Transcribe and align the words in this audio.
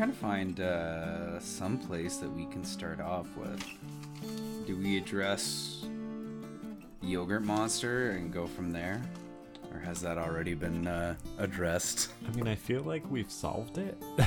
trying 0.00 0.12
to 0.12 0.16
find 0.16 0.60
uh, 0.60 1.38
some 1.40 1.76
place 1.76 2.16
that 2.16 2.30
we 2.30 2.46
can 2.46 2.64
start 2.64 3.02
off 3.02 3.26
with. 3.36 3.62
Do 4.66 4.74
we 4.74 4.96
address 4.96 5.84
Yogurt 7.02 7.42
Monster 7.42 8.12
and 8.12 8.32
go 8.32 8.46
from 8.46 8.72
there? 8.72 9.02
Or 9.70 9.78
has 9.80 10.00
that 10.00 10.16
already 10.16 10.54
been 10.54 10.86
uh, 10.86 11.16
addressed? 11.36 12.14
I 12.26 12.34
mean, 12.34 12.48
I 12.48 12.54
feel 12.54 12.80
like 12.80 13.02
we've 13.10 13.30
solved 13.30 13.76
it. 13.76 13.94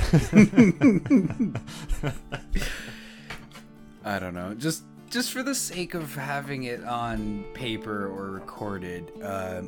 I 4.06 4.20
don't 4.20 4.36
know. 4.36 4.54
Just 4.54 4.84
just 5.10 5.32
for 5.32 5.42
the 5.42 5.56
sake 5.56 5.96
of 5.96 6.14
having 6.14 6.66
it 6.66 6.84
on 6.84 7.46
paper 7.56 8.06
or 8.10 8.30
recorded, 8.30 9.12
uh, 9.24 9.64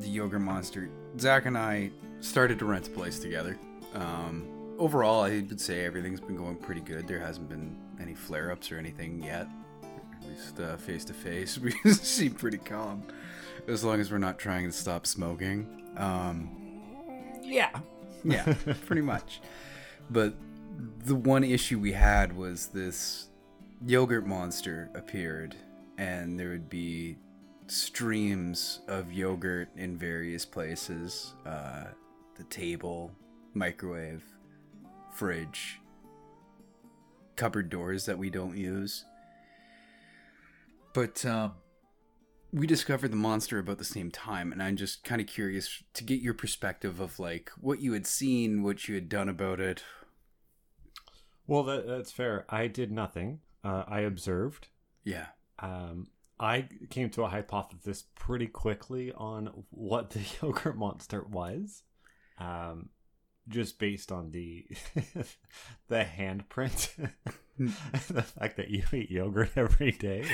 the 0.00 0.08
Yogurt 0.08 0.40
Monster. 0.40 0.90
Zach 1.16 1.46
and 1.46 1.56
I 1.56 1.92
started 2.18 2.58
to 2.58 2.64
rent 2.64 2.88
a 2.88 2.90
place 2.90 3.20
together. 3.20 3.56
Um, 3.94 4.48
overall, 4.78 5.22
I 5.22 5.30
would 5.30 5.60
say 5.60 5.84
everything's 5.84 6.20
been 6.20 6.36
going 6.36 6.56
pretty 6.56 6.80
good. 6.80 7.06
There 7.06 7.20
hasn't 7.20 7.48
been 7.48 7.76
any 8.00 8.14
flare 8.14 8.50
ups 8.50 8.70
or 8.70 8.78
anything 8.78 9.22
yet. 9.22 9.48
At 9.82 10.28
least 10.28 10.80
face 10.80 11.04
to 11.06 11.14
face, 11.14 11.58
we 11.58 11.72
seem 11.92 12.32
pretty 12.32 12.58
calm. 12.58 13.04
As 13.66 13.84
long 13.84 14.00
as 14.00 14.10
we're 14.10 14.18
not 14.18 14.38
trying 14.38 14.66
to 14.66 14.72
stop 14.72 15.06
smoking. 15.06 15.92
Um, 15.96 16.50
yeah. 17.42 17.70
yeah, 18.24 18.54
pretty 18.86 19.02
much. 19.02 19.40
But 20.10 20.34
the 21.04 21.14
one 21.14 21.44
issue 21.44 21.78
we 21.78 21.92
had 21.92 22.36
was 22.36 22.68
this 22.68 23.28
yogurt 23.84 24.26
monster 24.26 24.90
appeared, 24.94 25.54
and 25.98 26.38
there 26.38 26.50
would 26.50 26.68
be 26.68 27.18
streams 27.66 28.80
of 28.88 29.12
yogurt 29.12 29.68
in 29.76 29.96
various 29.96 30.44
places 30.44 31.34
uh, 31.46 31.84
the 32.36 32.44
table, 32.44 33.12
microwave, 33.54 34.24
fridge, 35.12 35.80
cupboard 37.36 37.70
doors 37.70 38.06
that 38.06 38.18
we 38.18 38.30
don't 38.30 38.56
use. 38.56 39.04
But 40.94 41.24
um, 41.24 41.52
we 42.52 42.66
discovered 42.66 43.12
the 43.12 43.16
monster 43.16 43.58
about 43.58 43.78
the 43.78 43.84
same 43.84 44.10
time, 44.10 44.52
and 44.52 44.62
I'm 44.62 44.76
just 44.76 45.04
kind 45.04 45.20
of 45.20 45.26
curious 45.26 45.82
to 45.94 46.04
get 46.04 46.20
your 46.20 46.34
perspective 46.34 47.00
of 47.00 47.18
like 47.18 47.50
what 47.60 47.80
you 47.80 47.92
had 47.92 48.06
seen, 48.06 48.62
what 48.62 48.88
you 48.88 48.94
had 48.94 49.08
done 49.08 49.28
about 49.28 49.60
it. 49.60 49.82
Well, 51.46 51.62
that, 51.64 51.86
that's 51.86 52.12
fair. 52.12 52.44
I 52.48 52.66
did 52.66 52.92
nothing. 52.92 53.40
Uh, 53.64 53.84
I 53.86 54.00
observed. 54.00 54.68
Yeah. 55.04 55.26
Um, 55.58 56.08
I 56.40 56.68
came 56.90 57.10
to 57.10 57.24
a 57.24 57.28
hypothesis 57.28 58.04
pretty 58.14 58.46
quickly 58.46 59.12
on 59.12 59.64
what 59.70 60.10
the 60.10 60.20
yogurt 60.42 60.76
monster 60.76 61.24
was, 61.24 61.82
um, 62.38 62.90
just 63.48 63.78
based 63.78 64.12
on 64.12 64.30
the 64.30 64.66
the 65.88 66.04
handprint, 66.04 67.10
the 67.58 68.22
fact 68.22 68.56
that 68.56 68.70
you 68.70 68.84
eat 68.92 69.10
yogurt 69.10 69.50
every 69.56 69.92
day. 69.92 70.24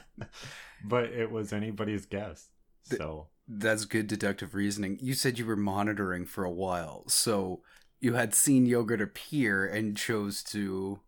but 0.84 1.04
it 1.06 1.30
was 1.30 1.52
anybody's 1.52 2.06
guess. 2.06 2.48
So 2.84 3.28
that's 3.46 3.84
good 3.84 4.06
deductive 4.06 4.54
reasoning. 4.54 4.98
You 5.00 5.14
said 5.14 5.38
you 5.38 5.46
were 5.46 5.56
monitoring 5.56 6.24
for 6.24 6.44
a 6.44 6.50
while, 6.50 7.04
so 7.08 7.62
you 8.00 8.14
had 8.14 8.34
seen 8.34 8.66
yogurt 8.66 9.00
appear 9.00 9.66
and 9.66 9.96
chose 9.96 10.42
to 10.42 11.00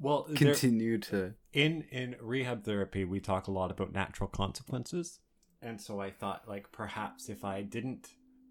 well 0.00 0.26
continue 0.34 0.98
to 0.98 1.34
in 1.52 1.84
in 1.90 2.16
rehab 2.20 2.64
therapy 2.64 3.04
we 3.04 3.20
talk 3.20 3.46
a 3.46 3.52
lot 3.52 3.70
about 3.70 3.92
natural 3.92 4.28
consequences 4.28 5.20
and 5.60 5.80
so 5.80 6.00
i 6.00 6.10
thought 6.10 6.42
like 6.48 6.70
perhaps 6.72 7.28
if 7.28 7.44
i 7.44 7.62
didn't 7.62 8.08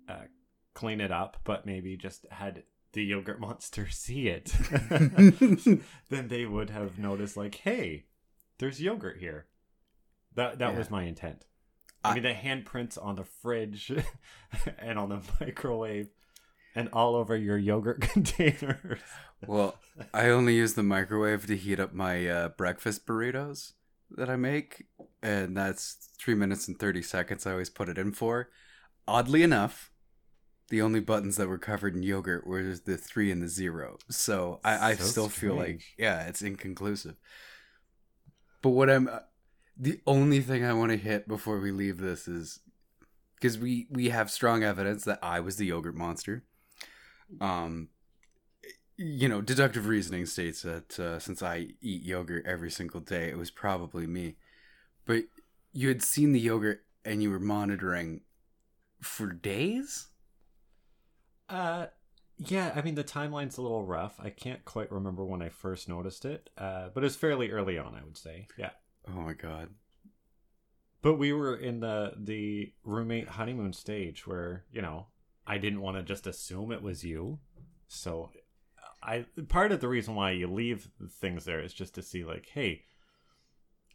uh, 0.08 0.24
clean 0.74 1.02
it 1.02 1.12
up 1.12 1.38
but 1.44 1.66
maybe 1.66 1.98
just 1.98 2.26
had 2.32 2.64
the 2.94 3.04
yogurt 3.04 3.40
monster 3.40 3.88
see 3.92 4.28
it 4.28 4.54
then 6.09 6.28
they 6.28 6.46
would 6.46 6.70
have 6.70 6.98
noticed 6.98 7.38
like 7.38 7.56
hey 7.56 8.06
there's 8.58 8.81
yogurt 8.81 9.18
here 9.20 9.46
that 10.36 10.60
that 10.60 10.74
yeah. 10.74 10.78
was 10.78 10.90
my 10.90 11.04
intent 11.04 11.46
I, 12.04 12.12
I 12.12 12.14
mean 12.16 12.24
the 12.24 12.34
handprints 12.34 12.98
on 13.04 13.16
the 13.16 13.24
fridge 13.24 13.92
and 14.80 14.98
on 14.98 15.10
the 15.10 15.22
microwave 15.40 16.10
and 16.76 16.90
all 16.94 17.16
over 17.16 17.36
your 17.36 17.58
yogurt 17.58 18.02
containers. 18.02 19.00
well, 19.46 19.76
I 20.14 20.30
only 20.30 20.56
use 20.56 20.74
the 20.74 20.84
microwave 20.84 21.46
to 21.48 21.58
heat 21.58 21.80
up 21.80 21.94
my 21.94 22.28
uh, 22.28 22.50
breakfast 22.50 23.06
burritos 23.06 23.74
that 24.12 24.30
I 24.30 24.36
make, 24.36 24.86
and 25.22 25.56
that's 25.56 26.10
three 26.20 26.36
minutes 26.36 26.68
and 26.68 26.78
30 26.78 27.02
seconds 27.02 27.46
I 27.46 27.52
always 27.52 27.70
put 27.70 27.90
it 27.90 27.98
in 27.98 28.14
for. 28.14 28.50
Oddly 29.08 29.44
enough, 29.44 29.91
the 30.72 30.82
only 30.82 31.00
buttons 31.00 31.38
that 31.38 31.48
were 31.48 31.59
covered 31.59 31.96
in 31.96 32.02
yogurt 32.02 32.48
were 32.48 32.64
the 32.76 32.98
three 32.98 33.32
and 33.32 33.44
the 33.44 33.48
zero. 33.48 33.98
So 34.09 34.59
I, 34.64 34.92
I 34.92 34.96
so 34.96 35.04
still 35.04 35.30
strange. 35.30 35.34
feel 35.40 35.56
like, 35.56 35.84
yeah, 35.98 36.24
it's 36.28 36.42
inconclusive. 36.42 37.16
But 38.64 38.70
what 38.70 38.90
I'm, 38.90 39.08
uh, 39.08 39.20
the 39.78 40.02
only 40.08 40.42
thing 40.42 40.66
I 40.66 40.74
want 40.74 40.92
to 40.92 40.98
hit 40.98 41.28
before 41.28 41.60
we 41.60 41.72
leave 41.72 42.00
this 42.00 42.28
is 42.28 42.60
because 43.36 43.60
we 43.60 43.88
we 43.92 44.10
have 44.10 44.31
strong 44.31 44.64
evidence 44.64 45.04
that 45.06 45.20
I 45.22 45.40
was 45.40 45.58
the 45.58 45.68
yogurt 45.68 45.96
monster 45.96 46.44
um 47.40 47.88
you 48.98 49.30
know 49.30 49.42
deductive 49.42 49.88
reasoning 49.88 50.26
states 50.26 50.64
that 50.64 51.00
uh, 51.00 51.18
since 51.20 51.42
i 51.42 51.68
eat 51.81 52.04
yogurt 52.04 52.46
every 52.46 52.70
single 52.70 53.00
day 53.00 53.30
it 53.30 53.38
was 53.38 53.50
probably 53.50 54.06
me 54.06 54.36
but 55.06 55.24
you 55.72 55.88
had 55.88 56.04
seen 56.04 56.34
the 56.34 56.40
yogurt 56.40 56.81
and 57.06 57.24
you 57.24 57.31
were 57.31 57.40
monitoring 57.40 58.22
for 59.02 59.28
days 59.28 60.08
uh 61.51 61.85
yeah 62.38 62.72
i 62.75 62.81
mean 62.81 62.95
the 62.95 63.03
timeline's 63.03 63.57
a 63.57 63.62
little 63.62 63.85
rough. 63.85 64.16
I 64.19 64.29
can't 64.29 64.66
quite 64.66 64.91
remember 64.91 65.23
when 65.23 65.41
i 65.41 65.50
first 65.50 65.88
noticed 65.88 66.25
it 66.25 66.50
uh 66.57 66.89
but 66.94 67.03
it's 67.03 67.16
fairly 67.16 67.51
early 67.51 67.78
on 67.78 67.94
i 67.94 68.03
would 68.03 68.17
say. 68.17 68.47
Yeah. 68.57 68.72
Oh 69.07 69.22
my 69.22 69.34
god. 69.34 69.69
But 71.01 71.16
we 71.16 71.34
were 71.34 71.56
in 71.56 71.79
the 71.79 72.13
the 72.17 72.73
roommate 72.84 73.29
honeymoon 73.29 73.73
stage 73.73 74.25
where 74.25 74.66
you 74.72 74.81
know 74.81 75.07
I 75.47 75.57
didn't 75.57 75.81
want 75.81 75.97
to 75.97 76.03
just 76.03 76.28
assume 76.28 76.72
it 76.72 76.84
was 76.84 77.03
you. 77.03 77.39
So 77.88 78.29
I 79.03 79.25
part 79.47 79.72
of 79.72 79.81
the 79.81 79.88
reason 79.88 80.16
why 80.16 80.31
you 80.31 80.47
leave 80.47 80.89
things 81.09 81.45
there 81.45 81.59
is 81.59 81.73
just 81.73 81.95
to 81.95 82.01
see 82.01 82.23
like, 82.23 82.47
hey, 82.53 82.83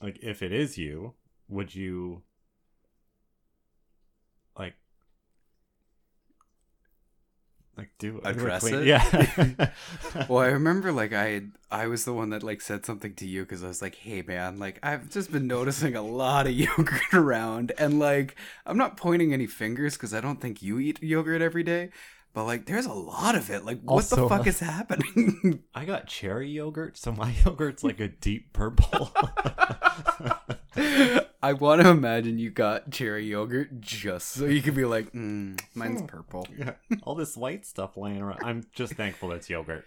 like 0.02 0.18
if 0.22 0.42
it 0.42 0.52
is 0.52 0.76
you, 0.76 1.14
would 1.48 1.74
you 1.74 2.22
like 4.58 4.74
like 7.76 7.91
do 7.98 8.20
address 8.25 8.62
like, 8.62 8.72
it 8.72 8.87
yeah. 8.87 9.70
Well 10.28 10.41
i 10.41 10.47
remember 10.60 10.92
like 10.92 11.12
i 11.12 11.42
i 11.70 11.87
was 11.87 12.04
the 12.04 12.12
one 12.12 12.31
that 12.31 12.42
like 12.42 12.60
said 12.60 12.87
something 12.87 13.14
to 13.14 13.26
you 13.26 13.42
because 13.42 13.62
i 13.62 13.69
was 13.69 13.82
like 13.82 13.97
hey 13.97 14.22
man 14.22 14.59
like 14.59 14.78
i've 14.82 15.10
just 15.10 15.31
been 15.31 15.47
noticing 15.47 15.94
a 15.94 16.03
lot 16.03 16.47
of 16.47 16.53
yogurt 16.54 17.12
around. 17.12 17.72
And 17.78 17.98
like 17.98 18.36
i'm 18.65 18.78
not 18.78 18.97
pointing 18.97 19.32
any 19.32 19.47
fingers 19.47 19.94
because 19.94 20.15
i 20.15 20.20
don't 20.20 20.41
think 20.41 20.62
you 20.62 20.78
eat 20.78 21.03
yogurt 21.03 21.42
every 21.42 21.62
day 21.62 21.91
but 22.36 22.44
like 22.44 22.66
there's 22.66 22.84
a 22.84 22.92
lot 22.92 23.34
of 23.34 23.48
it 23.48 23.64
like 23.64 23.80
what 23.80 23.94
also, 23.94 24.16
the 24.16 24.28
fuck 24.28 24.47
is 24.47 24.60
happening 24.60 25.64
i 25.74 25.86
got 25.86 26.06
cherry 26.06 26.50
yogurt 26.50 26.98
so 26.98 27.10
my 27.10 27.34
yogurt's 27.44 27.82
like 27.82 27.98
a 27.98 28.08
deep 28.08 28.52
purple 28.52 29.10
I 31.42 31.53
want 31.53 31.80
to 31.80 31.88
imagine 31.88 32.38
you 32.38 32.50
got 32.50 32.91
cherry 32.91 33.24
yogurt 33.27 33.80
just 33.80 34.28
so 34.30 34.47
you 34.47 34.60
could 34.60 34.74
be 34.74 34.84
like, 34.84 35.12
mm, 35.12 35.60
mine's 35.74 36.03
purple. 36.03 36.47
Yeah. 36.59 36.72
All 37.04 37.15
this 37.15 37.36
white 37.36 37.65
stuff 37.65 37.97
laying 37.97 38.21
around. 38.21 38.41
I'm 38.42 38.65
just 38.74 38.94
thankful 38.94 39.30
it's 39.33 39.48
yogurt. 39.48 39.84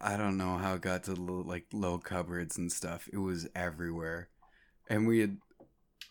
I 0.00 0.16
don't 0.16 0.38
know 0.38 0.56
how 0.56 0.74
it 0.74 0.80
got 0.80 1.04
to 1.04 1.14
low, 1.14 1.42
like 1.46 1.66
low 1.72 1.98
cupboards 1.98 2.56
and 2.56 2.72
stuff. 2.72 3.10
It 3.12 3.18
was 3.18 3.46
everywhere, 3.54 4.30
and 4.88 5.06
we 5.06 5.20
had. 5.20 5.36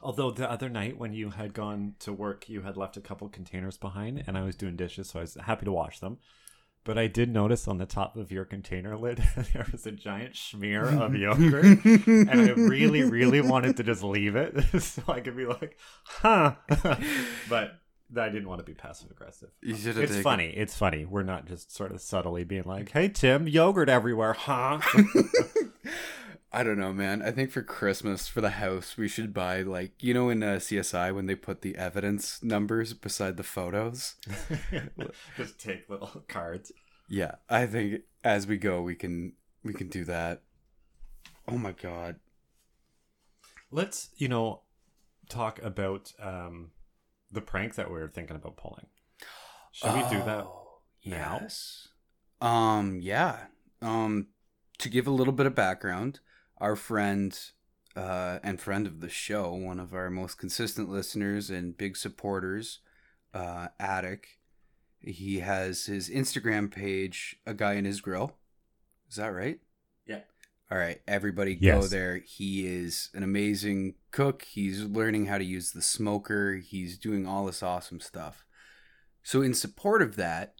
Although 0.02 0.32
the 0.32 0.50
other 0.50 0.70
night 0.70 0.98
when 0.98 1.14
you 1.14 1.32
had 1.32 1.54
gone 1.54 1.96
to 2.00 2.14
work, 2.14 2.48
you 2.48 2.62
had 2.62 2.78
left 2.78 2.96
a 2.96 3.02
couple 3.02 3.28
containers 3.28 3.78
behind, 3.78 4.24
and 4.26 4.38
I 4.38 4.44
was 4.44 4.56
doing 4.56 4.78
dishes, 4.78 5.10
so 5.10 5.20
I 5.20 5.24
was 5.24 5.36
happy 5.36 5.66
to 5.66 5.72
wash 5.72 6.00
them. 6.00 6.20
But 6.86 6.98
I 6.98 7.08
did 7.08 7.30
notice 7.30 7.68
on 7.68 7.78
the 7.78 7.86
top 7.86 8.16
of 8.16 8.32
your 8.32 8.46
container 8.46 8.98
lid 8.98 9.18
there 9.54 9.68
was 9.72 9.86
a 9.86 9.92
giant 9.92 10.38
smear 10.38 10.86
of 10.86 11.14
yogurt, 11.14 11.84
and 11.84 12.30
I 12.30 12.52
really, 12.52 13.04
really 13.04 13.42
wanted 13.42 13.76
to 13.78 13.84
just 13.84 14.02
leave 14.02 14.38
it 14.38 14.64
so 14.82 15.04
I 15.10 15.20
could 15.20 15.36
be 15.36 15.46
like, 15.46 15.78
"Huh," 16.06 16.56
but 17.50 17.74
I 18.18 18.30
didn't 18.30 18.48
want 18.48 18.60
to 18.60 18.66
be 18.66 18.74
passive 18.74 19.12
aggressive. 19.12 19.50
It's 19.62 19.84
taken... 19.84 20.24
funny. 20.24 20.48
It's 20.48 20.78
funny. 20.78 21.04
We're 21.04 21.24
not 21.24 21.46
just 21.46 21.76
sort 21.76 21.92
of 21.92 22.00
subtly 22.00 22.46
being 22.46 22.64
like, 22.66 22.92
"Hey 22.92 23.10
Tim, 23.10 23.50
yogurt 23.50 23.90
everywhere, 23.90 24.34
huh?" 24.34 24.80
I 26.52 26.64
don't 26.64 26.80
know, 26.80 26.94
man. 26.94 27.22
I 27.22 27.32
think 27.32 27.52
for 27.52 27.62
Christmas 27.62 28.28
for 28.28 28.42
the 28.42 28.50
house, 28.52 28.98
we 28.98 29.08
should 29.08 29.34
buy 29.34 29.62
like 29.62 29.92
you 30.02 30.14
know 30.14 30.30
in 30.30 30.42
uh, 30.42 30.56
CSI 30.56 31.14
when 31.14 31.28
they 31.28 31.36
put 31.36 31.62
the 31.62 31.76
evidence 31.76 32.42
numbers 32.42 32.94
beside 32.94 33.38
the 33.38 33.44
photos. 33.44 34.16
Just 35.38 35.60
take 35.60 35.90
little 35.90 36.24
cards. 36.28 36.72
Yeah, 37.08 37.36
I 37.50 37.68
think 37.68 38.02
as 38.24 38.48
we 38.48 38.58
go, 38.58 38.82
we 38.82 38.96
can 38.96 39.34
we 39.64 39.74
can 39.74 39.90
do 39.90 40.04
that. 40.06 40.42
Oh 41.48 41.58
my 41.58 41.72
god. 41.72 42.16
Let's 43.72 44.10
you 44.18 44.28
know 44.28 44.62
talk 45.30 45.62
about 45.62 46.14
um 46.20 46.72
the 47.32 47.42
prank 47.42 47.76
that 47.76 47.92
we 47.92 48.00
were 48.00 48.08
thinking 48.08 48.36
about 48.36 48.58
pulling. 48.58 48.88
Should 49.72 49.92
oh, 49.92 49.96
we 49.96 50.18
do 50.18 50.24
that 50.26 50.46
oh, 50.46 50.80
now? 51.06 51.40
Yes. 51.42 51.90
Um, 52.42 53.00
yeah. 53.02 53.38
Um, 53.82 54.28
to 54.80 54.90
give 54.90 55.06
a 55.08 55.12
little 55.12 55.34
bit 55.34 55.46
of 55.46 55.54
background, 55.54 56.20
our 56.60 56.76
friend 56.76 57.38
uh, 57.96 58.40
and 58.44 58.60
friend 58.60 58.88
of 58.88 59.02
the 59.02 59.10
show, 59.10 59.54
one 59.54 59.80
of 59.80 59.94
our 59.94 60.10
most 60.10 60.38
consistent 60.38 60.90
listeners 60.90 61.50
and 61.50 61.78
big 61.78 61.98
supporters, 61.98 62.80
uh, 63.34 63.68
Attic, 63.80 64.40
he 65.02 65.40
has 65.40 65.86
his 65.86 66.10
Instagram 66.10 66.72
page, 66.72 67.38
A 67.46 67.54
Guy 67.54 67.74
in 67.74 67.86
His 67.86 68.02
Grill. 68.02 68.36
Is 69.10 69.16
that 69.16 69.28
right? 69.28 69.60
Yeah. 70.06 70.20
All 70.72 70.78
right, 70.78 71.02
everybody 71.08 71.56
go 71.56 71.82
there. 71.84 72.22
He 72.26 72.68
is 72.68 73.10
an 73.14 73.24
amazing 73.24 73.96
cook. 74.12 74.44
He's 74.44 74.84
learning 74.84 75.26
how 75.26 75.38
to 75.40 75.44
use 75.44 75.72
the 75.72 75.82
smoker. 75.82 76.56
He's 76.58 76.98
doing 76.98 77.26
all 77.26 77.46
this 77.46 77.64
awesome 77.64 78.00
stuff. 78.00 78.46
So, 79.24 79.42
in 79.42 79.54
support 79.54 80.02
of 80.02 80.16
that, 80.18 80.56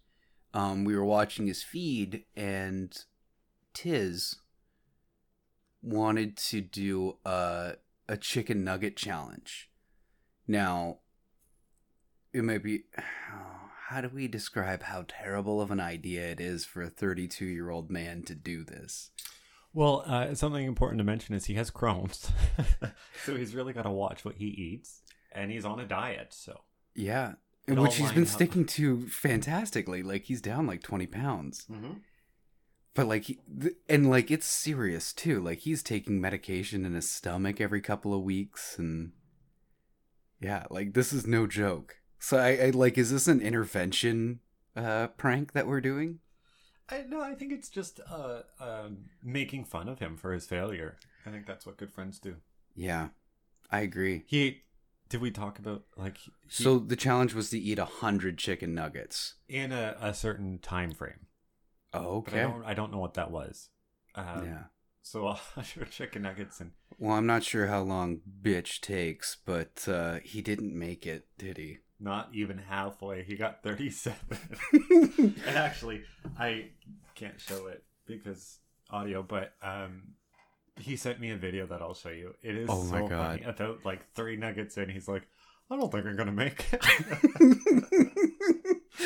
um, 0.54 0.84
we 0.84 0.96
were 0.96 1.06
watching 1.06 1.46
his 1.48 1.62
feed, 1.62 2.24
and 2.36 2.98
Tiz 3.74 4.38
wanted 5.82 6.38
to 6.38 6.62
do 6.62 7.18
a 7.26 7.74
a 8.08 8.18
chicken 8.18 8.64
nugget 8.64 8.96
challenge. 8.96 9.70
Now, 10.48 10.98
it 12.34 12.44
might 12.44 12.64
be. 12.64 12.84
How 13.90 14.02
do 14.02 14.10
we 14.14 14.28
describe 14.28 14.84
how 14.84 15.06
terrible 15.08 15.60
of 15.60 15.72
an 15.72 15.80
idea 15.80 16.30
it 16.30 16.40
is 16.40 16.64
for 16.64 16.84
a 16.84 16.92
32 16.92 17.44
year 17.44 17.72
old 17.72 17.90
man 17.90 18.22
to 18.26 18.36
do 18.36 18.64
this? 18.64 19.10
Well, 19.74 20.04
uh, 20.06 20.36
something 20.36 20.64
important 20.64 21.00
to 21.00 21.04
mention 21.04 21.34
is 21.34 21.46
he 21.46 21.56
has 21.56 21.72
Crohn's, 21.72 22.32
so 23.26 23.36
he's 23.36 23.56
really 23.56 23.74
got 23.74 23.84
to 23.84 23.90
watch 23.90 24.24
what 24.24 24.36
he 24.36 24.46
eats, 24.46 25.02
and 25.32 25.50
he's 25.50 25.66
on 25.66 25.80
a 25.80 25.88
diet. 25.88 26.36
So 26.36 26.62
Yeah, 26.94 27.34
which 27.68 27.96
he's 27.96 28.12
been 28.12 28.24
up. 28.24 28.30
sticking 28.30 28.66
to 28.68 29.08
fantastically. 29.08 30.04
Like 30.04 30.26
he's 30.26 30.42
down 30.42 30.68
like 30.68 30.84
20 30.84 31.08
pounds. 31.08 31.66
But 33.00 33.08
like, 33.08 33.24
he, 33.24 33.40
and 33.88 34.10
like 34.10 34.30
it's 34.30 34.46
serious 34.46 35.14
too. 35.14 35.40
Like 35.42 35.60
he's 35.60 35.82
taking 35.82 36.20
medication 36.20 36.84
in 36.86 36.96
his 36.96 37.10
stomach 37.10 37.62
every 37.62 37.80
couple 37.80 38.14
of 38.14 38.24
weeks, 38.24 38.78
and 38.78 39.14
yeah, 40.42 40.66
like 40.70 40.94
this 40.94 41.14
is 41.14 41.26
no 41.26 41.48
joke. 41.48 41.96
So 42.20 42.38
I, 42.38 42.50
I 42.66 42.70
like, 42.72 42.98
is 42.98 43.10
this 43.10 43.30
an 43.30 43.40
intervention 43.40 44.42
uh 44.76 45.08
prank 45.16 45.54
that 45.54 45.66
we're 45.66 45.80
doing? 45.80 46.20
I 46.90 47.06
no, 47.08 47.22
I 47.22 47.36
think 47.36 47.54
it's 47.54 47.70
just 47.70 48.02
uh, 48.06 48.42
um, 48.60 49.06
making 49.24 49.64
fun 49.64 49.88
of 49.88 50.00
him 50.00 50.18
for 50.18 50.34
his 50.34 50.46
failure. 50.46 50.98
I 51.26 51.30
think 51.30 51.46
that's 51.46 51.66
what 51.66 51.78
good 51.78 51.94
friends 51.94 52.20
do. 52.20 52.36
Yeah, 52.76 53.10
I 53.72 53.80
agree. 53.80 54.24
He. 54.28 54.64
Did 55.08 55.22
we 55.22 55.32
talk 55.32 55.58
about 55.58 55.86
like 55.96 56.18
he- 56.18 56.34
So 56.50 56.80
the 56.80 56.98
challenge 56.98 57.34
was 57.34 57.50
to 57.52 57.58
eat 57.58 57.80
a 57.80 57.86
hundred 57.86 58.38
chicken 58.38 58.76
nuggets. 58.76 59.36
in 59.48 59.72
a, 59.72 59.96
a 60.02 60.14
certain 60.14 60.60
time 60.60 60.92
frame? 60.92 61.28
Oh, 61.94 62.18
But 62.26 62.34
I 62.34 62.38
okay. 62.38 62.42
don't. 62.42 62.66
I 62.66 62.74
don't 62.74 62.92
know 62.92 63.00
what 63.00 63.16
that 63.16 63.32
was. 63.32 63.70
Um, 64.16 64.44
Yeah. 64.44 64.64
So 65.02 65.28
I'll 65.28 65.34
hundred 65.56 65.92
chicken 65.92 66.22
nuggets 66.24 66.60
and 66.60 66.72
Well, 66.98 67.16
I'm 67.18 67.26
not 67.26 67.44
sure 67.44 67.68
how 67.68 67.82
long 67.82 68.22
bitch 68.42 68.82
takes, 68.82 69.38
but 69.46 69.88
uh 69.88 70.20
he 70.24 70.42
didn't 70.42 70.78
make 70.78 71.08
it, 71.08 71.28
did 71.38 71.58
he? 71.58 71.80
not 72.00 72.30
even 72.34 72.58
halfway. 72.58 73.24
He 73.24 73.36
got 73.36 73.64
thirty-seven. 73.64 74.38
and 75.12 75.36
actually, 75.58 76.04
I 76.38 76.70
can't 77.16 77.40
show 77.40 77.68
it 77.68 77.84
because 78.06 78.60
audio, 78.90 79.22
but 79.22 79.54
um, 79.62 80.14
he 80.78 80.96
sent 80.96 81.20
me 81.20 81.32
a 81.32 81.38
video 81.38 81.66
that 81.68 81.82
I'll 81.82 81.94
show 81.94 82.10
you. 82.10 82.34
It 82.42 82.56
is 82.56 82.70
Oh 82.70 82.84
my 82.84 83.00
so 83.00 83.08
God. 83.08 83.40
funny. 83.40 83.44
About 83.44 83.86
like 83.86 84.12
three 84.14 84.38
nuggets 84.38 84.78
in, 84.78 84.90
he's 84.90 85.08
like, 85.08 85.28
"I 85.70 85.76
don't 85.76 85.92
think 85.92 86.06
I'm 86.06 86.16
gonna 86.16 86.32
make 86.32 86.66
it." 86.74 86.86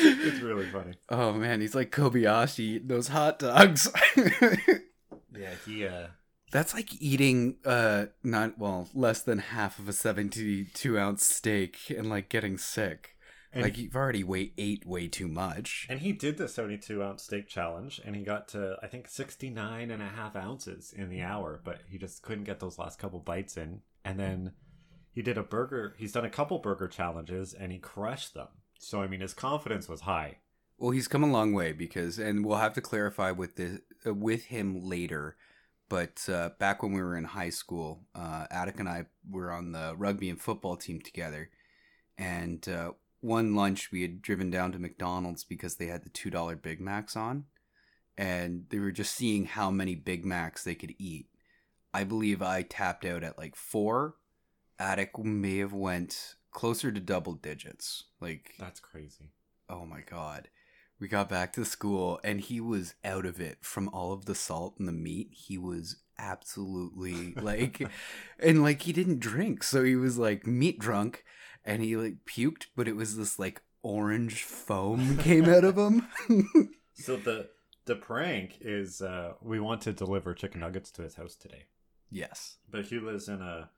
it's 0.26 0.40
really 0.40 0.66
funny. 0.66 0.94
oh 1.08 1.32
man, 1.32 1.60
he's 1.60 1.74
like 1.74 1.90
Kobayashi 1.90 2.60
eating 2.60 2.88
those 2.88 3.08
hot 3.08 3.38
dogs. 3.38 3.90
Yeah, 5.36 5.50
he. 5.66 5.84
uh 5.86 6.06
That's 6.52 6.74
like 6.74 7.02
eating 7.02 7.56
uh 7.64 8.06
not 8.22 8.56
well 8.58 8.88
less 8.94 9.20
than 9.22 9.38
half 9.38 9.78
of 9.80 9.88
a 9.88 9.92
seventy-two 9.92 10.96
ounce 10.98 11.26
steak 11.26 11.90
and 11.90 12.08
like 12.08 12.28
getting 12.28 12.56
sick. 12.56 13.16
And 13.52 13.62
like 13.62 13.76
you've 13.78 13.96
already 13.96 14.22
way 14.24 14.52
ate 14.58 14.86
way 14.86 15.08
too 15.08 15.26
much. 15.28 15.86
And 15.88 16.00
he 16.00 16.12
did 16.12 16.38
the 16.38 16.48
72 16.48 17.00
ounce 17.02 17.22
steak 17.22 17.48
challenge 17.48 18.00
and 18.04 18.16
he 18.16 18.22
got 18.22 18.48
to, 18.48 18.76
I 18.82 18.88
think, 18.88 19.08
69 19.08 19.92
and 19.92 20.02
a 20.02 20.06
half 20.08 20.34
ounces 20.34 20.92
in 20.92 21.08
the 21.08 21.22
hour, 21.22 21.60
but 21.64 21.78
he 21.88 21.96
just 21.96 22.22
couldn't 22.22 22.44
get 22.44 22.58
those 22.58 22.78
last 22.80 22.98
couple 22.98 23.20
bites 23.20 23.56
in. 23.56 23.82
And 24.04 24.18
then 24.18 24.54
he 25.12 25.22
did 25.22 25.38
a 25.38 25.44
burger, 25.44 25.94
he's 25.98 26.10
done 26.10 26.24
a 26.24 26.30
couple 26.30 26.58
burger 26.58 26.88
challenges 26.88 27.54
and 27.54 27.70
he 27.70 27.78
crushed 27.78 28.34
them. 28.34 28.48
So, 28.84 29.02
I 29.02 29.06
mean, 29.06 29.20
his 29.20 29.34
confidence 29.34 29.88
was 29.88 30.02
high. 30.02 30.38
Well, 30.78 30.90
he's 30.90 31.08
come 31.08 31.22
a 31.22 31.30
long 31.30 31.52
way 31.52 31.72
because, 31.72 32.18
and 32.18 32.44
we'll 32.44 32.58
have 32.58 32.74
to 32.74 32.80
clarify 32.80 33.30
with 33.30 33.56
this 33.56 33.80
uh, 34.06 34.14
with 34.14 34.46
him 34.46 34.84
later. 34.84 35.36
But 35.88 36.28
uh, 36.28 36.50
back 36.58 36.82
when 36.82 36.92
we 36.92 37.02
were 37.02 37.16
in 37.16 37.24
high 37.24 37.50
school, 37.50 38.02
uh, 38.14 38.46
Attic 38.50 38.80
and 38.80 38.88
I 38.88 39.06
were 39.28 39.52
on 39.52 39.72
the 39.72 39.94
rugby 39.96 40.30
and 40.30 40.40
football 40.40 40.76
team 40.76 41.00
together. 41.00 41.50
And 42.18 42.66
uh, 42.68 42.92
one 43.20 43.54
lunch, 43.54 43.92
we 43.92 44.02
had 44.02 44.22
driven 44.22 44.50
down 44.50 44.72
to 44.72 44.78
McDonald's 44.78 45.44
because 45.44 45.76
they 45.76 45.86
had 45.86 46.04
the 46.04 46.10
two 46.10 46.30
dollar 46.30 46.56
Big 46.56 46.80
Macs 46.80 47.16
on, 47.16 47.44
and 48.18 48.64
they 48.70 48.78
were 48.78 48.92
just 48.92 49.14
seeing 49.14 49.44
how 49.44 49.70
many 49.70 49.94
Big 49.94 50.24
Macs 50.24 50.64
they 50.64 50.74
could 50.74 50.94
eat. 50.98 51.26
I 51.92 52.04
believe 52.04 52.42
I 52.42 52.62
tapped 52.62 53.04
out 53.04 53.22
at 53.22 53.38
like 53.38 53.56
four. 53.56 54.16
Attic 54.78 55.16
may 55.18 55.58
have 55.58 55.72
went 55.72 56.34
closer 56.54 56.90
to 56.90 57.00
double 57.00 57.34
digits, 57.34 58.04
like 58.20 58.54
That's 58.58 58.80
crazy. 58.80 59.26
oh 59.68 59.84
my 59.84 60.00
god 60.00 60.48
we 61.00 61.08
got 61.08 61.28
back 61.28 61.52
to 61.52 61.64
school 61.64 62.20
and 62.24 62.40
he 62.40 62.60
was 62.60 62.94
out 63.04 63.26
of 63.26 63.40
it 63.40 63.58
from 63.60 63.88
all 63.90 64.12
of 64.12 64.24
the 64.26 64.34
salt 64.34 64.76
and 64.78 64.86
the 64.88 64.92
meat 64.92 65.28
he 65.32 65.58
was 65.58 65.96
absolutely 66.18 67.34
like 67.40 67.82
and 68.38 68.62
like 68.62 68.82
he 68.82 68.92
didn't 68.92 69.18
drink 69.20 69.62
so 69.62 69.82
he 69.84 69.96
was 69.96 70.16
like 70.18 70.46
meat 70.46 70.78
drunk 70.78 71.24
and 71.64 71.82
he 71.82 71.96
like 71.96 72.18
puked 72.26 72.66
but 72.76 72.86
it 72.88 72.94
was 72.96 73.16
this 73.16 73.38
like 73.38 73.60
orange 73.82 74.42
foam 74.44 75.18
came 75.18 75.46
out 75.46 75.64
of 75.64 75.76
him 75.76 76.08
So, 76.94 77.16
the. 77.16 77.48
The 77.86 77.96
prank 77.96 78.58
is 78.62 79.02
uh, 79.02 79.32
we 79.42 79.60
want 79.60 79.82
to 79.82 79.92
deliver 79.92 80.32
chicken 80.32 80.60
nuggets 80.60 80.90
to 80.92 81.02
his 81.02 81.16
house 81.16 81.34
today. 81.34 81.64
yes 82.10 82.56
but 82.70 82.86
he 82.86 82.98
lives 82.98 83.28
in 83.28 83.42
a 83.42 83.68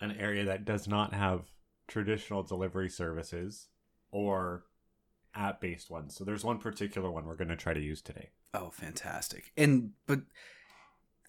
an 0.00 0.12
area 0.12 0.44
that 0.44 0.64
does 0.64 0.88
not 0.88 1.12
have 1.12 1.42
traditional 1.88 2.42
delivery 2.42 2.88
services 2.88 3.68
or 4.10 4.64
app 5.34 5.60
based 5.60 5.90
ones. 5.90 6.14
So 6.14 6.24
there's 6.24 6.44
one 6.44 6.58
particular 6.58 7.10
one 7.10 7.26
we're 7.26 7.36
going 7.36 7.48
to 7.48 7.56
try 7.56 7.74
to 7.74 7.80
use 7.80 8.00
today. 8.02 8.30
oh 8.54 8.70
fantastic 8.70 9.52
and 9.56 9.90
but 10.06 10.20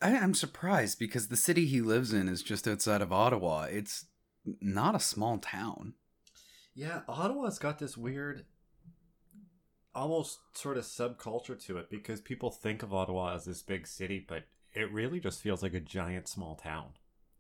I, 0.02 0.16
i'm 0.18 0.34
surprised 0.36 1.00
because 1.00 1.28
the 1.30 1.38
city 1.38 1.66
he 1.66 1.82
lives 1.82 2.14
in 2.14 2.28
is 2.28 2.44
just 2.44 2.68
outside 2.68 3.02
of 3.02 3.12
ottawa 3.12 3.64
it's 3.64 4.06
not 4.62 4.94
a 4.94 5.00
small 5.00 5.40
town 5.40 5.94
Yeah, 6.76 7.02
Ottawa's 7.08 7.58
got 7.58 7.80
this 7.80 7.98
weird 7.98 8.46
almost 9.96 10.40
sort 10.54 10.78
of 10.78 10.84
subculture 10.84 11.60
to 11.66 11.78
it 11.78 11.90
because 11.90 12.22
people 12.22 12.52
think 12.52 12.84
of 12.84 12.94
Ottawa 12.94 13.34
as 13.34 13.46
this 13.46 13.62
big 13.62 13.88
city, 13.88 14.24
but 14.28 14.44
it 14.74 14.92
really 14.92 15.20
just 15.20 15.42
feels 15.42 15.64
like 15.64 15.74
a 15.74 15.80
giant 15.80 16.28
small 16.28 16.56
town. 16.56 16.90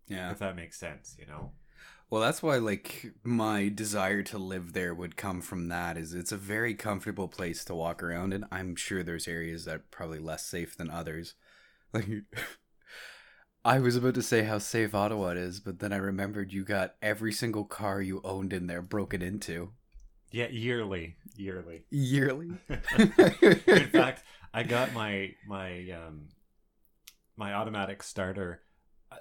yeah 0.07 0.31
If 0.31 0.39
that 0.39 0.55
makes 0.55 0.79
sense, 0.79 1.15
you 1.19 1.25
know. 1.25 1.51
Well, 2.10 2.22
that's 2.22 2.42
why 2.44 2.58
like 2.58 3.14
my 3.24 3.70
desire 3.70 4.24
to 4.24 4.38
live 4.38 4.74
there 4.74 4.94
would 4.94 5.18
come 5.18 5.42
from 5.42 5.68
that 5.70 5.98
is 5.98 6.14
it's 6.14 6.32
a 6.32 6.38
very 6.38 6.74
comfortable 6.76 7.28
place 7.28 7.66
to 7.66 7.76
walk 7.76 8.02
around 8.04 8.34
and 8.34 8.46
I'm 8.52 8.76
sure 8.76 9.04
there's 9.04 9.28
areas 9.28 9.66
that 9.66 9.76
are 9.76 9.84
probably 9.92 10.20
less 10.20 10.46
safe 10.46 10.76
than 10.78 10.90
others. 10.90 11.34
Like 11.94 12.10
I 13.66 13.80
was 13.80 13.98
about 13.98 14.14
to 14.16 14.22
say 14.22 14.44
how 14.44 14.60
safe 14.60 14.96
Ottawa 14.96 15.32
is, 15.32 15.60
but 15.60 15.80
then 15.80 15.92
I 15.92 15.98
remembered 15.98 16.54
you 16.54 16.64
got 16.64 16.96
every 17.02 17.34
single 17.34 17.66
car 17.66 18.02
you 18.02 18.22
owned 18.24 18.54
in 18.54 18.68
there 18.68 18.82
broken 18.82 19.22
into 19.22 19.74
Yeah, 20.32 20.48
yearly, 20.50 21.18
yearly. 21.36 21.86
yearly. 21.90 22.62
in 23.74 23.90
fact, 23.90 24.24
I 24.54 24.64
got 24.64 24.94
my 24.94 25.36
my 25.46 25.90
um 25.92 26.30
my 27.38 27.54
automatic 27.54 28.04
starter. 28.04 28.64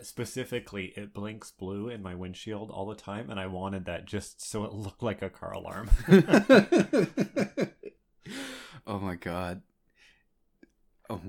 Specifically, 0.03 0.93
it 0.97 1.15
blinks 1.15 1.51
blue 1.51 1.89
in 1.89 2.03
my 2.03 2.15
windshield 2.15 2.71
all 2.71 2.87
the 2.87 2.95
time, 2.95 3.31
and 3.31 3.41
I 3.41 3.47
wanted 3.47 3.87
that 3.87 4.07
just 4.07 4.47
so 4.47 4.65
it 4.65 4.73
looked 4.73 5.03
like 5.03 5.23
a 5.23 5.31
car 5.31 5.53
alarm. 5.53 5.91
oh 8.87 8.99
my 8.99 9.17
god. 9.17 9.63
Oh, 11.11 11.21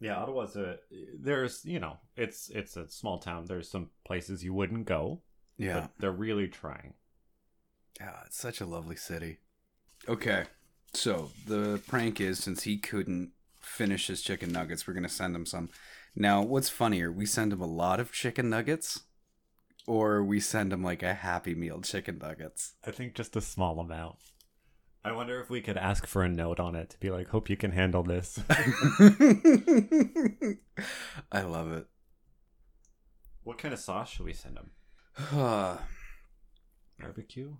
yeah, 0.00 0.16
Ottawa's 0.16 0.56
a 0.56 0.78
there's 1.18 1.64
you 1.64 1.80
know 1.80 1.98
it's 2.16 2.50
it's 2.50 2.76
a 2.76 2.88
small 2.88 3.18
town. 3.18 3.46
There's 3.46 3.68
some 3.68 3.90
places 4.04 4.44
you 4.44 4.54
wouldn't 4.54 4.86
go, 4.86 5.22
yeah. 5.56 5.80
but 5.80 5.90
they're 5.98 6.12
really 6.12 6.48
trying. 6.48 6.94
Yeah, 8.00 8.14
it's 8.26 8.38
such 8.38 8.60
a 8.60 8.66
lovely 8.66 8.96
city. 8.96 9.38
Okay, 10.08 10.44
so 10.94 11.30
the 11.46 11.80
prank 11.88 12.20
is 12.20 12.38
since 12.38 12.62
he 12.62 12.78
couldn't 12.78 13.32
finish 13.58 14.06
his 14.06 14.22
chicken 14.22 14.52
nuggets, 14.52 14.86
we're 14.86 14.94
gonna 14.94 15.08
send 15.08 15.34
him 15.34 15.46
some. 15.46 15.68
Now, 16.20 16.42
what's 16.42 16.68
funnier, 16.68 17.12
we 17.12 17.26
send 17.26 17.52
him 17.52 17.60
a 17.60 17.66
lot 17.66 18.00
of 18.00 18.10
chicken 18.10 18.50
nuggets, 18.50 19.02
or 19.86 20.24
we 20.24 20.40
send 20.40 20.72
him 20.72 20.82
like 20.82 21.00
a 21.04 21.14
Happy 21.14 21.54
Meal 21.54 21.80
chicken 21.80 22.18
nuggets? 22.18 22.74
I 22.84 22.90
think 22.90 23.14
just 23.14 23.36
a 23.36 23.40
small 23.40 23.78
amount. 23.78 24.16
I 25.04 25.12
wonder 25.12 25.40
if 25.40 25.48
we 25.48 25.60
could 25.60 25.76
ask 25.76 26.08
for 26.08 26.24
a 26.24 26.28
note 26.28 26.58
on 26.58 26.74
it 26.74 26.90
to 26.90 26.98
be 26.98 27.10
like, 27.10 27.28
hope 27.28 27.48
you 27.48 27.56
can 27.56 27.70
handle 27.70 28.02
this. 28.02 28.36
I 31.30 31.42
love 31.42 31.70
it. 31.70 31.86
what 33.44 33.58
kind 33.58 33.72
of 33.72 33.78
sauce 33.78 34.10
should 34.10 34.26
we 34.26 34.32
send 34.32 34.58
him? 34.58 34.70
Uh, 35.38 35.76
Barbecue? 36.98 37.54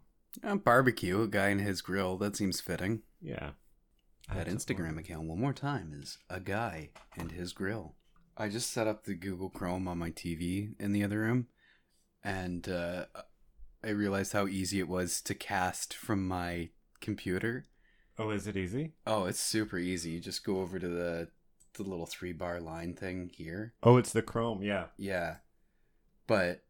barbecue, 0.64 1.22
a 1.22 1.28
guy 1.28 1.50
in 1.50 1.60
his 1.60 1.80
grill. 1.80 2.16
That 2.18 2.34
seems 2.34 2.60
fitting. 2.60 3.02
Yeah. 3.22 3.50
That 4.34 4.48
Instagram 4.48 4.98
account, 4.98 5.28
one 5.28 5.40
more 5.40 5.52
time, 5.52 5.92
is 5.94 6.18
a 6.28 6.40
guy 6.40 6.90
and 7.16 7.30
his 7.30 7.52
grill. 7.52 7.94
I 8.38 8.48
just 8.48 8.70
set 8.70 8.86
up 8.86 9.04
the 9.04 9.14
Google 9.14 9.50
Chrome 9.50 9.88
on 9.88 9.98
my 9.98 10.10
TV 10.10 10.74
in 10.78 10.92
the 10.92 11.02
other 11.02 11.18
room, 11.18 11.48
and 12.22 12.68
uh, 12.68 13.06
I 13.82 13.88
realized 13.88 14.32
how 14.32 14.46
easy 14.46 14.78
it 14.78 14.88
was 14.88 15.20
to 15.22 15.34
cast 15.34 15.92
from 15.92 16.26
my 16.26 16.68
computer. 17.00 17.66
Oh, 18.16 18.30
is 18.30 18.46
it 18.46 18.56
easy? 18.56 18.92
Oh, 19.04 19.24
it's 19.24 19.40
super 19.40 19.76
easy. 19.76 20.10
You 20.10 20.20
just 20.20 20.44
go 20.44 20.60
over 20.60 20.78
to 20.78 20.88
the 20.88 21.28
the 21.74 21.82
little 21.82 22.06
three 22.06 22.32
bar 22.32 22.60
line 22.60 22.94
thing 22.94 23.30
here. 23.34 23.74
Oh, 23.82 23.96
it's 23.96 24.12
the 24.12 24.22
Chrome, 24.22 24.62
yeah. 24.62 24.86
Yeah, 24.96 25.36
but 26.28 26.62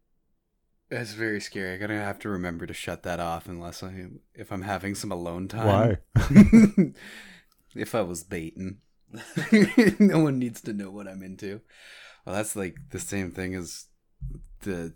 it's 0.90 1.12
very 1.12 1.40
scary. 1.40 1.74
I'm 1.74 1.80
gonna 1.80 2.02
have 2.02 2.18
to 2.20 2.30
remember 2.30 2.66
to 2.66 2.74
shut 2.74 3.02
that 3.02 3.20
off 3.20 3.46
unless 3.46 3.82
I 3.82 4.06
if 4.34 4.50
I'm 4.50 4.62
having 4.62 4.94
some 4.94 5.12
alone 5.12 5.48
time. 5.48 5.98
Why? 6.16 6.92
if 7.74 7.94
I 7.94 8.00
was 8.00 8.24
baiting. 8.24 8.78
no 9.98 10.18
one 10.20 10.38
needs 10.38 10.60
to 10.62 10.72
know 10.72 10.90
what 10.90 11.08
I'm 11.08 11.22
into. 11.22 11.60
Well, 12.24 12.34
that's 12.34 12.56
like 12.56 12.76
the 12.90 12.98
same 12.98 13.30
thing 13.30 13.54
as 13.54 13.86
the 14.62 14.94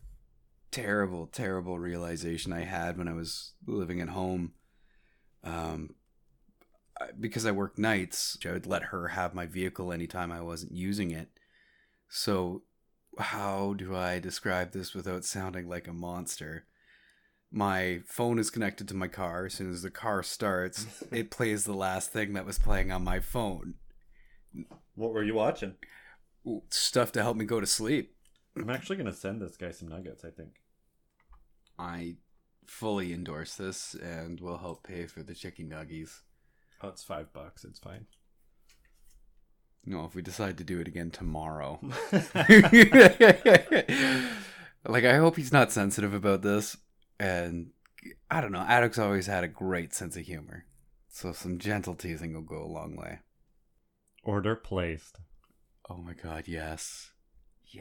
terrible, 0.71 1.27
terrible 1.27 1.79
realization 1.79 2.53
I 2.53 2.65
had 2.65 2.99
when 2.99 3.09
I 3.09 3.13
was 3.13 3.53
living 3.67 4.01
at 4.01 4.09
home. 4.09 4.53
Um, 5.45 5.95
because 7.19 7.47
I 7.47 7.51
work 7.51 7.79
nights, 7.79 8.39
I 8.47 8.53
would 8.53 8.67
let 8.67 8.85
her 8.85 9.09
have 9.09 9.35
my 9.35 9.47
vehicle 9.47 9.93
anytime 9.93 10.31
I 10.33 10.41
wasn't 10.41 10.73
using 10.73 11.11
it. 11.11 11.29
So, 12.09 12.63
how 13.19 13.75
do 13.75 13.95
I 13.95 14.19
describe 14.19 14.73
this 14.73 14.95
without 14.95 15.25
sounding 15.25 15.69
like 15.69 15.89
a 15.89 15.93
monster? 15.93 16.65
My 17.51 18.01
phone 18.07 18.39
is 18.39 18.51
connected 18.51 18.89
to 18.89 18.95
my 18.95 19.09
car. 19.09 19.47
As 19.47 19.55
soon 19.55 19.71
as 19.71 19.83
the 19.83 19.91
car 19.91 20.23
starts, 20.23 20.87
it 21.13 21.31
plays 21.31 21.65
the 21.65 21.75
last 21.75 22.13
thing 22.13 22.33
that 22.35 22.47
was 22.47 22.59
playing 22.59 22.91
on 22.91 23.05
my 23.05 23.21
phone. 23.21 23.75
What 24.95 25.13
were 25.13 25.23
you 25.23 25.35
watching? 25.35 25.75
Stuff 26.71 27.13
to 27.13 27.23
help 27.23 27.37
me 27.37 27.45
go 27.45 27.61
to 27.61 27.67
sleep. 27.67 28.17
I'm 28.57 28.71
actually 28.71 28.97
going 28.97 29.07
to 29.07 29.15
send 29.15 29.41
this 29.41 29.57
guy 29.57 29.71
some 29.71 29.89
nuggets, 29.89 30.25
I 30.25 30.31
think. 30.31 30.61
I 31.79 32.17
fully 32.67 33.13
endorse 33.13 33.55
this 33.55 33.95
and 33.95 34.41
will 34.41 34.59
help 34.59 34.87
pay 34.87 35.07
for 35.07 35.23
the 35.23 35.35
chicken 35.35 35.71
nuggies. 35.71 36.21
Oh, 36.83 36.89
it's 36.89 37.03
five 37.03 37.33
bucks. 37.33 37.65
It's 37.65 37.79
fine. 37.79 38.07
No, 39.85 40.05
if 40.05 40.15
we 40.15 40.23
decide 40.23 40.59
to 40.59 40.65
do 40.65 40.81
it 40.81 40.87
again 40.87 41.11
tomorrow. 41.11 41.81
like, 42.13 42.25
I 45.05 45.17
hope 45.17 45.37
he's 45.37 45.53
not 45.53 45.73
sensitive 45.73 46.15
about 46.15 46.43
this. 46.43 46.77
And 47.19 47.71
I 48.31 48.41
don't 48.41 48.53
know. 48.53 48.65
Addict's 48.67 48.99
always 48.99 49.27
had 49.27 49.45
a 49.45 49.49
great 49.49 49.95
sense 49.95 50.17
of 50.17 50.25
humor. 50.25 50.67
So 51.09 51.33
some 51.33 51.59
gentle 51.59 51.95
teasing 51.95 52.35
will 52.35 52.43
go 52.43 52.63
a 52.63 52.67
long 52.67 52.97
way. 52.97 53.21
Order 54.23 54.55
placed. 54.57 55.19
Oh 55.91 55.97
my 55.97 56.13
god, 56.15 56.45
yes. 56.47 57.11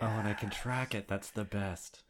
Oh, 0.01 0.05
and 0.05 0.25
I 0.27 0.33
can 0.33 0.49
track 0.49 0.95
it. 0.95 1.07
That's 1.09 1.29
the 1.31 1.43
best. 1.43 2.03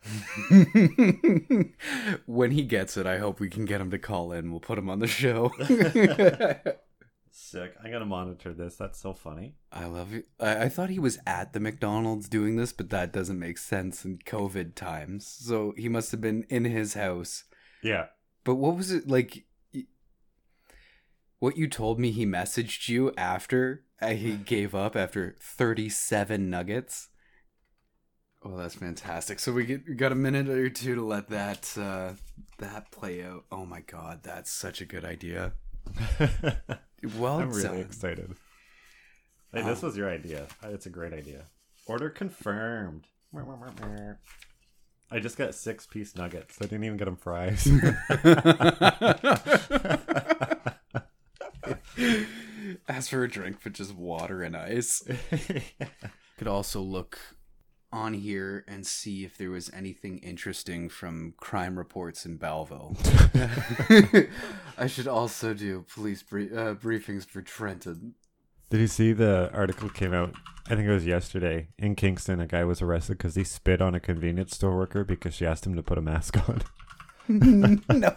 when 2.27 2.51
he 2.51 2.63
gets 2.63 2.95
it, 2.95 3.07
I 3.07 3.17
hope 3.17 3.39
we 3.39 3.49
can 3.49 3.65
get 3.65 3.81
him 3.81 3.89
to 3.91 3.97
call 3.97 4.31
in. 4.31 4.51
We'll 4.51 4.59
put 4.59 4.77
him 4.77 4.87
on 4.89 4.99
the 4.99 5.07
show. 5.07 5.49
Sick. 7.31 7.73
I 7.83 7.89
gotta 7.89 8.05
monitor 8.05 8.53
this. 8.53 8.75
That's 8.75 8.99
so 8.99 9.13
funny. 9.13 9.55
I 9.71 9.85
love 9.85 10.13
it. 10.13 10.25
I, 10.39 10.65
I 10.65 10.69
thought 10.69 10.89
he 10.89 10.99
was 10.99 11.17
at 11.25 11.53
the 11.53 11.59
McDonald's 11.59 12.29
doing 12.29 12.55
this, 12.57 12.71
but 12.73 12.89
that 12.91 13.11
doesn't 13.13 13.39
make 13.39 13.57
sense 13.57 14.05
in 14.05 14.19
COVID 14.19 14.75
times. 14.75 15.25
So 15.25 15.73
he 15.77 15.89
must 15.89 16.11
have 16.11 16.21
been 16.21 16.43
in 16.49 16.65
his 16.65 16.93
house. 16.93 17.45
Yeah. 17.81 18.07
But 18.43 18.55
what 18.55 18.75
was 18.75 18.91
it 18.91 19.07
like? 19.07 19.45
y- 19.73 19.85
What 21.39 21.57
you 21.57 21.67
told 21.67 21.99
me 21.99 22.11
he 22.11 22.25
messaged 22.25 22.89
you 22.89 23.11
after 23.17 23.85
he 24.03 24.35
gave 24.35 24.73
up 24.75 24.95
after 24.95 25.35
37 25.39 26.49
nuggets? 26.49 27.09
Oh, 28.43 28.57
that's 28.57 28.75
fantastic. 28.75 29.39
So 29.39 29.51
we 29.53 29.65
get 29.65 29.87
we 29.87 29.93
got 29.93 30.11
a 30.11 30.15
minute 30.15 30.49
or 30.49 30.69
two 30.69 30.95
to 30.95 31.05
let 31.05 31.29
that 31.29 31.71
uh, 31.77 32.13
that 32.57 32.91
play 32.91 33.23
out. 33.23 33.45
Oh 33.51 33.65
my 33.65 33.81
god, 33.81 34.21
that's 34.23 34.51
such 34.51 34.81
a 34.81 34.85
good 34.85 35.05
idea. 35.05 35.53
Well 37.17 37.39
I'm 37.39 37.49
really 37.51 37.63
done. 37.63 37.77
excited. 37.79 38.35
Hey, 39.51 39.63
this 39.63 39.81
Um, 39.81 39.87
was 39.89 39.97
your 39.97 40.07
idea. 40.07 40.45
It's 40.63 40.85
a 40.85 40.91
great 40.91 41.13
idea. 41.13 41.45
Order 41.87 42.11
confirmed. 42.11 43.07
I 45.09 45.19
just 45.19 45.35
got 45.35 45.55
six 45.55 45.87
piece 45.87 46.15
nuggets. 46.15 46.57
I 46.61 46.65
didn't 46.65 46.83
even 46.83 46.97
get 46.97 47.05
them 47.05 47.15
fries. 47.15 47.67
Ask 52.89 53.09
for 53.09 53.23
a 53.23 53.29
drink, 53.29 53.57
but 53.63 53.73
just 53.73 53.95
water 53.95 54.43
and 54.43 54.55
ice. 54.55 55.03
Could 56.37 56.47
also 56.47 56.81
look 56.81 57.19
on 57.93 58.13
here 58.13 58.63
and 58.67 58.87
see 58.87 59.25
if 59.25 59.37
there 59.37 59.51
was 59.51 59.69
anything 59.73 60.17
interesting 60.19 60.89
from 60.89 61.33
crime 61.37 61.77
reports 61.77 62.25
in 62.25 62.37
Belleville. 62.37 62.95
I 64.77 64.87
should 64.87 65.07
also 65.07 65.53
do 65.53 65.85
police 65.93 66.23
brie- 66.23 66.51
uh, 66.51 66.75
briefings 66.75 67.25
for 67.25 67.41
Trenton. 67.41 68.15
Did 68.69 68.79
you 68.79 68.87
see 68.87 69.11
the 69.11 69.51
article 69.53 69.89
came 69.89 70.13
out? 70.13 70.33
I 70.67 70.75
think 70.75 70.87
it 70.87 70.93
was 70.93 71.05
yesterday 71.05 71.67
in 71.77 71.95
Kingston. 71.95 72.39
A 72.39 72.47
guy 72.47 72.63
was 72.63 72.81
arrested 72.81 73.17
because 73.17 73.35
he 73.35 73.43
spit 73.43 73.81
on 73.81 73.93
a 73.93 73.99
convenience 73.99 74.55
store 74.55 74.77
worker 74.77 75.03
because 75.03 75.33
she 75.33 75.45
asked 75.45 75.67
him 75.67 75.75
to 75.75 75.83
put 75.83 75.97
a 75.97 76.01
mask 76.01 76.37
on, 76.47 76.61
no. 77.89 78.15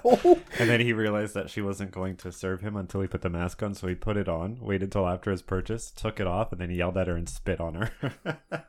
and 0.58 0.68
then 0.70 0.80
he 0.80 0.92
realized 0.92 1.34
that 1.34 1.50
she 1.50 1.60
wasn't 1.60 1.90
going 1.92 2.16
to 2.16 2.32
serve 2.32 2.60
him 2.60 2.76
until 2.76 3.00
he 3.00 3.06
put 3.06 3.22
the 3.22 3.30
mask 3.30 3.62
on. 3.62 3.74
So 3.74 3.86
he 3.86 3.94
put 3.94 4.16
it 4.16 4.28
on, 4.28 4.58
waited 4.60 4.90
till 4.92 5.06
after 5.06 5.30
his 5.30 5.42
purchase, 5.42 5.90
took 5.90 6.18
it 6.20 6.26
off, 6.26 6.52
and 6.52 6.60
then 6.60 6.70
he 6.70 6.76
yelled 6.76 6.96
at 6.96 7.06
her 7.08 7.16
and 7.16 7.28
spit 7.28 7.60
on 7.60 7.74
her. 7.74 7.90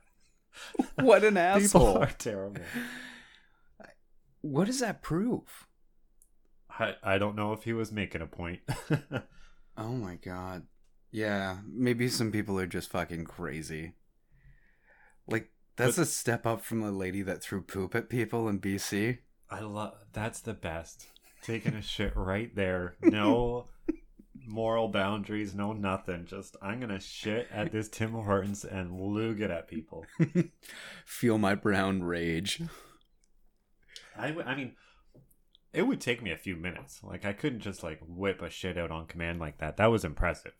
What 0.95 1.25
an 1.25 1.35
asshole. 1.35 1.81
People 1.93 2.03
are 2.03 2.11
terrible. 2.17 2.61
What 4.39 4.67
does 4.67 4.79
that 4.79 5.01
prove? 5.01 5.67
I, 6.69 6.93
I 7.03 7.17
don't 7.17 7.35
know 7.35 7.51
if 7.51 7.63
he 7.63 7.73
was 7.73 7.91
making 7.91 8.21
a 8.21 8.27
point. 8.27 8.59
Oh 9.77 9.91
my 9.91 10.15
god. 10.15 10.63
Yeah, 11.11 11.57
maybe 11.67 12.07
some 12.07 12.31
people 12.31 12.57
are 12.57 12.65
just 12.65 12.89
fucking 12.89 13.25
crazy. 13.25 13.91
Like, 15.27 15.51
that's 15.75 15.97
But- 15.97 16.03
a 16.03 16.05
step 16.05 16.45
up 16.45 16.61
from 16.63 16.79
the 16.79 16.91
lady 16.91 17.21
that 17.23 17.41
threw 17.41 17.61
poop 17.61 17.93
at 17.93 18.07
people 18.07 18.47
in 18.47 18.61
BC. 18.61 19.17
I 19.49 19.59
love 19.61 19.93
that's 20.13 20.41
the 20.41 20.53
best. 20.53 21.07
Taking 21.43 21.75
a 21.75 21.81
shit 21.81 22.15
right 22.15 22.53
there. 22.55 22.95
No 23.01 23.67
moral 24.47 24.87
boundaries, 24.87 25.53
no 25.53 25.73
nothing. 25.73 26.25
Just 26.25 26.55
I'm 26.61 26.79
gonna 26.79 26.99
shit 26.99 27.47
at 27.51 27.71
this 27.71 27.89
Tim 27.89 28.11
Hortons 28.13 28.65
and 28.65 28.99
lug 28.99 29.41
it 29.41 29.51
at 29.51 29.67
people. 29.67 30.05
Feel 31.05 31.37
my 31.37 31.55
brown 31.55 32.03
rage. 32.03 32.61
I, 34.17 34.27
w- 34.29 34.47
I 34.47 34.55
mean, 34.55 34.73
it 35.73 35.83
would 35.83 35.99
take 36.01 36.23
me 36.23 36.31
a 36.31 36.37
few 36.37 36.55
minutes. 36.55 37.01
Like 37.03 37.25
I 37.25 37.33
couldn't 37.33 37.59
just 37.59 37.83
like 37.83 37.99
whip 38.07 38.41
a 38.41 38.49
shit 38.49 38.77
out 38.77 38.91
on 38.91 39.05
command 39.07 39.39
like 39.39 39.59
that. 39.59 39.77
That 39.77 39.91
was 39.91 40.05
impressive. 40.05 40.53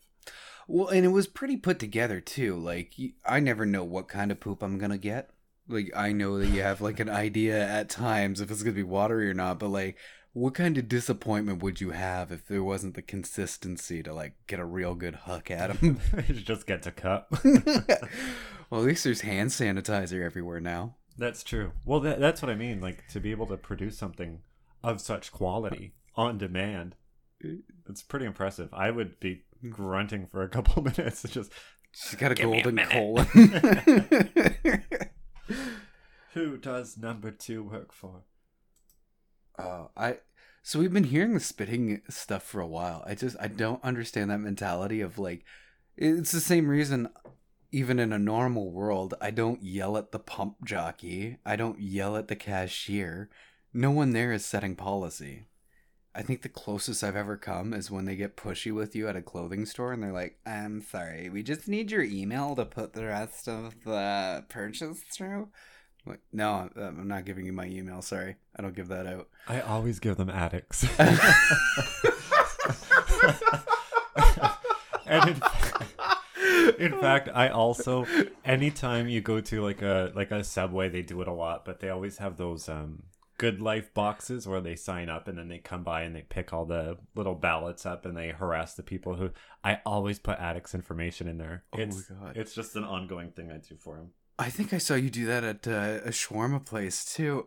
Well, 0.68 0.88
and 0.88 1.04
it 1.04 1.10
was 1.10 1.26
pretty 1.28 1.56
put 1.56 1.78
together 1.78 2.20
too. 2.20 2.56
Like, 2.56 2.92
I 3.24 3.38
never 3.40 3.64
know 3.64 3.84
what 3.84 4.08
kind 4.08 4.30
of 4.32 4.40
poop 4.40 4.62
I'm 4.62 4.78
gonna 4.78 4.98
get. 4.98 5.30
Like, 5.68 5.90
I 5.96 6.12
know 6.12 6.38
that 6.38 6.48
you 6.48 6.62
have 6.62 6.80
like 6.80 7.00
an 7.00 7.08
idea 7.08 7.66
at 7.66 7.88
times 7.88 8.40
if 8.40 8.50
it's 8.50 8.62
gonna 8.62 8.74
be 8.74 8.82
watery 8.82 9.28
or 9.28 9.34
not, 9.34 9.58
but 9.58 9.68
like, 9.68 9.96
what 10.32 10.52
kind 10.52 10.76
of 10.76 10.86
disappointment 10.86 11.62
would 11.62 11.80
you 11.80 11.92
have 11.92 12.30
if 12.30 12.46
there 12.46 12.62
wasn't 12.62 12.94
the 12.94 13.00
consistency 13.00 14.02
to 14.02 14.12
like 14.12 14.34
get 14.46 14.60
a 14.60 14.66
real 14.66 14.94
good 14.94 15.14
huck 15.14 15.50
at 15.50 15.76
him? 15.78 15.98
It 16.12 16.34
just 16.44 16.66
gets 16.66 16.86
a 16.86 16.92
cup. 16.92 17.28
well, 17.42 18.80
at 18.80 18.86
least 18.86 19.04
there's 19.04 19.22
hand 19.22 19.48
sanitizer 19.50 20.22
everywhere 20.22 20.60
now. 20.60 20.96
That's 21.16 21.42
true. 21.42 21.72
Well, 21.86 22.00
that, 22.00 22.20
that's 22.20 22.42
what 22.42 22.50
I 22.50 22.54
mean. 22.54 22.82
Like 22.82 23.08
to 23.08 23.20
be 23.20 23.30
able 23.30 23.46
to 23.46 23.56
produce 23.56 23.96
something 23.96 24.40
of 24.84 25.00
such 25.00 25.32
quality 25.32 25.94
on 26.16 26.36
demand, 26.36 26.96
uh, 27.42 27.52
it's 27.88 28.02
pretty 28.02 28.26
impressive. 28.26 28.68
I 28.74 28.90
would 28.90 29.18
be 29.18 29.44
grunting 29.70 30.26
for 30.26 30.42
a 30.42 30.48
couple 30.50 30.82
minutes. 30.82 31.22
Just 31.22 31.50
She's 31.92 32.14
got 32.16 32.32
a 32.32 32.34
Give 32.34 32.50
me 32.50 32.60
a 32.60 32.62
golden 32.62 32.86
colon. 32.90 33.26
who 36.34 36.56
does 36.56 36.96
number 36.96 37.30
two 37.30 37.62
work 37.62 37.92
for? 37.92 38.22
Uh, 39.58 39.86
I 39.96 40.18
so 40.62 40.80
we've 40.80 40.92
been 40.92 41.04
hearing 41.04 41.34
the 41.34 41.40
spitting 41.40 42.02
stuff 42.08 42.42
for 42.42 42.60
a 42.60 42.66
while. 42.66 43.04
I 43.06 43.14
just 43.14 43.36
I 43.40 43.48
don't 43.48 43.82
understand 43.84 44.30
that 44.30 44.38
mentality 44.38 45.00
of 45.00 45.18
like 45.18 45.44
it's 45.96 46.32
the 46.32 46.40
same 46.40 46.68
reason 46.68 47.08
even 47.72 47.98
in 47.98 48.12
a 48.12 48.18
normal 48.18 48.70
world 48.70 49.14
I 49.20 49.30
don't 49.30 49.62
yell 49.62 49.96
at 49.96 50.12
the 50.12 50.18
pump 50.18 50.64
jockey. 50.64 51.38
I 51.44 51.56
don't 51.56 51.80
yell 51.80 52.16
at 52.16 52.28
the 52.28 52.36
cashier. 52.36 53.30
No 53.72 53.90
one 53.90 54.12
there 54.12 54.32
is 54.32 54.44
setting 54.44 54.74
policy. 54.74 55.46
I 56.16 56.22
think 56.22 56.40
the 56.40 56.48
closest 56.48 57.04
I've 57.04 57.14
ever 57.14 57.36
come 57.36 57.74
is 57.74 57.90
when 57.90 58.06
they 58.06 58.16
get 58.16 58.38
pushy 58.38 58.72
with 58.74 58.96
you 58.96 59.06
at 59.06 59.16
a 59.16 59.22
clothing 59.22 59.66
store 59.66 59.92
and 59.92 60.02
they're 60.02 60.12
like, 60.12 60.38
I'm 60.46 60.80
sorry, 60.80 61.28
we 61.28 61.42
just 61.42 61.68
need 61.68 61.90
your 61.90 62.02
email 62.02 62.56
to 62.56 62.64
put 62.64 62.94
the 62.94 63.04
rest 63.04 63.46
of 63.46 63.74
the 63.84 64.42
purchase 64.48 65.02
through. 65.12 65.50
I'm 66.06 66.12
like, 66.12 66.22
no, 66.32 66.70
I'm 66.74 67.06
not 67.06 67.26
giving 67.26 67.44
you 67.44 67.52
my 67.52 67.66
email. 67.66 68.00
Sorry. 68.00 68.36
I 68.58 68.62
don't 68.62 68.74
give 68.74 68.88
that 68.88 69.06
out. 69.06 69.28
I 69.46 69.60
always 69.60 69.98
give 69.98 70.16
them 70.16 70.30
addicts. 70.30 70.86
and 75.06 75.28
in, 75.28 75.42
in 76.78 76.98
fact, 76.98 77.28
I 77.34 77.48
also 77.50 78.06
anytime 78.42 79.06
you 79.06 79.20
go 79.20 79.42
to 79.42 79.62
like 79.62 79.82
a 79.82 80.12
like 80.14 80.30
a 80.30 80.42
subway, 80.44 80.88
they 80.88 81.02
do 81.02 81.20
it 81.20 81.28
a 81.28 81.32
lot, 81.32 81.66
but 81.66 81.80
they 81.80 81.90
always 81.90 82.16
have 82.16 82.38
those 82.38 82.70
um 82.70 83.02
good 83.38 83.60
life 83.60 83.92
boxes 83.92 84.46
where 84.48 84.60
they 84.60 84.76
sign 84.76 85.08
up 85.08 85.28
and 85.28 85.36
then 85.38 85.48
they 85.48 85.58
come 85.58 85.82
by 85.82 86.02
and 86.02 86.14
they 86.16 86.22
pick 86.22 86.52
all 86.52 86.64
the 86.64 86.96
little 87.14 87.34
ballots 87.34 87.84
up 87.84 88.06
and 88.06 88.16
they 88.16 88.28
harass 88.30 88.74
the 88.74 88.82
people 88.82 89.14
who 89.16 89.30
I 89.62 89.80
always 89.84 90.18
put 90.18 90.38
addicts 90.38 90.74
information 90.74 91.28
in 91.28 91.38
there. 91.38 91.64
Oh 91.72 91.76
my 91.78 91.82
It's 91.84 92.02
God. 92.02 92.36
it's 92.36 92.54
just 92.54 92.76
an 92.76 92.84
ongoing 92.84 93.30
thing 93.32 93.50
I 93.50 93.58
do 93.58 93.76
for 93.76 93.96
them. 93.96 94.10
I 94.38 94.50
think 94.50 94.72
I 94.72 94.78
saw 94.78 94.94
you 94.94 95.10
do 95.10 95.26
that 95.26 95.44
at 95.44 95.66
uh, 95.68 96.00
a 96.04 96.10
shawarma 96.10 96.64
place 96.64 97.04
too. 97.04 97.46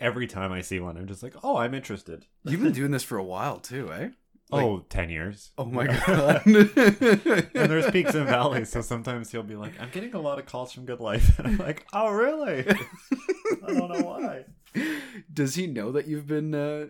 Every 0.00 0.26
time 0.26 0.52
I 0.52 0.60
see 0.60 0.80
one, 0.80 0.96
I'm 0.96 1.06
just 1.08 1.22
like, 1.22 1.34
oh, 1.42 1.56
I'm 1.56 1.74
interested. 1.74 2.26
You've 2.44 2.62
been 2.62 2.72
doing 2.72 2.90
this 2.92 3.02
for 3.02 3.18
a 3.18 3.24
while 3.24 3.58
too, 3.58 3.92
eh? 3.92 4.08
Like- 4.50 4.64
oh, 4.64 4.84
10 4.90 5.08
years. 5.10 5.50
Oh 5.58 5.64
my 5.64 5.86
god. 5.86 6.42
and 6.46 7.50
there's 7.70 7.90
peaks 7.90 8.14
and 8.14 8.26
valleys, 8.28 8.68
so 8.68 8.80
sometimes 8.82 9.30
he'll 9.32 9.42
be 9.42 9.56
like, 9.56 9.72
I'm 9.80 9.88
getting 9.90 10.14
a 10.14 10.20
lot 10.20 10.38
of 10.38 10.46
calls 10.46 10.72
from 10.72 10.84
Good 10.84 11.00
Life. 11.00 11.32
And 11.38 11.46
I'm 11.48 11.56
like, 11.56 11.86
oh, 11.92 12.10
really? 12.10 12.66
I 12.68 13.66
don't 13.72 13.90
know 13.92 14.02
why. 14.06 14.44
Does 15.32 15.54
he 15.54 15.66
know 15.66 15.92
that 15.92 16.06
you've 16.06 16.26
been? 16.26 16.54
Uh, 16.54 16.86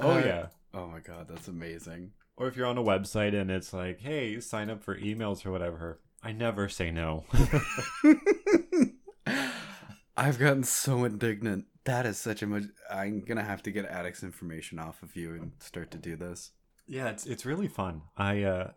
Oh, 0.00 0.10
uh, 0.12 0.18
yeah. 0.24 0.46
Oh 0.72 0.88
my 0.88 0.98
god, 0.98 1.28
that's 1.28 1.46
amazing. 1.46 2.10
Or 2.36 2.48
if 2.48 2.56
you're 2.56 2.66
on 2.66 2.78
a 2.78 2.82
website 2.82 3.32
and 3.40 3.48
it's 3.48 3.72
like, 3.72 4.00
hey, 4.00 4.40
sign 4.40 4.68
up 4.68 4.82
for 4.82 4.98
emails 4.98 5.46
or 5.46 5.52
whatever, 5.52 6.00
I 6.20 6.32
never 6.32 6.68
say 6.68 6.90
no. 6.90 7.24
I've 10.16 10.38
gotten 10.38 10.64
so 10.64 11.04
indignant. 11.04 11.66
That 11.84 12.06
is 12.06 12.18
such 12.18 12.42
a 12.42 12.46
much. 12.46 12.64
I'm 12.90 13.20
gonna 13.20 13.44
have 13.44 13.62
to 13.64 13.70
get 13.70 13.84
addicts 13.84 14.22
information 14.22 14.78
off 14.78 15.02
of 15.02 15.16
you 15.16 15.30
and 15.34 15.52
start 15.60 15.90
to 15.92 15.98
do 15.98 16.16
this. 16.16 16.52
yeah, 16.86 17.08
it's 17.08 17.26
it's 17.26 17.44
really 17.46 17.68
fun. 17.68 18.02
I, 18.16 18.42
uh, 18.42 18.70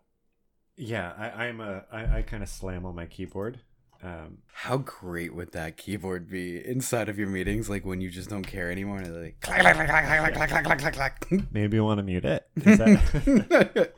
yeah, 0.76 1.12
I, 1.16 1.46
I'm 1.46 1.60
a, 1.60 1.84
I, 1.90 2.18
I 2.18 2.22
kind 2.22 2.42
of 2.42 2.48
slam 2.48 2.84
on 2.86 2.94
my 2.94 3.06
keyboard. 3.06 3.60
Um, 4.02 4.38
How 4.52 4.76
great 4.78 5.34
would 5.34 5.52
that 5.52 5.76
keyboard 5.76 6.30
be 6.30 6.64
inside 6.64 7.08
of 7.08 7.18
your 7.18 7.26
meetings? 7.28 7.68
Like 7.68 7.84
when 7.84 8.00
you 8.00 8.10
just 8.10 8.30
don't 8.30 8.44
care 8.46 8.70
anymore, 8.70 8.98
and 8.98 9.22
like 9.22 9.40
clack 9.40 9.60
clack 9.62 9.74
clack 9.74 9.88
clack 9.88 10.34
clack 10.34 10.50
clack 10.50 10.64
clack 10.64 10.78
clack 10.78 10.94
clack. 10.94 11.26
maybe 11.52 11.76
you 11.78 11.84
want 11.84 11.98
to 11.98 12.04
mute 12.04 12.24
it. 12.24 12.46
That 12.56 13.92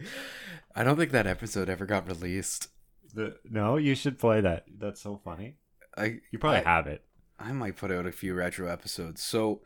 I 0.75 0.85
don't 0.85 0.97
think 0.97 1.11
that 1.13 1.27
episode 1.27 1.69
ever 1.69 1.85
got 1.87 2.07
released. 2.09 2.69
the, 3.13 3.37
no, 3.45 3.77
you 3.77 3.95
should 3.95 4.19
play 4.19 4.41
that. 4.41 4.65
That's 4.79 5.01
so 5.03 5.21
funny. 5.25 5.57
I 5.97 6.21
You 6.31 6.39
probably 6.39 6.61
I- 6.61 6.77
have 6.77 6.87
it. 6.87 7.05
I 7.39 7.53
might 7.53 7.77
put 7.77 7.91
out 7.91 8.07
a 8.07 8.13
few 8.13 8.35
retro 8.35 8.69
episodes. 8.71 9.23
So, 9.23 9.63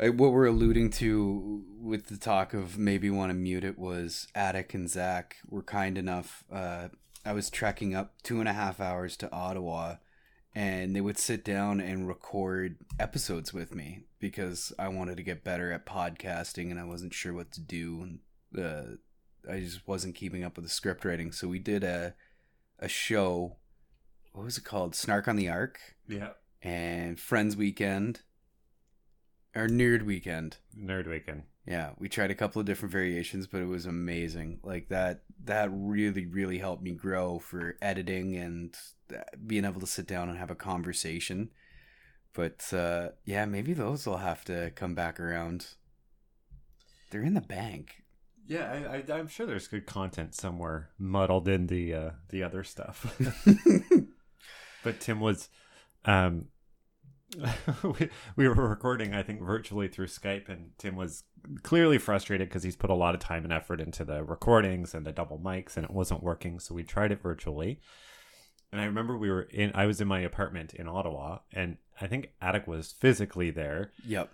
uh, 0.00 0.06
what 0.08 0.32
we're 0.32 0.46
alluding 0.46 0.88
to 0.92 1.62
with 1.78 2.06
the 2.06 2.16
talk 2.16 2.54
of 2.54 2.78
maybe 2.78 3.10
want 3.10 3.28
to 3.28 3.34
mute 3.34 3.62
it 3.62 3.78
was 3.78 4.26
Attic 4.34 4.72
and 4.72 4.88
Zach 4.88 5.36
were 5.46 5.62
kind 5.62 5.98
enough. 5.98 6.44
Uh, 6.50 6.88
I 7.24 7.32
was 7.32 7.50
trekking 7.50 7.94
up 7.94 8.14
two 8.22 8.40
and 8.40 8.48
a 8.48 8.52
half 8.52 8.80
hours 8.80 9.16
to 9.18 9.32
Ottawa, 9.32 9.96
and 10.54 10.94
they 10.94 11.00
would 11.00 11.18
sit 11.18 11.44
down 11.44 11.80
and 11.80 12.08
record 12.08 12.76
episodes 12.98 13.52
with 13.54 13.74
me 13.74 14.00
because 14.18 14.72
I 14.78 14.88
wanted 14.88 15.16
to 15.18 15.22
get 15.22 15.44
better 15.44 15.72
at 15.72 15.86
podcasting 15.86 16.70
and 16.70 16.78
I 16.80 16.84
wasn't 16.84 17.14
sure 17.14 17.32
what 17.32 17.52
to 17.52 17.60
do. 17.60 18.02
And 18.54 18.64
uh, 18.64 19.50
I 19.50 19.60
just 19.60 19.86
wasn't 19.86 20.14
keeping 20.14 20.42
up 20.44 20.56
with 20.56 20.64
the 20.64 20.70
script 20.70 21.04
writing. 21.04 21.32
So, 21.32 21.48
we 21.48 21.58
did 21.58 21.84
a, 21.84 22.14
a 22.78 22.88
show. 22.88 23.56
What 24.32 24.44
was 24.44 24.58
it 24.58 24.64
called? 24.64 24.94
Snark 24.94 25.28
on 25.28 25.36
the 25.36 25.48
Ark 25.48 25.78
Yeah. 26.08 26.30
and 26.62 27.18
Friends 27.20 27.56
Weekend 27.56 28.20
or 29.54 29.68
Nerd 29.68 30.02
Weekend. 30.02 30.58
Nerd 30.76 31.08
Weekend. 31.08 31.44
Yeah, 31.66 31.90
we 31.98 32.08
tried 32.08 32.30
a 32.30 32.34
couple 32.34 32.60
of 32.60 32.66
different 32.66 32.92
variations, 32.92 33.46
but 33.46 33.62
it 33.62 33.68
was 33.68 33.86
amazing. 33.86 34.60
Like 34.62 34.88
that 34.88 35.22
that 35.44 35.70
really 35.72 36.26
really 36.26 36.58
helped 36.58 36.82
me 36.82 36.92
grow 36.92 37.38
for 37.38 37.76
editing 37.80 38.36
and 38.36 38.74
being 39.46 39.64
able 39.64 39.80
to 39.80 39.86
sit 39.86 40.06
down 40.06 40.28
and 40.28 40.38
have 40.38 40.50
a 40.50 40.56
conversation. 40.56 41.50
But 42.34 42.72
uh 42.72 43.10
yeah, 43.24 43.44
maybe 43.44 43.74
those 43.74 44.06
will 44.06 44.18
have 44.18 44.44
to 44.46 44.72
come 44.74 44.94
back 44.94 45.20
around. 45.20 45.66
They're 47.10 47.22
in 47.22 47.34
the 47.34 47.40
bank. 47.40 48.02
Yeah, 48.46 48.72
I, 48.72 48.96
I, 48.96 49.18
I'm 49.18 49.28
sure 49.28 49.46
there's 49.46 49.68
good 49.68 49.86
content 49.86 50.34
somewhere 50.34 50.90
muddled 50.98 51.48
in 51.48 51.68
the 51.68 51.94
uh, 51.94 52.10
the 52.30 52.42
other 52.42 52.64
stuff. 52.64 53.16
but 54.84 55.00
Tim 55.00 55.20
was, 55.20 55.48
um, 56.04 56.48
we, 57.82 58.08
we 58.36 58.48
were 58.48 58.54
recording, 58.54 59.14
I 59.14 59.22
think, 59.22 59.40
virtually 59.40 59.88
through 59.88 60.06
Skype, 60.06 60.48
and 60.48 60.70
Tim 60.78 60.96
was 60.96 61.24
clearly 61.62 61.98
frustrated 61.98 62.48
because 62.48 62.62
he's 62.62 62.76
put 62.76 62.90
a 62.90 62.94
lot 62.94 63.14
of 63.14 63.20
time 63.20 63.44
and 63.44 63.52
effort 63.52 63.80
into 63.80 64.04
the 64.04 64.22
recordings 64.22 64.94
and 64.94 65.06
the 65.06 65.12
double 65.12 65.38
mics, 65.38 65.76
and 65.76 65.84
it 65.84 65.90
wasn't 65.90 66.22
working. 66.22 66.58
So 66.58 66.74
we 66.74 66.82
tried 66.82 67.12
it 67.12 67.22
virtually. 67.22 67.80
And 68.70 68.80
I 68.80 68.84
remember 68.84 69.16
we 69.16 69.30
were 69.30 69.42
in, 69.42 69.72
I 69.74 69.86
was 69.86 70.00
in 70.00 70.08
my 70.08 70.20
apartment 70.20 70.74
in 70.74 70.88
Ottawa, 70.88 71.38
and 71.52 71.76
I 72.00 72.06
think 72.06 72.30
Attic 72.40 72.66
was 72.66 72.92
physically 72.92 73.50
there. 73.50 73.92
yep. 74.06 74.30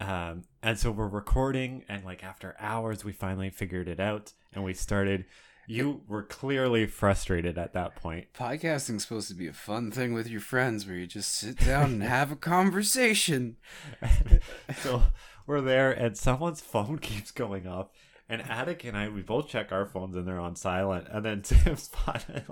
Um, 0.00 0.44
and 0.62 0.78
so 0.78 0.92
we're 0.92 1.08
recording, 1.08 1.84
and 1.88 2.04
like 2.04 2.22
after 2.22 2.54
hours, 2.60 3.04
we 3.04 3.12
finally 3.12 3.50
figured 3.50 3.88
it 3.88 4.00
out, 4.00 4.32
and 4.52 4.64
we 4.64 4.74
started. 4.74 5.24
You 5.70 6.00
were 6.08 6.22
clearly 6.22 6.86
frustrated 6.86 7.58
at 7.58 7.74
that 7.74 7.94
point. 7.94 8.32
Podcasting's 8.32 9.02
supposed 9.02 9.28
to 9.28 9.34
be 9.34 9.48
a 9.48 9.52
fun 9.52 9.90
thing 9.90 10.14
with 10.14 10.26
your 10.26 10.40
friends 10.40 10.86
where 10.86 10.96
you 10.96 11.06
just 11.06 11.30
sit 11.30 11.58
down 11.58 11.90
and 11.90 12.02
have 12.02 12.32
a 12.32 12.36
conversation. 12.36 13.58
so 14.78 15.02
we're 15.46 15.60
there, 15.60 15.92
and 15.92 16.16
someone's 16.16 16.62
phone 16.62 16.98
keeps 17.02 17.30
going 17.30 17.66
off. 17.66 17.88
And 18.30 18.40
Attic 18.40 18.82
and 18.84 18.96
I, 18.96 19.10
we 19.10 19.20
both 19.20 19.48
check 19.48 19.70
our 19.70 19.84
phones, 19.84 20.16
and 20.16 20.26
they're 20.26 20.40
on 20.40 20.56
silent. 20.56 21.06
And 21.10 21.22
then 21.22 21.42
Tim's 21.42 21.90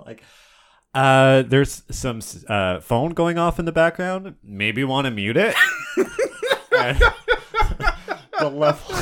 like, 0.05 0.21
uh, 0.93 1.41
"There's 1.41 1.81
some 1.89 2.21
uh, 2.47 2.81
phone 2.81 3.15
going 3.15 3.39
off 3.39 3.57
in 3.57 3.65
the 3.65 3.71
background. 3.71 4.35
Maybe 4.43 4.83
want 4.83 5.05
to 5.05 5.11
mute 5.11 5.37
it." 5.37 5.55
The 8.39 8.49
level, 8.51 8.95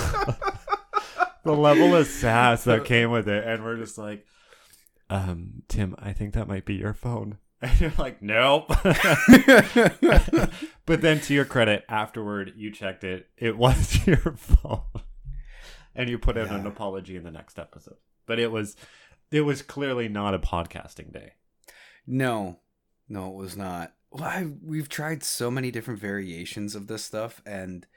the 1.45 1.53
level 1.53 1.95
of 1.95 2.07
sass 2.07 2.65
that 2.65 2.83
came 2.85 3.11
with 3.11 3.29
it, 3.29 3.47
and 3.47 3.63
we're 3.63 3.77
just 3.77 3.97
like, 3.97 4.25
um, 5.09 5.63
Tim, 5.69 5.95
I 5.97 6.11
think 6.11 6.33
that 6.33 6.47
might 6.47 6.65
be 6.65 6.75
your 6.75 6.93
phone. 6.93 7.37
And 7.61 7.79
you're 7.81 7.93
like, 7.97 8.21
nope. 8.21 8.67
but 10.85 11.01
then 11.01 11.21
to 11.21 11.33
your 11.33 11.45
credit, 11.45 11.85
afterward, 11.87 12.51
you 12.55 12.69
checked 12.69 13.03
it. 13.05 13.27
It 13.37 13.57
was 13.57 14.05
your 14.05 14.17
phone. 14.17 14.81
And 15.95 16.09
you 16.09 16.19
put 16.19 16.37
in 16.37 16.49
an 16.49 16.67
apology 16.67 17.15
in 17.15 17.23
the 17.23 17.31
next 17.31 17.57
episode. 17.57 17.95
But 18.27 18.39
it 18.39 18.51
was 18.51 18.75
it 19.31 19.41
was 19.41 19.61
clearly 19.61 20.09
not 20.09 20.35
a 20.35 20.39
podcasting 20.39 21.13
day. 21.13 21.31
No, 22.05 22.59
no, 23.07 23.29
it 23.29 23.35
was 23.35 23.55
not. 23.57 23.93
Well, 24.11 24.25
I, 24.25 24.47
we've 24.61 24.89
tried 24.89 25.23
so 25.23 25.49
many 25.49 25.71
different 25.71 25.99
variations 25.99 26.75
of 26.75 26.87
this 26.87 27.03
stuff, 27.03 27.41
and 27.45 27.87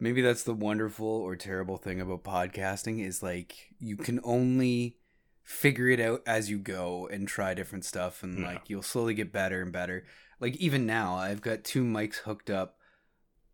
maybe 0.00 0.20
that's 0.22 0.42
the 0.44 0.54
wonderful 0.54 1.06
or 1.06 1.36
terrible 1.36 1.76
thing 1.76 2.00
about 2.00 2.24
podcasting 2.24 3.04
is 3.04 3.22
like 3.22 3.56
you 3.78 3.96
can 3.96 4.20
only 4.24 4.96
figure 5.44 5.88
it 5.88 5.98
out 6.00 6.22
as 6.26 6.50
you 6.50 6.58
go 6.58 7.08
and 7.10 7.26
try 7.26 7.54
different 7.54 7.84
stuff, 7.84 8.22
and 8.22 8.38
Yeah. 8.40 8.46
like 8.46 8.68
you'll 8.70 8.82
slowly 8.82 9.14
get 9.14 9.32
better 9.32 9.62
and 9.62 9.72
better. 9.72 10.04
Like 10.40 10.56
even 10.56 10.86
now, 10.86 11.14
I've 11.16 11.40
got 11.40 11.64
two 11.64 11.82
mics 11.84 12.16
hooked 12.18 12.50
up. 12.50 12.76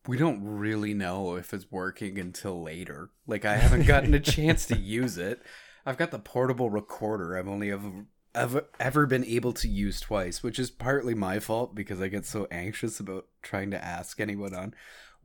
We 0.07 0.19
don't 0.19 0.45
really 0.45 0.93
know 0.93 1.37
if 1.37 1.55
it's 1.55 1.71
working 1.71 2.19
until 2.19 2.63
later. 2.63 3.11
Like 3.27 3.45
I 3.45 3.57
haven't 3.57 3.87
gotten 3.87 4.13
a 4.13 4.21
chance 4.21 4.67
to 4.67 4.77
use 5.01 5.17
it. 5.17 5.41
I've 5.87 5.97
got 5.97 6.11
the 6.11 6.19
portable 6.19 6.69
recorder. 6.69 7.37
I've 7.39 7.49
only 7.49 7.71
ever 7.71 8.07
ever 8.35 8.67
ever 8.81 9.07
been 9.07 9.25
able 9.25 9.53
to 9.53 9.69
use 9.69 10.01
twice, 10.01 10.43
which 10.43 10.59
is 10.59 10.71
partly 10.71 11.15
my 11.15 11.39
fault 11.39 11.75
because 11.75 12.01
I 12.03 12.09
get 12.09 12.27
so 12.27 12.49
anxious 12.51 12.99
about 12.99 13.27
trying 13.43 13.71
to 13.71 13.83
ask 13.83 14.19
anyone 14.21 14.53
on. 14.55 14.75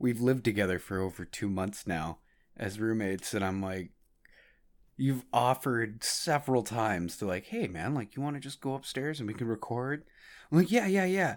We've 0.00 0.20
lived 0.20 0.44
together 0.44 0.78
for 0.78 0.98
over 0.98 1.24
two 1.24 1.48
months 1.48 1.86
now 1.86 2.18
as 2.56 2.80
roommates, 2.80 3.34
and 3.34 3.44
I'm 3.44 3.62
like, 3.62 3.90
you've 4.96 5.24
offered 5.32 6.02
several 6.02 6.62
times 6.62 7.18
to 7.18 7.26
like, 7.26 7.46
hey 7.46 7.68
man, 7.68 7.94
like 7.94 8.16
you 8.16 8.22
want 8.22 8.36
to 8.36 8.40
just 8.40 8.60
go 8.60 8.74
upstairs 8.74 9.20
and 9.20 9.28
we 9.28 9.34
can 9.34 9.46
record? 9.46 10.04
I'm 10.50 10.58
like, 10.58 10.70
yeah, 10.70 10.86
yeah, 10.86 11.04
yeah. 11.04 11.36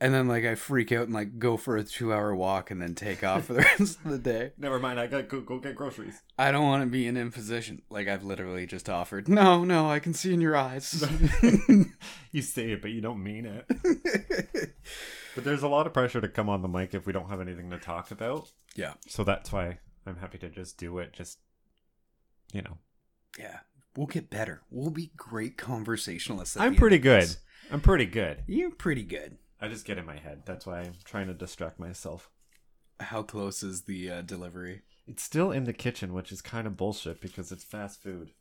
And 0.00 0.14
then 0.14 0.28
like 0.28 0.44
I 0.44 0.54
freak 0.54 0.92
out 0.92 1.06
and 1.06 1.14
like 1.14 1.38
go 1.38 1.56
for 1.56 1.76
a 1.76 1.82
two 1.82 2.12
hour 2.12 2.34
walk 2.34 2.70
and 2.70 2.80
then 2.80 2.94
take 2.94 3.24
off 3.24 3.46
for 3.46 3.54
the 3.54 3.60
rest 3.78 3.98
of 4.04 4.10
the 4.10 4.18
day. 4.18 4.52
Never 4.56 4.78
mind, 4.78 5.00
I 5.00 5.08
gotta 5.08 5.24
go, 5.24 5.40
go 5.40 5.58
get 5.58 5.74
groceries. 5.74 6.22
I 6.38 6.52
don't 6.52 6.64
want 6.64 6.82
to 6.82 6.88
be 6.88 7.06
in 7.06 7.16
imposition. 7.16 7.82
Like 7.90 8.06
I've 8.06 8.24
literally 8.24 8.66
just 8.66 8.88
offered. 8.88 9.28
No, 9.28 9.64
no, 9.64 9.90
I 9.90 9.98
can 9.98 10.14
see 10.14 10.32
in 10.32 10.40
your 10.40 10.56
eyes. 10.56 11.04
you 12.30 12.42
say 12.42 12.70
it, 12.70 12.82
but 12.82 12.90
you 12.90 13.00
don't 13.00 13.22
mean 13.22 13.46
it. 13.46 14.74
But 15.36 15.44
there's 15.44 15.62
a 15.62 15.68
lot 15.68 15.86
of 15.86 15.92
pressure 15.92 16.20
to 16.20 16.28
come 16.28 16.48
on 16.48 16.62
the 16.62 16.68
mic 16.68 16.94
if 16.94 17.06
we 17.06 17.12
don't 17.12 17.28
have 17.28 17.40
anything 17.40 17.70
to 17.70 17.78
talk 17.78 18.10
about. 18.10 18.50
yeah. 18.74 18.94
So 19.06 19.22
that's 19.22 19.52
why 19.52 19.78
I'm 20.06 20.16
happy 20.16 20.38
to 20.38 20.48
just 20.48 20.78
do 20.78 20.98
it. 20.98 21.12
Just 21.12 21.38
you 22.52 22.62
know, 22.62 22.78
Yeah. 23.38 23.58
We'll 23.96 24.06
get 24.06 24.28
better. 24.30 24.62
We'll 24.70 24.90
be 24.90 25.12
great 25.16 25.56
conversationalists. 25.56 26.56
I'm 26.56 26.74
pretty 26.74 26.98
good. 26.98 27.34
I'm 27.70 27.80
pretty 27.80 28.04
good. 28.06 28.42
You're 28.46 28.70
pretty 28.70 29.02
good. 29.02 29.38
I 29.60 29.68
just 29.68 29.86
get 29.86 29.96
in 29.98 30.04
my 30.04 30.18
head. 30.18 30.42
That's 30.44 30.66
why 30.66 30.80
I'm 30.80 30.94
trying 31.04 31.28
to 31.28 31.34
distract 31.34 31.78
myself. 31.80 32.30
How 33.00 33.22
close 33.22 33.62
is 33.62 33.82
the 33.82 34.10
uh, 34.10 34.22
delivery? 34.22 34.82
It's 35.06 35.22
still 35.22 35.50
in 35.50 35.64
the 35.64 35.72
kitchen, 35.72 36.12
which 36.12 36.30
is 36.32 36.42
kind 36.42 36.66
of 36.66 36.76
bullshit 36.76 37.20
because 37.20 37.52
it's 37.52 37.64
fast 37.64 38.02
food. 38.02 38.32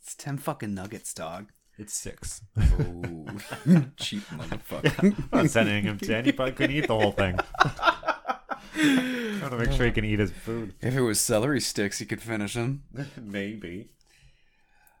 It's 0.00 0.14
10 0.14 0.38
fucking 0.38 0.74
nuggets, 0.74 1.12
dog. 1.12 1.50
It's 1.76 1.94
six. 1.94 2.42
Oh, 2.56 3.26
cheap 3.96 4.22
motherfucker. 4.28 5.28
I'm 5.32 5.42
not 5.42 5.50
sending 5.50 5.82
him 5.84 5.98
to 5.98 6.16
anybody. 6.16 6.52
Couldn't 6.52 6.76
eat 6.76 6.86
the 6.86 6.98
whole 6.98 7.12
thing. 7.12 7.36
I 7.58 9.36
Trying 9.38 9.50
to 9.50 9.56
make 9.58 9.72
sure 9.72 9.86
he 9.86 9.92
can 9.92 10.04
eat 10.04 10.18
his 10.18 10.30
food. 10.30 10.74
If 10.80 10.94
it 10.94 11.00
was 11.00 11.20
celery 11.20 11.60
sticks, 11.60 11.98
he 11.98 12.06
could 12.06 12.22
finish 12.22 12.54
them. 12.54 12.84
Maybe. 13.20 13.90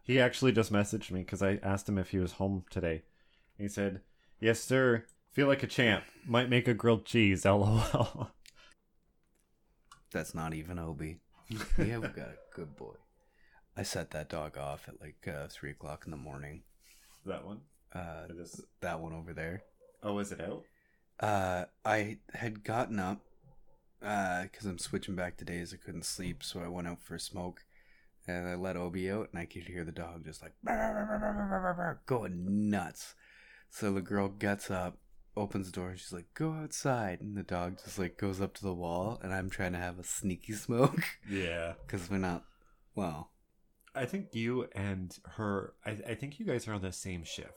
He 0.02 0.20
actually 0.20 0.52
just 0.52 0.72
messaged 0.72 1.10
me 1.10 1.20
because 1.20 1.42
I 1.42 1.58
asked 1.62 1.88
him 1.88 1.98
if 1.98 2.10
he 2.10 2.18
was 2.18 2.32
home 2.32 2.64
today. 2.70 3.02
He 3.56 3.68
said, 3.68 4.00
"Yes, 4.40 4.60
sir. 4.60 5.04
Feel 5.32 5.46
like 5.46 5.62
a 5.62 5.66
champ. 5.66 6.04
Might 6.26 6.50
make 6.50 6.68
a 6.68 6.74
grilled 6.74 7.04
cheese. 7.04 7.44
LOL." 7.44 8.30
That's 10.12 10.34
not 10.34 10.54
even 10.54 10.78
Obi. 10.78 11.20
Yeah, 11.78 11.98
we 11.98 12.08
got 12.08 12.28
a 12.28 12.36
good 12.54 12.76
boy. 12.76 12.94
I 13.76 13.82
set 13.82 14.10
that 14.12 14.28
dog 14.28 14.56
off 14.56 14.88
at 14.88 15.00
like 15.00 15.26
uh, 15.26 15.48
3 15.48 15.70
o'clock 15.72 16.02
in 16.04 16.10
the 16.10 16.16
morning. 16.16 16.62
that 17.26 17.44
one. 17.44 17.60
Uh, 17.92 18.26
It 18.30 18.36
is- 18.36 18.64
that 18.80 19.00
one 19.00 19.12
over 19.12 19.32
there. 19.32 19.62
Oh, 20.02 20.18
is 20.18 20.32
it 20.32 20.40
out? 20.40 20.64
Uh, 21.20 21.64
I 21.84 22.18
had 22.34 22.64
gotten 22.64 22.98
up 22.98 23.20
because 24.00 24.66
I'm 24.66 24.78
switching 24.78 25.14
back 25.14 25.36
to 25.38 25.44
days. 25.44 25.72
I 25.72 25.76
couldn't 25.84 26.04
sleep, 26.04 26.42
so 26.42 26.60
I 26.60 26.68
went 26.68 26.88
out 26.88 27.00
for 27.00 27.14
a 27.14 27.20
smoke, 27.20 27.64
and 28.26 28.46
I 28.48 28.54
let 28.54 28.76
Obi 28.76 29.10
out, 29.10 29.28
and 29.32 29.38
I 29.40 29.46
could 29.46 29.62
hear 29.64 29.84
the 29.84 29.92
dog 29.92 30.24
just 30.26 30.42
like 30.42 30.52
going 32.06 32.70
nuts. 32.70 33.14
So 33.70 33.92
the 33.92 34.00
girl 34.02 34.28
gets 34.28 34.70
up, 34.70 34.98
opens 35.36 35.66
the 35.70 35.72
door, 35.72 35.90
and 35.90 35.98
she's 35.98 36.12
like, 36.12 36.32
"Go 36.34 36.52
outside," 36.52 37.20
and 37.20 37.36
the 37.36 37.42
dog 37.42 37.78
just 37.82 37.98
like 37.98 38.18
goes 38.18 38.40
up 38.40 38.54
to 38.54 38.62
the 38.62 38.74
wall, 38.74 39.18
and 39.22 39.32
I'm 39.32 39.50
trying 39.50 39.72
to 39.72 39.78
have 39.78 39.98
a 39.98 40.04
sneaky 40.04 40.52
smoke 40.66 41.02
Yeah. 41.28 41.74
because 41.86 42.10
we're 42.10 42.18
not. 42.18 42.44
Well, 42.94 43.30
I 43.94 44.06
think 44.06 44.34
you 44.34 44.68
and 44.74 45.16
her. 45.36 45.74
I, 45.84 45.90
I 46.08 46.14
think 46.14 46.38
you 46.38 46.46
guys 46.46 46.66
are 46.66 46.72
on 46.74 46.82
the 46.82 46.92
same 46.92 47.24
shift 47.24 47.52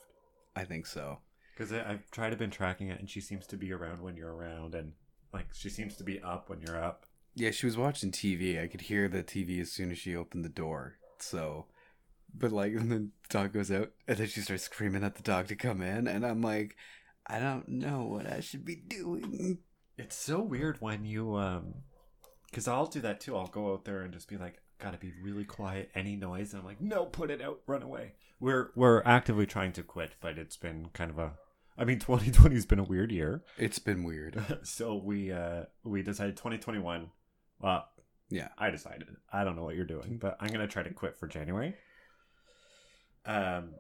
I 0.55 0.63
think 0.63 0.85
so. 0.85 1.19
because 1.53 1.71
I've 1.71 2.09
tried 2.11 2.31
to 2.31 2.35
been 2.35 2.49
tracking 2.51 2.89
it, 2.89 2.99
and 2.99 3.09
she 3.09 3.21
seems 3.21 3.45
to 3.47 3.57
be 3.57 3.71
around 3.71 4.01
when 4.01 4.15
you're 4.17 4.33
around, 4.33 4.75
and 4.75 4.93
like 5.33 5.47
she 5.53 5.69
seems 5.69 5.95
to 5.97 6.03
be 6.03 6.21
up 6.21 6.49
when 6.49 6.61
you're 6.61 6.81
up. 6.81 7.05
Yeah, 7.35 7.51
she 7.51 7.65
was 7.67 7.77
watching 7.77 8.11
TV. 8.11 8.61
I 8.61 8.67
could 8.67 8.81
hear 8.81 9.07
the 9.07 9.23
TV 9.23 9.61
as 9.61 9.71
soon 9.71 9.91
as 9.91 9.97
she 9.99 10.15
opened 10.15 10.43
the 10.43 10.49
door. 10.49 10.97
So, 11.19 11.65
but 12.33 12.51
like, 12.51 12.73
and 12.75 12.91
then 12.91 13.11
the 13.29 13.33
dog 13.37 13.53
goes 13.53 13.71
out, 13.71 13.91
and 14.07 14.17
then 14.17 14.27
she 14.27 14.41
starts 14.41 14.63
screaming 14.63 15.03
at 15.03 15.15
the 15.15 15.23
dog 15.23 15.47
to 15.47 15.55
come 15.55 15.81
in, 15.81 16.07
and 16.07 16.25
I'm 16.25 16.41
like, 16.41 16.75
I 17.27 17.39
don't 17.39 17.67
know 17.67 18.03
what 18.03 18.31
I 18.31 18.39
should 18.39 18.65
be 18.65 18.75
doing. 18.75 19.59
It's 19.97 20.15
so 20.15 20.41
weird 20.41 20.79
when 20.79 21.05
you 21.05 21.35
um 21.35 21.73
because 22.49 22.67
I'll 22.67 22.87
do 22.87 23.01
that 23.01 23.19
too. 23.19 23.35
I'll 23.35 23.47
go 23.47 23.73
out 23.73 23.85
there 23.85 24.01
and 24.01 24.13
just 24.13 24.29
be 24.29 24.37
like, 24.37 24.61
gotta 24.79 24.97
be 24.97 25.13
really 25.21 25.45
quiet, 25.45 25.89
any 25.95 26.15
noise, 26.15 26.53
and 26.53 26.61
I'm 26.61 26.65
like, 26.67 26.81
no, 26.81 27.05
put 27.05 27.31
it 27.31 27.41
out, 27.41 27.61
run 27.67 27.81
away. 27.83 28.13
We're 28.39 28.71
we're 28.75 29.01
actively 29.03 29.45
trying 29.47 29.71
to 29.73 29.83
quit, 29.83 30.11
but 30.21 30.37
it's 30.37 30.57
been 30.57 30.89
kind 30.93 31.09
of 31.09 31.17
a 31.19 31.33
I 31.77 31.85
mean 31.85 31.99
2020 31.99 32.55
has 32.55 32.65
been 32.65 32.79
a 32.79 32.83
weird 32.83 33.11
year. 33.11 33.43
It's 33.57 33.79
been 33.79 34.03
weird. 34.03 34.59
so 34.63 34.95
we 34.95 35.31
uh 35.31 35.63
we 35.83 36.03
decided 36.03 36.37
2021 36.37 37.09
well 37.59 37.87
Yeah. 38.29 38.49
I 38.57 38.69
decided. 38.69 39.07
I 39.33 39.43
don't 39.43 39.55
know 39.55 39.63
what 39.63 39.75
you're 39.75 39.85
doing, 39.85 40.17
but 40.19 40.37
I'm 40.39 40.49
gonna 40.49 40.67
try 40.67 40.83
to 40.83 40.93
quit 40.93 41.17
for 41.17 41.27
January. 41.27 41.75
Um 43.25 43.71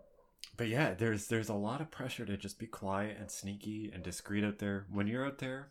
but 0.55 0.67
yeah, 0.69 0.95
there's 0.95 1.27
there's 1.27 1.49
a 1.49 1.53
lot 1.53 1.81
of 1.81 1.91
pressure 1.91 2.25
to 2.25 2.35
just 2.35 2.57
be 2.57 2.65
quiet 2.65 3.17
and 3.19 3.29
sneaky 3.29 3.91
and 3.93 4.01
discreet 4.03 4.43
out 4.43 4.57
there. 4.57 4.87
When 4.91 5.05
you're 5.07 5.25
out 5.25 5.37
there, 5.37 5.69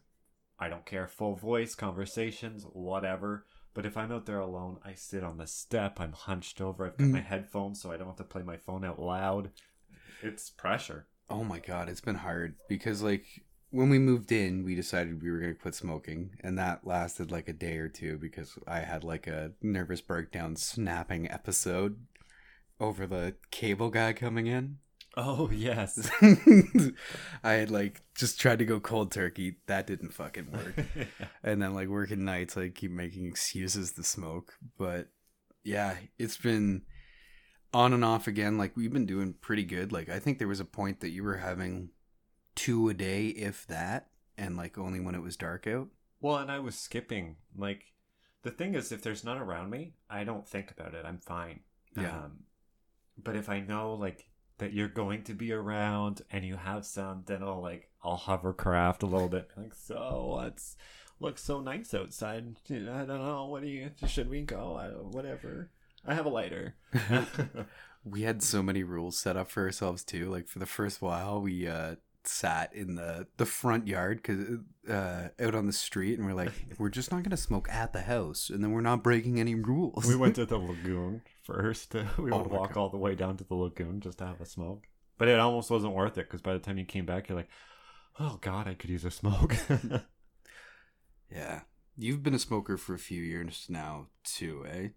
I 0.60 0.68
don't 0.68 0.86
care, 0.86 1.08
full 1.08 1.34
voice, 1.34 1.74
conversations, 1.74 2.64
whatever. 2.72 3.46
But 3.76 3.84
if 3.84 3.98
I'm 3.98 4.10
out 4.10 4.24
there 4.24 4.40
alone, 4.40 4.78
I 4.86 4.94
sit 4.94 5.22
on 5.22 5.36
the 5.36 5.46
step, 5.46 6.00
I'm 6.00 6.12
hunched 6.12 6.62
over, 6.62 6.86
I've 6.86 6.96
got 6.96 7.08
my 7.08 7.20
mm. 7.20 7.26
headphones 7.26 7.78
so 7.78 7.92
I 7.92 7.98
don't 7.98 8.06
have 8.06 8.16
to 8.16 8.24
play 8.24 8.42
my 8.42 8.56
phone 8.56 8.86
out 8.86 8.98
loud. 8.98 9.50
It's 10.22 10.48
pressure. 10.48 11.06
Oh 11.28 11.44
my 11.44 11.58
god, 11.58 11.90
it's 11.90 12.00
been 12.00 12.14
hard 12.14 12.54
because 12.70 13.02
like 13.02 13.26
when 13.68 13.90
we 13.90 13.98
moved 13.98 14.32
in, 14.32 14.64
we 14.64 14.74
decided 14.74 15.22
we 15.22 15.30
were 15.30 15.40
gonna 15.40 15.54
quit 15.54 15.74
smoking, 15.74 16.30
and 16.40 16.56
that 16.56 16.86
lasted 16.86 17.30
like 17.30 17.50
a 17.50 17.52
day 17.52 17.76
or 17.76 17.88
two 17.88 18.16
because 18.16 18.58
I 18.66 18.80
had 18.80 19.04
like 19.04 19.26
a 19.26 19.52
nervous 19.60 20.00
breakdown, 20.00 20.56
snapping 20.56 21.30
episode 21.30 21.98
over 22.80 23.06
the 23.06 23.34
cable 23.50 23.90
guy 23.90 24.14
coming 24.14 24.46
in. 24.46 24.78
Oh 25.16 25.50
yes. 25.50 26.10
I 27.42 27.52
had 27.52 27.70
like 27.70 28.02
just 28.14 28.40
tried 28.40 28.58
to 28.58 28.64
go 28.64 28.80
cold 28.80 29.12
turkey. 29.12 29.56
That 29.66 29.86
didn't 29.86 30.12
fucking 30.12 30.52
work. 30.52 30.86
and 31.42 31.62
then 31.62 31.74
like 31.74 31.88
working 31.88 32.24
nights, 32.24 32.56
I 32.56 32.68
keep 32.68 32.90
making 32.90 33.26
excuses 33.26 33.92
to 33.92 34.02
smoke. 34.02 34.54
But 34.78 35.08
yeah, 35.64 35.96
it's 36.18 36.36
been 36.36 36.82
on 37.72 37.92
and 37.92 38.04
off 38.04 38.26
again. 38.26 38.58
Like 38.58 38.76
we've 38.76 38.92
been 38.92 39.06
doing 39.06 39.34
pretty 39.40 39.64
good. 39.64 39.90
Like 39.92 40.08
I 40.08 40.18
think 40.18 40.38
there 40.38 40.48
was 40.48 40.60
a 40.60 40.66
point 40.66 41.00
that 41.00 41.10
you 41.10 41.24
were 41.24 41.38
having 41.38 41.90
two 42.56 42.88
a 42.88 42.94
day, 42.94 43.28
if 43.28 43.66
that, 43.68 44.08
and 44.36 44.56
like 44.56 44.76
only 44.76 44.98
when 44.98 45.14
it 45.14 45.22
was 45.22 45.36
dark 45.36 45.66
out. 45.66 45.88
Well, 46.20 46.38
and 46.38 46.50
I 46.50 46.58
was 46.58 46.74
skipping. 46.74 47.36
Like, 47.56 47.84
the 48.42 48.50
thing 48.50 48.74
is, 48.74 48.90
if 48.90 49.02
there's 49.02 49.22
none 49.22 49.38
around 49.38 49.70
me, 49.70 49.94
I 50.10 50.24
don't 50.24 50.48
think 50.48 50.70
about 50.70 50.94
it. 50.94 51.04
I'm 51.04 51.18
fine. 51.18 51.60
Yeah. 51.96 52.24
Um, 52.24 52.44
but 53.22 53.36
if 53.36 53.48
I 53.48 53.60
know, 53.60 53.94
like, 53.94 54.26
that 54.58 54.72
you're 54.72 54.88
going 54.88 55.22
to 55.24 55.34
be 55.34 55.52
around 55.52 56.22
and 56.30 56.44
you 56.44 56.56
have 56.56 56.86
some, 56.86 57.22
then 57.26 57.42
I'll, 57.42 57.60
like, 57.60 57.88
I'll 58.02 58.16
hovercraft 58.16 59.02
a 59.02 59.06
little 59.06 59.28
bit. 59.28 59.50
Like, 59.56 59.74
so, 59.74 60.42
it's 60.46 60.76
looks 61.20 61.42
so 61.42 61.60
nice 61.60 61.94
outside. 61.94 62.56
I 62.70 62.74
don't 62.74 63.08
know. 63.08 63.46
What 63.46 63.62
do 63.62 63.68
you, 63.68 63.90
should 64.06 64.30
we 64.30 64.42
go? 64.42 64.76
I, 64.76 64.88
whatever. 64.88 65.70
I 66.06 66.14
have 66.14 66.26
a 66.26 66.30
lighter. 66.30 66.74
We 68.08 68.22
had 68.22 68.40
so 68.40 68.62
many 68.62 68.84
rules 68.84 69.18
set 69.18 69.36
up 69.36 69.50
for 69.50 69.64
ourselves 69.64 70.04
too. 70.04 70.30
Like 70.30 70.46
for 70.46 70.60
the 70.60 70.66
first 70.66 71.02
while, 71.02 71.40
we 71.40 71.66
uh, 71.66 71.96
sat 72.28 72.74
in 72.74 72.94
the 72.96 73.26
the 73.36 73.46
front 73.46 73.86
yard 73.86 74.22
because 74.22 74.58
uh, 74.88 75.28
out 75.40 75.54
on 75.54 75.66
the 75.66 75.72
street, 75.72 76.18
and 76.18 76.26
we're 76.26 76.34
like, 76.34 76.52
we're 76.78 76.88
just 76.88 77.10
not 77.12 77.22
gonna 77.22 77.36
smoke 77.36 77.68
at 77.70 77.92
the 77.92 78.02
house, 78.02 78.50
and 78.50 78.62
then 78.62 78.72
we're 78.72 78.80
not 78.80 79.02
breaking 79.02 79.38
any 79.40 79.54
rules. 79.54 80.06
we 80.06 80.16
went 80.16 80.34
to 80.36 80.46
the 80.46 80.58
lagoon 80.58 81.22
first. 81.44 81.94
we 82.18 82.30
Oh 82.30 82.38
would 82.42 82.50
my 82.50 82.56
walk 82.58 82.74
God. 82.74 82.80
all 82.80 82.88
the 82.90 82.96
way 82.98 83.14
down 83.14 83.36
to 83.36 83.44
the 83.44 83.54
lagoon 83.54 84.00
just 84.00 84.18
to 84.18 84.26
have 84.26 84.40
a 84.40 84.46
smoke. 84.46 84.86
But 85.18 85.28
it 85.28 85.38
almost 85.38 85.70
wasn't 85.70 85.94
worth 85.94 86.18
it 86.18 86.26
because 86.26 86.42
by 86.42 86.52
the 86.52 86.58
time 86.58 86.78
you 86.78 86.84
came 86.84 87.06
back, 87.06 87.28
you're 87.28 87.38
like, 87.38 87.48
oh 88.20 88.38
God, 88.40 88.68
I 88.68 88.74
could 88.74 88.90
use 88.90 89.04
a 89.04 89.10
smoke. 89.10 89.56
yeah, 91.30 91.62
you've 91.96 92.22
been 92.22 92.34
a 92.34 92.38
smoker 92.38 92.76
for 92.76 92.94
a 92.94 92.98
few 92.98 93.22
years 93.22 93.66
now 93.68 94.08
too, 94.24 94.64
eh? 94.70 94.88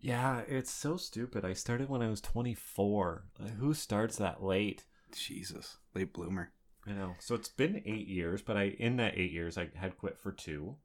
yeah, 0.00 0.42
it's 0.48 0.70
so 0.70 0.96
stupid. 0.96 1.44
I 1.44 1.52
started 1.52 1.88
when 1.88 2.02
I 2.02 2.08
was 2.08 2.20
24. 2.20 3.24
Like, 3.38 3.54
who 3.56 3.74
starts 3.74 4.16
that 4.16 4.42
late? 4.42 4.84
Jesus, 5.12 5.78
late 5.94 6.12
bloomer. 6.12 6.52
I 6.86 6.92
know. 6.92 7.14
So 7.18 7.34
it's 7.34 7.48
been 7.48 7.82
eight 7.84 8.08
years, 8.08 8.40
but 8.42 8.56
I 8.56 8.64
in 8.78 8.96
that 8.96 9.16
eight 9.16 9.30
years 9.32 9.58
I 9.58 9.68
had 9.74 9.98
quit 9.98 10.18
for 10.18 10.32
two, 10.32 10.76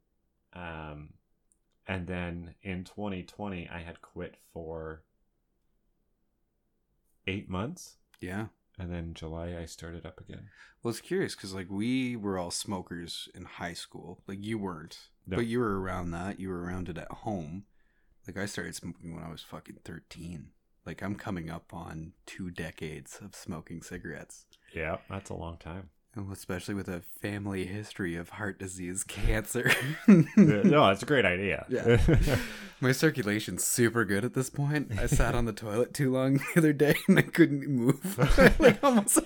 um, 0.53 1.13
and 1.87 2.07
then 2.07 2.55
in 2.61 2.83
2020 2.83 3.69
I 3.69 3.81
had 3.81 4.01
quit 4.01 4.35
for 4.53 5.03
eight 7.27 7.49
months, 7.49 7.97
Yeah. 8.19 8.47
and 8.77 8.91
then 8.91 9.13
July 9.13 9.57
I 9.57 9.65
started 9.65 10.05
up 10.05 10.19
again. 10.19 10.49
Well, 10.81 10.89
it's 10.91 10.99
curious 11.01 11.35
because 11.35 11.53
like 11.53 11.69
we 11.69 12.15
were 12.15 12.37
all 12.37 12.51
smokers 12.51 13.29
in 13.33 13.45
high 13.45 13.73
school. 13.73 14.21
Like 14.27 14.43
you 14.43 14.57
weren't, 14.57 15.09
No. 15.25 15.37
but 15.37 15.45
you 15.47 15.59
were 15.59 15.79
around 15.79 16.11
that. 16.11 16.39
You 16.39 16.49
were 16.49 16.61
around 16.61 16.89
it 16.89 16.97
at 16.97 17.09
home. 17.11 17.65
Like 18.27 18.37
I 18.37 18.45
started 18.45 18.75
smoking 18.75 19.15
when 19.15 19.23
I 19.23 19.29
was 19.31 19.41
fucking 19.41 19.79
thirteen. 19.85 20.51
Like 20.85 21.01
I'm 21.01 21.15
coming 21.15 21.49
up 21.49 21.73
on 21.73 22.13
two 22.25 22.51
decades 22.51 23.19
of 23.23 23.35
smoking 23.35 23.81
cigarettes. 23.81 24.45
Yeah, 24.73 24.97
that's 25.09 25.29
a 25.29 25.35
long 25.35 25.57
time. 25.57 25.89
Especially 26.31 26.75
with 26.75 26.87
a 26.87 26.99
family 26.99 27.65
history 27.65 28.15
of 28.15 28.29
heart 28.29 28.59
disease, 28.59 29.03
cancer. 29.07 29.71
no, 30.07 30.89
it's 30.89 31.01
a 31.01 31.07
great 31.07 31.25
idea. 31.25 31.65
Yeah. 31.69 31.99
My 32.81 32.91
circulation's 32.91 33.63
super 33.63 34.05
good 34.05 34.23
at 34.23 34.33
this 34.33 34.49
point. 34.49 34.91
I 34.99 35.07
sat 35.07 35.35
on 35.35 35.45
the 35.45 35.53
toilet 35.53 35.93
too 35.93 36.11
long 36.11 36.33
the 36.35 36.57
other 36.57 36.73
day 36.73 36.95
and 37.07 37.17
I 37.17 37.21
couldn't 37.21 37.65
move. 37.67 38.59
like 38.59 38.83
almost 38.83 39.19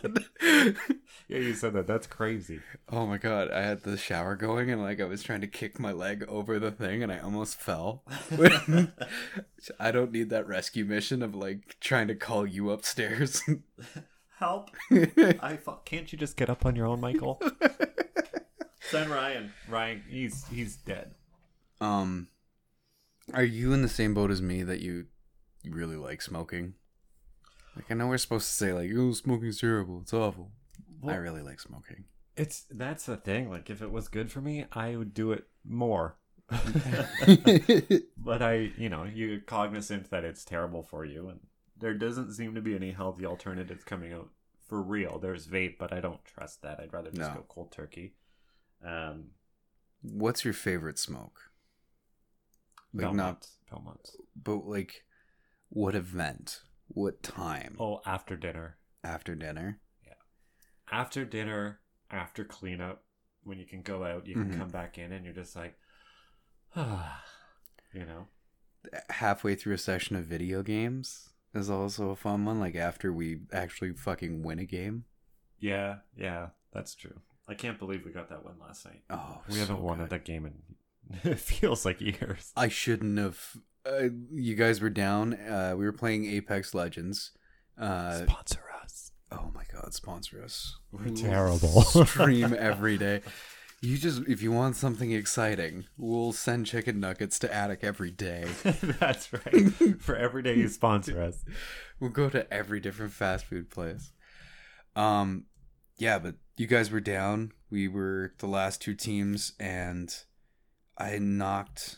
yeah, 1.27 1.39
you 1.39 1.53
said 1.55 1.73
that. 1.73 1.87
That's 1.87 2.07
crazy. 2.07 2.61
Oh 2.89 3.05
my 3.05 3.17
god, 3.17 3.51
I 3.51 3.63
had 3.63 3.81
the 3.81 3.97
shower 3.97 4.35
going 4.35 4.69
and 4.69 4.81
like 4.81 5.01
I 5.01 5.05
was 5.05 5.23
trying 5.23 5.41
to 5.41 5.47
kick 5.47 5.79
my 5.79 5.91
leg 5.91 6.23
over 6.29 6.59
the 6.59 6.71
thing 6.71 7.03
and 7.03 7.11
I 7.11 7.19
almost 7.19 7.59
fell. 7.59 8.03
I 9.79 9.91
don't 9.91 10.11
need 10.11 10.29
that 10.29 10.47
rescue 10.47 10.85
mission 10.85 11.21
of 11.21 11.35
like 11.35 11.77
trying 11.81 12.07
to 12.07 12.15
call 12.15 12.45
you 12.45 12.69
upstairs. 12.69 13.41
Help! 14.37 14.69
I 14.91 15.57
fu- 15.57 15.77
can't 15.85 16.11
you 16.11 16.17
just 16.17 16.37
get 16.37 16.49
up 16.49 16.65
on 16.65 16.75
your 16.75 16.85
own, 16.85 17.01
Michael? 17.01 17.41
Send 18.81 19.09
Ryan. 19.09 19.51
Ryan, 19.67 20.03
he's 20.07 20.47
he's 20.47 20.75
dead. 20.77 21.15
um 21.81 22.27
Are 23.33 23.43
you 23.43 23.73
in 23.73 23.81
the 23.81 23.89
same 23.89 24.13
boat 24.13 24.31
as 24.31 24.41
me 24.41 24.63
that 24.63 24.79
you 24.79 25.07
you 25.63 25.73
really 25.73 25.95
like 25.97 26.21
smoking? 26.21 26.75
Like 27.75 27.85
I 27.89 27.95
know 27.95 28.07
we're 28.07 28.17
supposed 28.17 28.47
to 28.47 28.53
say 28.53 28.73
like, 28.73 28.91
"Oh, 28.95 29.11
smoking's 29.11 29.59
terrible. 29.59 29.99
It's 30.01 30.13
awful." 30.13 30.51
I 31.07 31.15
really 31.15 31.41
like 31.41 31.59
smoking. 31.59 32.05
It's 32.35 32.65
that's 32.71 33.05
the 33.05 33.17
thing. 33.17 33.49
Like, 33.49 33.69
if 33.69 33.81
it 33.81 33.91
was 33.91 34.07
good 34.07 34.31
for 34.31 34.41
me, 34.41 34.65
I 34.71 34.95
would 34.95 35.13
do 35.13 35.31
it 35.31 35.45
more. 35.65 36.17
but 38.17 38.41
I, 38.41 38.71
you 38.77 38.89
know, 38.89 39.03
you're 39.03 39.39
cognizant 39.41 40.09
that 40.11 40.23
it's 40.23 40.45
terrible 40.45 40.81
for 40.83 41.03
you, 41.05 41.29
and 41.29 41.39
there 41.79 41.93
doesn't 41.93 42.33
seem 42.33 42.55
to 42.55 42.61
be 42.61 42.75
any 42.75 42.91
healthy 42.91 43.25
alternatives 43.25 43.83
coming 43.83 44.13
out 44.13 44.29
for 44.67 44.81
real. 44.81 45.19
There's 45.19 45.47
vape, 45.47 45.77
but 45.77 45.93
I 45.93 45.99
don't 46.01 46.23
trust 46.25 46.61
that. 46.63 46.79
I'd 46.79 46.93
rather 46.93 47.11
just 47.11 47.29
No. 47.29 47.35
go 47.37 47.45
cold 47.47 47.71
turkey. 47.71 48.15
Um, 48.83 49.31
What's 50.01 50.43
your 50.45 50.53
favorite 50.53 50.99
smoke? 50.99 51.51
Like 52.93 53.13
not, 53.13 53.41
Belmonts. 53.41 53.57
Belmonts. 53.69 54.15
but 54.35 54.65
like, 54.65 55.03
what 55.69 55.95
event? 55.95 56.61
What 56.87 57.21
time? 57.23 57.75
Oh, 57.79 58.01
after 58.05 58.35
dinner. 58.37 58.77
After 59.03 59.35
dinner? 59.35 59.79
Yeah. 60.05 60.13
After 60.91 61.25
dinner, 61.25 61.81
after 62.09 62.43
cleanup, 62.45 63.03
when 63.43 63.57
you 63.59 63.65
can 63.65 63.81
go 63.81 64.03
out, 64.03 64.25
you 64.27 64.35
can 64.35 64.51
Mhm. 64.53 64.57
come 64.57 64.69
back 64.69 64.97
in, 64.97 65.11
and 65.11 65.25
you're 65.25 65.33
just 65.33 65.55
like, 65.55 65.77
ah, 66.75 67.23
you 67.93 68.05
know. 68.05 68.27
Halfway 69.09 69.55
through 69.55 69.73
a 69.73 69.77
session 69.79 70.15
of 70.15 70.25
video 70.25 70.63
games 70.63 71.33
is 71.57 71.69
also 71.69 72.09
a 72.11 72.15
fun 72.15 72.45
one. 72.45 72.59
Like 72.59 72.75
after 72.75 73.11
we 73.11 73.39
actually 73.51 73.93
fucking 73.93 74.43
win 74.43 74.59
a 74.59 74.65
game. 74.65 75.05
Yeah, 75.59 75.97
yeah, 76.15 76.47
that's 76.73 76.95
true. 76.95 77.19
I 77.47 77.53
can't 77.53 77.79
believe 77.79 78.05
we 78.05 78.11
got 78.11 78.29
that 78.29 78.43
one 78.45 78.55
last 78.61 78.85
night. 78.85 79.01
Oh, 79.09 79.41
We 79.49 79.57
haven't 79.59 79.79
won 79.81 79.99
good. 79.99 80.09
that 80.09 80.25
game 80.25 80.45
in 80.45 80.53
it 81.31 81.39
feels 81.39 81.85
like 81.85 82.01
years. 82.01 82.51
I 82.55 82.67
shouldn't 82.67 83.17
have. 83.17 83.39
Uh, 83.85 84.09
you 84.33 84.55
guys 84.55 84.81
were 84.81 84.89
down. 84.89 85.33
Uh, 85.33 85.73
we 85.77 85.85
were 85.85 85.93
playing 85.93 86.25
Apex 86.25 86.73
Legends. 86.73 87.31
Uh, 87.79 88.25
Sponsor 88.25 88.63
us. 88.83 89.11
oh 89.31 89.49
my 89.55 89.63
god, 89.73 89.93
sponsor 89.93 90.43
us. 90.43 90.77
We're 90.91 91.09
terrible. 91.15 91.81
Stream 91.83 92.53
every 92.57 92.97
day. 92.97 93.21
You 93.79 93.97
just, 93.97 94.23
if 94.27 94.41
you 94.41 94.51
want 94.51 94.75
something 94.75 95.11
exciting, 95.11 95.85
we'll 95.97 96.31
send 96.31 96.65
chicken 96.65 96.99
nuggets 96.99 97.37
to 97.39 97.53
Attic 97.53 97.83
every 97.83 98.09
day. 98.09 98.45
That's 98.63 99.31
right. 99.31 99.71
For 99.99 100.15
every 100.15 100.41
day 100.41 100.55
you 100.55 100.67
sponsor 100.67 101.21
us. 101.21 101.45
We'll 101.99 102.09
go 102.09 102.29
to 102.29 102.51
every 102.51 102.79
different 102.79 103.11
fast 103.11 103.45
food 103.45 103.69
place. 103.69 104.11
Um, 104.95 105.45
yeah, 105.97 106.17
but 106.17 106.35
you 106.57 106.65
guys 106.65 106.89
were 106.89 106.99
down. 106.99 107.51
We 107.69 107.87
were 107.87 108.33
the 108.39 108.47
last 108.47 108.81
two 108.81 108.95
teams, 108.95 109.53
and 109.59 110.15
I 110.97 111.19
knocked 111.19 111.97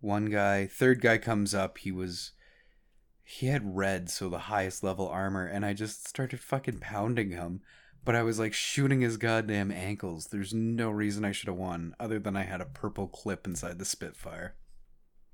one 0.00 0.26
guy. 0.26 0.66
Third 0.66 1.00
guy 1.00 1.18
comes 1.18 1.54
up. 1.54 1.78
He 1.78 1.92
was 1.92 2.32
he 3.22 3.46
had 3.46 3.76
red, 3.76 4.10
so 4.10 4.28
the 4.28 4.38
highest 4.40 4.82
level 4.82 5.08
armor, 5.08 5.46
and 5.46 5.64
I 5.64 5.72
just 5.72 6.06
started 6.06 6.40
fucking 6.40 6.80
pounding 6.80 7.30
him. 7.30 7.60
But 8.04 8.16
I 8.16 8.22
was 8.22 8.38
like 8.38 8.52
shooting 8.52 9.00
his 9.00 9.16
goddamn 9.16 9.70
ankles. 9.70 10.26
There's 10.26 10.52
no 10.52 10.90
reason 10.90 11.24
I 11.24 11.32
should 11.32 11.48
have 11.48 11.56
won, 11.56 11.94
other 12.00 12.18
than 12.18 12.36
I 12.36 12.42
had 12.42 12.60
a 12.60 12.66
purple 12.66 13.06
clip 13.06 13.46
inside 13.46 13.78
the 13.78 13.84
Spitfire. 13.84 14.54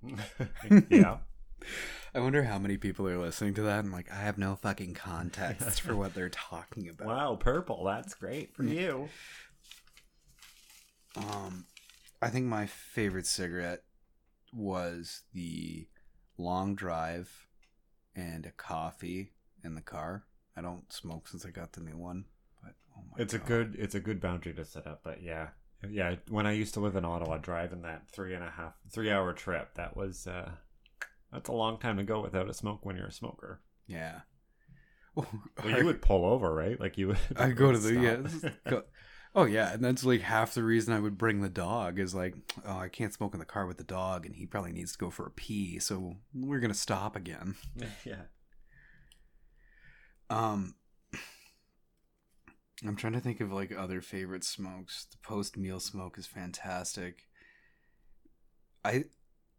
yeah. 0.90 1.18
I 2.14 2.20
wonder 2.20 2.42
how 2.44 2.59
many 2.59 2.76
people 2.76 3.07
are 3.07 3.18
listening 3.18 3.54
to 3.54 3.62
that. 3.62 3.81
I'm 3.81 3.92
like, 3.92 4.11
I 4.11 4.16
have 4.16 4.38
no 4.38 4.57
fucking 4.57 4.94
context 4.94 5.81
for 5.81 5.94
what 5.94 6.14
they're 6.14 6.28
talking 6.28 6.88
about. 6.88 7.09
Wow, 7.09 7.37
purple. 7.37 7.85
That's 7.85 8.14
great 8.14 8.54
for 8.54 8.64
you. 8.64 9.09
Um, 11.16 11.66
I 12.22 12.28
think 12.28 12.46
my 12.46 12.66
favorite 12.66 13.26
cigarette 13.26 13.83
was 14.52 15.22
the 15.35 15.87
long 16.37 16.74
drive 16.74 17.46
and 18.14 18.46
a 18.46 18.50
coffee 18.52 19.33
in 19.62 19.74
the 19.74 19.81
car. 19.81 20.24
I 20.57 20.61
don't 20.62 20.92
smoke 20.92 21.28
since 21.28 21.44
I 21.44 21.50
got 21.50 21.72
the 21.72 21.81
new 21.81 21.96
one, 21.96 22.24
oh 22.98 23.14
It's 23.18 23.34
a 23.34 23.38
good 23.38 23.76
it's 23.78 23.94
a 23.94 24.00
good 24.00 24.20
boundary 24.20 24.54
to 24.54 24.64
set 24.64 24.87
up, 24.87 25.00
but 25.04 25.22
yeah. 25.22 25.48
Yeah, 25.88 26.16
when 26.28 26.44
I 26.46 26.52
used 26.52 26.74
to 26.74 26.80
live 26.80 26.96
in 26.96 27.04
Ottawa, 27.04 27.38
driving 27.38 27.82
that 27.82 28.08
three 28.11 28.34
and 28.34 28.42
a 28.42 28.50
half 28.50 28.74
three 28.90 29.11
hour 29.11 29.32
trip, 29.32 29.74
that 29.74 29.96
was 29.96 30.26
uh 30.26 30.50
that's 31.32 31.48
a 31.48 31.52
long 31.52 31.78
time 31.78 31.98
to 31.98 32.02
go 32.04 32.20
without 32.20 32.48
a 32.50 32.54
smoke 32.54 32.84
when 32.84 32.96
you're 32.96 33.06
a 33.06 33.12
smoker. 33.12 33.61
yeah. 33.87 34.20
Well, 35.14 35.26
you 35.78 35.84
would 35.84 36.00
pull 36.00 36.24
over, 36.24 36.54
right? 36.54 36.78
Like 36.78 36.96
you 36.96 37.08
would. 37.08 37.18
I 37.37 37.50
go 37.50 37.72
to 37.72 37.78
the 37.78 37.88
stop. 37.90 38.02
yeah. 38.02 38.16
this 38.20 38.34
is- 38.34 38.50
go- 38.68 38.84
oh 39.34 39.44
yeah, 39.46 39.72
and 39.72 39.84
that's 39.84 40.04
like 40.04 40.20
half 40.20 40.54
the 40.54 40.62
reason 40.62 40.94
I 40.94 41.00
would 41.00 41.18
bring 41.18 41.40
the 41.40 41.48
dog 41.48 41.98
is 41.98 42.14
like, 42.14 42.34
oh, 42.64 42.78
I 42.78 42.88
can't 42.88 43.12
smoke 43.12 43.34
in 43.34 43.40
the 43.40 43.44
car 43.46 43.66
with 43.66 43.78
the 43.78 43.84
dog, 43.84 44.26
and 44.26 44.34
he 44.37 44.46
probably 44.46 44.70
needs 44.72 44.92
to 44.92 44.98
go 44.98 45.11
for 45.11 45.26
a 45.26 45.30
pee, 45.30 45.80
so 45.80 46.14
we're 46.32 46.61
gonna 46.61 46.72
stop 46.74 47.16
again. 47.16 47.56
yeah. 48.04 48.22
Um, 50.30 50.74
I'm 52.86 52.96
trying 52.96 53.14
to 53.14 53.20
think 53.20 53.40
of 53.40 53.52
like 53.52 53.72
other 53.76 54.00
favorite 54.00 54.44
smokes. 54.44 55.06
The 55.10 55.16
post 55.18 55.56
meal 55.56 55.80
smoke 55.80 56.16
is 56.18 56.26
fantastic. 56.26 57.28
I 58.84 59.04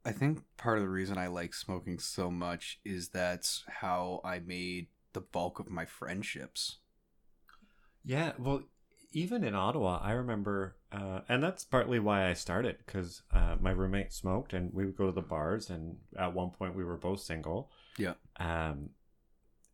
I 0.05 0.11
think 0.11 0.39
part 0.57 0.77
of 0.77 0.83
the 0.83 0.89
reason 0.89 1.17
I 1.17 1.27
like 1.27 1.53
smoking 1.53 1.99
so 1.99 2.31
much 2.31 2.79
is 2.85 3.09
that's 3.09 3.63
how 3.67 4.21
I 4.23 4.39
made 4.39 4.87
the 5.13 5.21
bulk 5.21 5.59
of 5.59 5.69
my 5.69 5.85
friendships. 5.85 6.77
Yeah, 8.05 8.31
well, 8.39 8.63
even 9.11 9.43
in 9.43 9.55
Ottawa, 9.55 9.99
I 10.01 10.11
remember, 10.11 10.77
uh, 10.91 11.21
and 11.27 11.43
that's 11.43 11.65
partly 11.65 11.99
why 11.99 12.29
I 12.29 12.33
started 12.33 12.77
because 12.85 13.23
uh, 13.33 13.57
my 13.59 13.71
roommate 13.71 14.13
smoked, 14.13 14.53
and 14.53 14.73
we 14.73 14.85
would 14.85 14.95
go 14.95 15.07
to 15.07 15.11
the 15.11 15.21
bars, 15.21 15.69
and 15.69 15.97
at 16.17 16.33
one 16.33 16.51
point 16.51 16.75
we 16.75 16.85
were 16.85 16.97
both 16.97 17.19
single. 17.19 17.69
Yeah. 17.97 18.13
Um, 18.37 18.91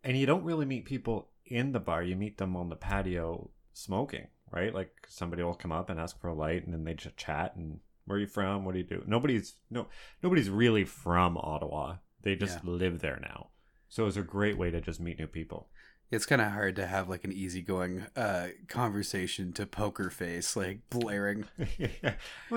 and 0.03 0.17
you 0.17 0.25
don't 0.25 0.43
really 0.43 0.65
meet 0.65 0.85
people 0.85 1.29
in 1.45 1.71
the 1.71 1.79
bar; 1.79 2.03
you 2.03 2.15
meet 2.15 2.37
them 2.37 2.55
on 2.55 2.69
the 2.69 2.75
patio 2.75 3.49
smoking, 3.73 4.27
right? 4.51 4.73
Like 4.73 4.91
somebody 5.07 5.43
will 5.43 5.53
come 5.53 5.71
up 5.71 5.89
and 5.89 5.99
ask 5.99 6.19
for 6.19 6.27
a 6.27 6.33
light, 6.33 6.65
and 6.65 6.73
then 6.73 6.83
they 6.83 6.93
just 6.93 7.17
chat 7.17 7.55
and 7.55 7.79
where 8.05 8.17
are 8.17 8.21
you 8.21 8.27
from? 8.27 8.65
What 8.65 8.73
do 8.73 8.77
you 8.79 8.85
do? 8.85 9.03
Nobody's 9.07 9.55
no, 9.71 9.87
nobody's 10.21 10.49
really 10.49 10.83
from 10.85 11.37
Ottawa. 11.37 11.95
They 12.21 12.35
just 12.35 12.63
Yeah. 12.63 12.69
live 12.71 12.99
there 12.99 13.19
now. 13.21 13.49
So 13.89 14.05
it's 14.07 14.17
a 14.17 14.21
great 14.21 14.57
way 14.57 14.69
to 14.71 14.79
just 14.81 14.99
meet 14.99 15.17
new 15.19 15.27
people. 15.27 15.69
It's 16.11 16.25
kind 16.27 16.41
of 16.41 16.51
hard 16.51 16.75
to 16.75 16.85
have 16.85 17.09
like 17.09 17.23
an 17.23 17.31
easygoing 17.33 18.05
uh 18.15 18.49
conversation 18.67 19.53
to 19.53 19.65
poker 19.65 20.09
face, 20.11 20.55
like 20.55 20.81
blaring. 20.89 21.45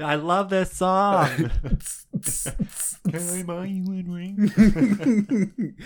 I 0.00 0.14
love 0.16 0.50
this 0.50 0.72
song. 0.72 1.28
Can 3.10 3.28
I 3.28 3.42
buy 3.44 3.66
you 3.66 3.84
a 3.84 4.02
ring? 4.12 5.76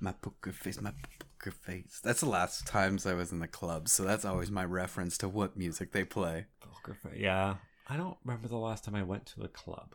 My 0.00 0.12
poker 0.12 0.52
face, 0.52 0.80
my 0.80 0.92
poker 1.18 1.50
face. 1.50 2.00
That's 2.02 2.20
the 2.20 2.28
last 2.28 2.66
times 2.66 3.06
I 3.06 3.14
was 3.14 3.32
in 3.32 3.40
the 3.40 3.48
club, 3.48 3.88
so 3.88 4.04
that's 4.04 4.24
always 4.24 4.50
my 4.50 4.64
reference 4.64 5.18
to 5.18 5.28
what 5.28 5.56
music 5.56 5.92
they 5.92 6.04
play. 6.04 6.46
Poker 6.60 6.94
face. 6.94 7.18
Yeah. 7.18 7.56
I 7.88 7.96
don't 7.96 8.16
remember 8.24 8.48
the 8.48 8.56
last 8.56 8.84
time 8.84 8.94
I 8.94 9.02
went 9.02 9.26
to 9.26 9.42
a 9.42 9.48
club. 9.48 9.94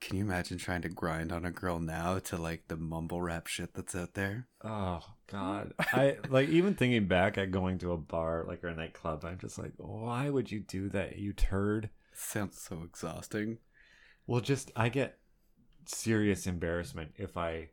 Can 0.00 0.16
you 0.16 0.24
imagine 0.24 0.56
trying 0.56 0.82
to 0.82 0.88
grind 0.88 1.30
on 1.30 1.44
a 1.44 1.50
girl 1.50 1.78
now 1.78 2.18
to 2.20 2.36
like 2.38 2.68
the 2.68 2.76
mumble 2.76 3.20
rap 3.20 3.46
shit 3.46 3.74
that's 3.74 3.94
out 3.94 4.14
there? 4.14 4.46
Oh 4.64 5.02
God. 5.26 5.74
I 5.78 6.16
like 6.30 6.48
even 6.48 6.74
thinking 6.74 7.06
back 7.06 7.36
at 7.36 7.50
going 7.50 7.78
to 7.78 7.92
a 7.92 7.98
bar 7.98 8.44
like 8.48 8.64
or 8.64 8.68
a 8.68 8.74
nightclub, 8.74 9.24
I'm 9.24 9.38
just 9.38 9.58
like, 9.58 9.72
why 9.76 10.30
would 10.30 10.50
you 10.50 10.60
do 10.60 10.88
that, 10.90 11.18
you 11.18 11.34
turd? 11.34 11.90
Sounds 12.14 12.60
so 12.60 12.82
exhausting. 12.82 13.58
Well 14.26 14.40
just 14.40 14.70
I 14.74 14.88
get 14.88 15.18
serious 15.84 16.46
embarrassment 16.46 17.12
if 17.16 17.36
I 17.36 17.68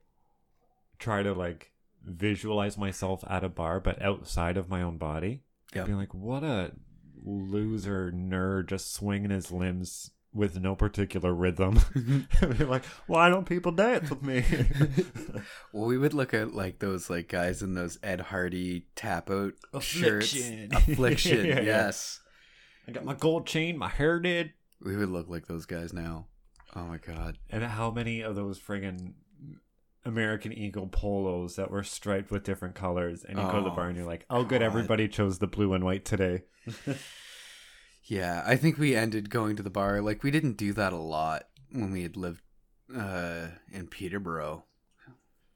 try 1.00 1.24
to 1.24 1.34
like 1.34 1.72
visualize 2.04 2.78
myself 2.78 3.24
at 3.30 3.44
a 3.44 3.50
bar 3.50 3.80
but 3.80 4.02
outside 4.02 4.58
of 4.58 4.70
my 4.70 4.82
own 4.82 4.98
body. 4.98 5.44
Yep. 5.76 5.86
Being 5.86 5.98
like, 5.98 6.14
what 6.14 6.44
a 6.44 6.72
loser 7.24 8.12
nerd 8.12 8.68
just 8.68 8.94
swinging 8.94 9.32
his 9.32 9.52
limbs 9.52 10.12
with 10.34 10.60
no 10.60 10.76
particular 10.76 11.34
rhythm. 11.34 11.80
Like, 12.60 12.86
why 13.08 13.30
don't 13.30 13.48
people 13.48 13.72
dance 13.72 14.10
with 14.10 14.22
me? 14.22 14.44
well, 15.74 15.86
we 15.86 15.98
would 15.98 16.14
look 16.14 16.34
at 16.34 16.54
like 16.54 16.80
those 16.80 17.10
like 17.10 17.28
guys 17.28 17.62
in 17.62 17.74
those 17.74 17.98
Ed 18.04 18.22
Hardy 18.22 18.88
tap 18.96 19.30
out 19.30 19.54
shirts. 19.80 20.36
Affliction. 20.72 21.46
Yeah, 21.46 21.56
yeah. 21.56 21.62
yes. 21.62 22.20
I 22.88 22.92
got 22.92 23.06
my 23.06 23.14
gold 23.14 23.48
chain, 23.48 23.78
my 23.78 23.90
hair 23.90 24.20
did. 24.20 24.52
We 24.82 24.96
would 24.96 25.10
look 25.10 25.28
like 25.30 25.48
those 25.48 25.66
guys 25.66 25.92
now. 25.94 26.28
Oh 26.76 26.84
my 26.84 26.98
god. 26.98 27.38
And 27.50 27.64
how 27.64 27.90
many 27.92 28.22
of 28.22 28.36
those 28.36 28.60
friggin' 28.60 29.14
American 30.08 30.54
Eagle 30.54 30.88
polos 30.88 31.56
that 31.58 31.70
were 31.70 31.84
striped 31.84 32.32
with 32.32 32.44
different 32.44 32.76
colors? 32.76 33.24
And 33.24 33.38
you 33.38 33.46
go 33.46 33.58
to 33.58 33.62
the 33.62 33.70
Oh, 33.72 33.76
bar 33.76 33.88
and 33.88 33.98
you're 33.98 34.06
like, 34.08 34.26
oh, 34.30 34.44
good, 34.44 34.62
everybody 34.62 35.08
chose 35.08 35.40
the 35.40 35.48
blue 35.48 35.74
and 35.74 35.84
white 35.84 36.06
today. 36.06 36.44
Yeah, 38.04 38.42
I 38.46 38.56
think 38.56 38.78
we 38.78 38.96
ended 38.96 39.30
going 39.30 39.58
to 39.58 39.64
the 39.64 39.70
bar. 39.70 40.00
Like 40.02 40.24
we 40.24 40.32
didn't 40.32 40.56
do 40.56 40.72
that 40.74 40.94
a 40.94 40.98
lot 40.98 41.44
when 41.72 41.92
we 41.92 42.04
had 42.04 42.16
lived 42.16 42.42
uh 42.96 43.48
in 43.72 43.88
Peterborough. 43.88 44.64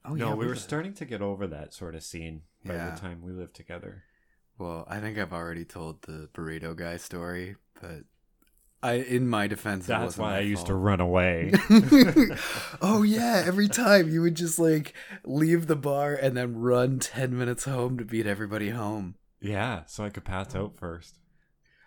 Oh 0.04 0.14
yeah. 0.14 0.26
no, 0.30 0.36
we 0.36 0.46
were 0.46 0.54
starting 0.54 0.92
to 0.94 1.04
get 1.06 1.22
over 1.22 1.46
that 1.46 1.72
sort 1.72 1.94
of 1.94 2.02
scene 2.02 2.42
by 2.64 2.74
Yeah. 2.74 2.90
the 2.90 3.00
time 3.00 3.22
we 3.22 3.32
lived 3.32 3.54
together. 3.56 4.02
Well, 4.58 4.86
I 4.88 5.00
think 5.00 5.16
I've 5.16 5.32
already 5.32 5.64
told 5.64 6.02
the 6.02 6.28
burrito 6.34 6.76
guy 6.76 6.98
story, 6.98 7.56
but 7.80 8.02
I 8.82 8.94
in 8.94 9.28
my 9.28 9.46
defense, 9.46 9.84
it 9.84 9.88
That's 9.88 10.04
wasn't 10.18 10.22
why 10.26 10.36
I 10.38 10.40
used 10.40 10.66
to 10.66 10.74
run 10.74 11.00
away. 11.00 11.52
oh 12.82 13.02
yeah, 13.04 13.42
every 13.46 13.68
time 13.68 14.08
you 14.10 14.22
would 14.22 14.34
just 14.34 14.58
like 14.58 14.94
leave 15.24 15.66
the 15.66 15.76
bar 15.76 16.14
and 16.14 16.36
then 16.36 16.56
run 16.56 16.98
ten 16.98 17.36
minutes 17.36 17.64
home 17.64 17.98
to 17.98 18.04
beat 18.04 18.26
everybody 18.26 18.70
home. 18.70 19.14
yeah, 19.40 19.82
so 19.86 20.04
I 20.04 20.10
could 20.10 20.24
pass 20.24 20.54
out 20.54 20.76
first. 20.76 21.18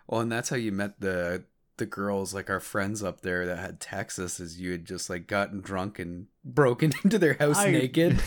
Well, 0.06 0.20
and 0.20 0.30
that's 0.32 0.48
how 0.48 0.56
you 0.56 0.72
met 0.72 1.00
the 1.00 1.44
the 1.78 1.84
girls, 1.86 2.32
like 2.32 2.48
our 2.48 2.60
friends 2.60 3.02
up 3.02 3.20
there 3.20 3.44
that 3.44 3.58
had 3.58 3.80
Texas, 3.80 4.40
is 4.40 4.58
you 4.58 4.72
had 4.72 4.86
just 4.86 5.10
like 5.10 5.26
gotten 5.26 5.60
drunk 5.60 5.98
and 5.98 6.26
broken 6.42 6.92
into 7.04 7.18
their 7.18 7.34
house 7.34 7.58
I- 7.58 7.70
naked 7.72 8.18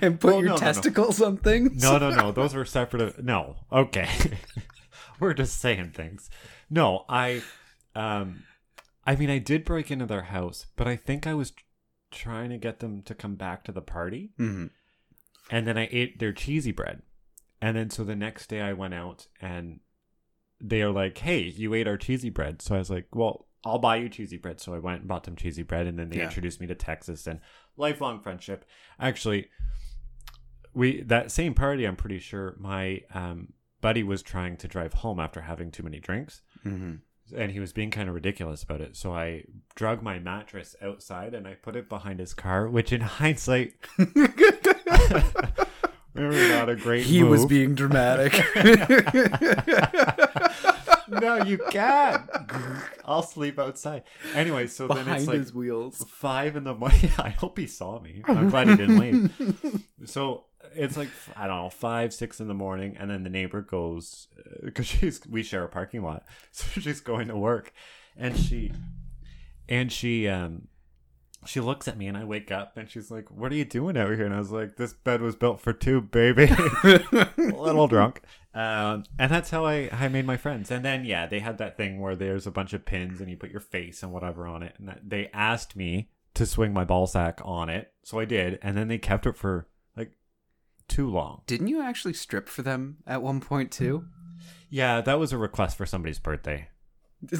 and 0.00 0.20
put 0.20 0.28
Well, 0.28 0.36
your 0.38 0.44
no, 0.50 0.54
no, 0.54 0.54
no. 0.54 0.56
testicles 0.58 1.20
on 1.20 1.38
things. 1.38 1.82
No, 1.82 1.98
no, 1.98 2.10
no. 2.10 2.30
Those 2.30 2.54
were 2.54 2.64
separate. 2.64 3.24
No. 3.24 3.56
Okay. 3.72 4.08
We're 5.18 5.34
just 5.34 5.58
saying 5.60 5.90
things. 5.92 6.30
No, 6.70 7.04
I, 7.08 7.42
um, 7.94 8.44
I 9.04 9.16
mean, 9.16 9.30
I 9.30 9.38
did 9.38 9.64
break 9.64 9.90
into 9.90 10.06
their 10.06 10.22
house, 10.24 10.66
but 10.76 10.86
I 10.88 10.96
think 10.96 11.26
I 11.26 11.34
was 11.34 11.52
trying 12.10 12.50
to 12.50 12.58
get 12.58 12.80
them 12.80 13.02
to 13.02 13.14
come 13.14 13.34
back 13.36 13.64
to 13.64 13.72
the 13.72 13.82
party, 13.82 14.32
Mhm. 14.38 14.70
and 15.50 15.66
then 15.66 15.76
I 15.76 15.88
ate 15.90 16.18
their 16.18 16.32
cheesy 16.32 16.72
bread, 16.72 17.02
and 17.60 17.76
then 17.76 17.90
so 17.90 18.04
the 18.04 18.16
next 18.16 18.46
day 18.48 18.60
I 18.60 18.72
went 18.72 18.94
out 18.94 19.26
and 19.40 19.80
they 20.60 20.80
are 20.82 20.90
like, 20.90 21.18
"Hey, 21.18 21.42
you 21.42 21.74
ate 21.74 21.88
our 21.88 21.98
cheesy 21.98 22.30
bread," 22.30 22.62
so 22.62 22.74
I 22.74 22.78
was 22.78 22.90
like, 22.90 23.14
"Well." 23.14 23.48
I'll 23.66 23.78
buy 23.78 23.96
you 23.96 24.10
cheesy 24.10 24.36
bread. 24.36 24.60
So 24.60 24.74
I 24.74 24.78
went 24.78 24.98
and 25.00 25.08
bought 25.08 25.24
them 25.24 25.36
cheesy 25.36 25.62
bread, 25.62 25.86
and 25.86 25.98
then 25.98 26.10
they 26.10 26.18
Yeah. 26.18 26.24
introduced 26.24 26.60
me 26.60 26.66
to 26.66 26.74
Texas 26.74 27.26
and 27.26 27.40
lifelong 27.78 28.20
friendship. 28.20 28.66
Actually, 29.00 29.48
we 30.74 31.00
that 31.02 31.30
same 31.30 31.54
party 31.54 31.84
i'm 31.86 31.96
pretty 31.96 32.18
sure 32.18 32.56
my 32.58 33.00
um 33.14 33.52
buddy 33.80 34.02
was 34.02 34.22
trying 34.22 34.56
to 34.56 34.66
drive 34.68 34.92
home 34.92 35.20
after 35.20 35.40
having 35.42 35.70
too 35.70 35.82
many 35.84 36.00
drinks 36.00 36.42
Mhm. 36.64 37.00
And 37.36 37.52
he 37.52 37.60
was 37.60 37.72
being 37.72 37.90
kind 37.90 38.08
of 38.08 38.14
ridiculous 38.14 38.62
about 38.62 38.80
it 38.80 38.96
so 38.96 39.14
i 39.14 39.42
drug 39.74 40.02
my 40.02 40.18
mattress 40.18 40.74
outside 40.82 41.34
and 41.34 41.46
i 41.46 41.54
put 41.54 41.76
it 41.76 41.88
behind 41.88 42.20
his 42.20 42.34
car 42.34 42.68
which 42.68 42.92
in 42.92 43.00
hindsight 43.00 43.74
really 46.14 46.48
not 46.48 46.68
a 46.68 46.76
great 46.76 47.04
he 47.04 47.22
was 47.24 47.44
being 47.46 47.74
dramatic. 47.74 48.32
no 51.08 51.42
you 51.44 51.58
can't 51.70 52.22
i'll 53.04 53.22
sleep 53.22 53.58
outside 53.58 54.02
anyway 54.34 54.66
so 54.66 54.88
then 54.88 55.06
it's 55.08 55.26
like 55.26 55.38
his 55.38 55.52
wheels. 55.52 56.04
five 56.08 56.56
in 56.56 56.64
the 56.64 56.74
morning. 56.74 57.10
I 57.18 57.30
hope 57.30 57.58
he 57.58 57.66
saw 57.66 58.00
me. 58.00 58.22
I'm 58.26 58.48
glad 58.48 58.68
he 58.68 58.76
didn't 58.76 58.98
leave. 58.98 59.84
So 60.06 60.44
it's 60.76 60.96
like 60.96 61.08
I 61.36 61.46
don't 61.46 61.62
know, 61.62 61.70
five, 61.70 62.12
six 62.12 62.40
in 62.40 62.48
the 62.48 62.54
morning, 62.54 62.96
and 62.98 63.10
then 63.10 63.22
the 63.22 63.30
neighbor 63.30 63.62
goes 63.62 64.28
because 64.62 64.86
she's 64.86 65.26
we 65.26 65.42
share 65.42 65.64
a 65.64 65.68
parking 65.68 66.02
lot, 66.02 66.24
so 66.52 66.80
she's 66.80 67.00
going 67.00 67.28
to 67.28 67.36
work, 67.36 67.72
and 68.16 68.36
she 68.36 68.72
and 69.68 69.92
she 69.92 70.28
um 70.28 70.68
she 71.46 71.60
looks 71.60 71.88
at 71.88 71.98
me, 71.98 72.06
and 72.06 72.16
I 72.16 72.24
wake 72.24 72.50
up, 72.50 72.76
and 72.76 72.88
she's 72.88 73.10
like, 73.10 73.30
"What 73.30 73.52
are 73.52 73.56
you 73.56 73.64
doing 73.64 73.96
out 73.96 74.10
here?" 74.10 74.24
And 74.24 74.34
I 74.34 74.38
was 74.38 74.50
like, 74.50 74.76
"This 74.76 74.92
bed 74.92 75.20
was 75.20 75.36
built 75.36 75.60
for 75.60 75.72
two, 75.72 76.00
baby." 76.00 76.44
a 76.84 77.28
little 77.36 77.86
drunk. 77.86 78.22
Um, 78.54 79.04
and 79.18 79.32
that's 79.32 79.50
how 79.50 79.64
I, 79.66 79.88
I 79.92 80.08
made 80.08 80.26
my 80.26 80.36
friends. 80.36 80.70
And 80.70 80.84
then, 80.84 81.04
yeah, 81.04 81.26
they 81.26 81.40
had 81.40 81.58
that 81.58 81.76
thing 81.76 82.00
where 82.00 82.14
there's 82.14 82.46
a 82.46 82.52
bunch 82.52 82.72
of 82.72 82.84
pins 82.84 83.20
and 83.20 83.28
you 83.28 83.36
put 83.36 83.50
your 83.50 83.60
face 83.60 84.02
and 84.02 84.12
whatever 84.12 84.46
on 84.46 84.62
it. 84.62 84.74
And 84.78 84.88
that, 84.88 85.00
they 85.04 85.28
asked 85.34 85.74
me 85.74 86.10
to 86.34 86.46
swing 86.46 86.72
my 86.72 86.84
ball 86.84 87.06
sack 87.08 87.40
on 87.44 87.68
it. 87.68 87.92
So 88.04 88.20
I 88.20 88.24
did. 88.24 88.60
And 88.62 88.76
then 88.76 88.86
they 88.86 88.98
kept 88.98 89.26
it 89.26 89.36
for 89.36 89.66
too 90.88 91.08
long. 91.10 91.42
Didn't 91.46 91.68
you 91.68 91.82
actually 91.82 92.14
strip 92.14 92.48
for 92.48 92.62
them 92.62 92.98
at 93.06 93.22
one 93.22 93.40
point 93.40 93.70
too? 93.70 94.06
Yeah, 94.70 95.00
that 95.00 95.18
was 95.18 95.32
a 95.32 95.38
request 95.38 95.76
for 95.76 95.86
somebody's 95.86 96.18
birthday. 96.18 96.68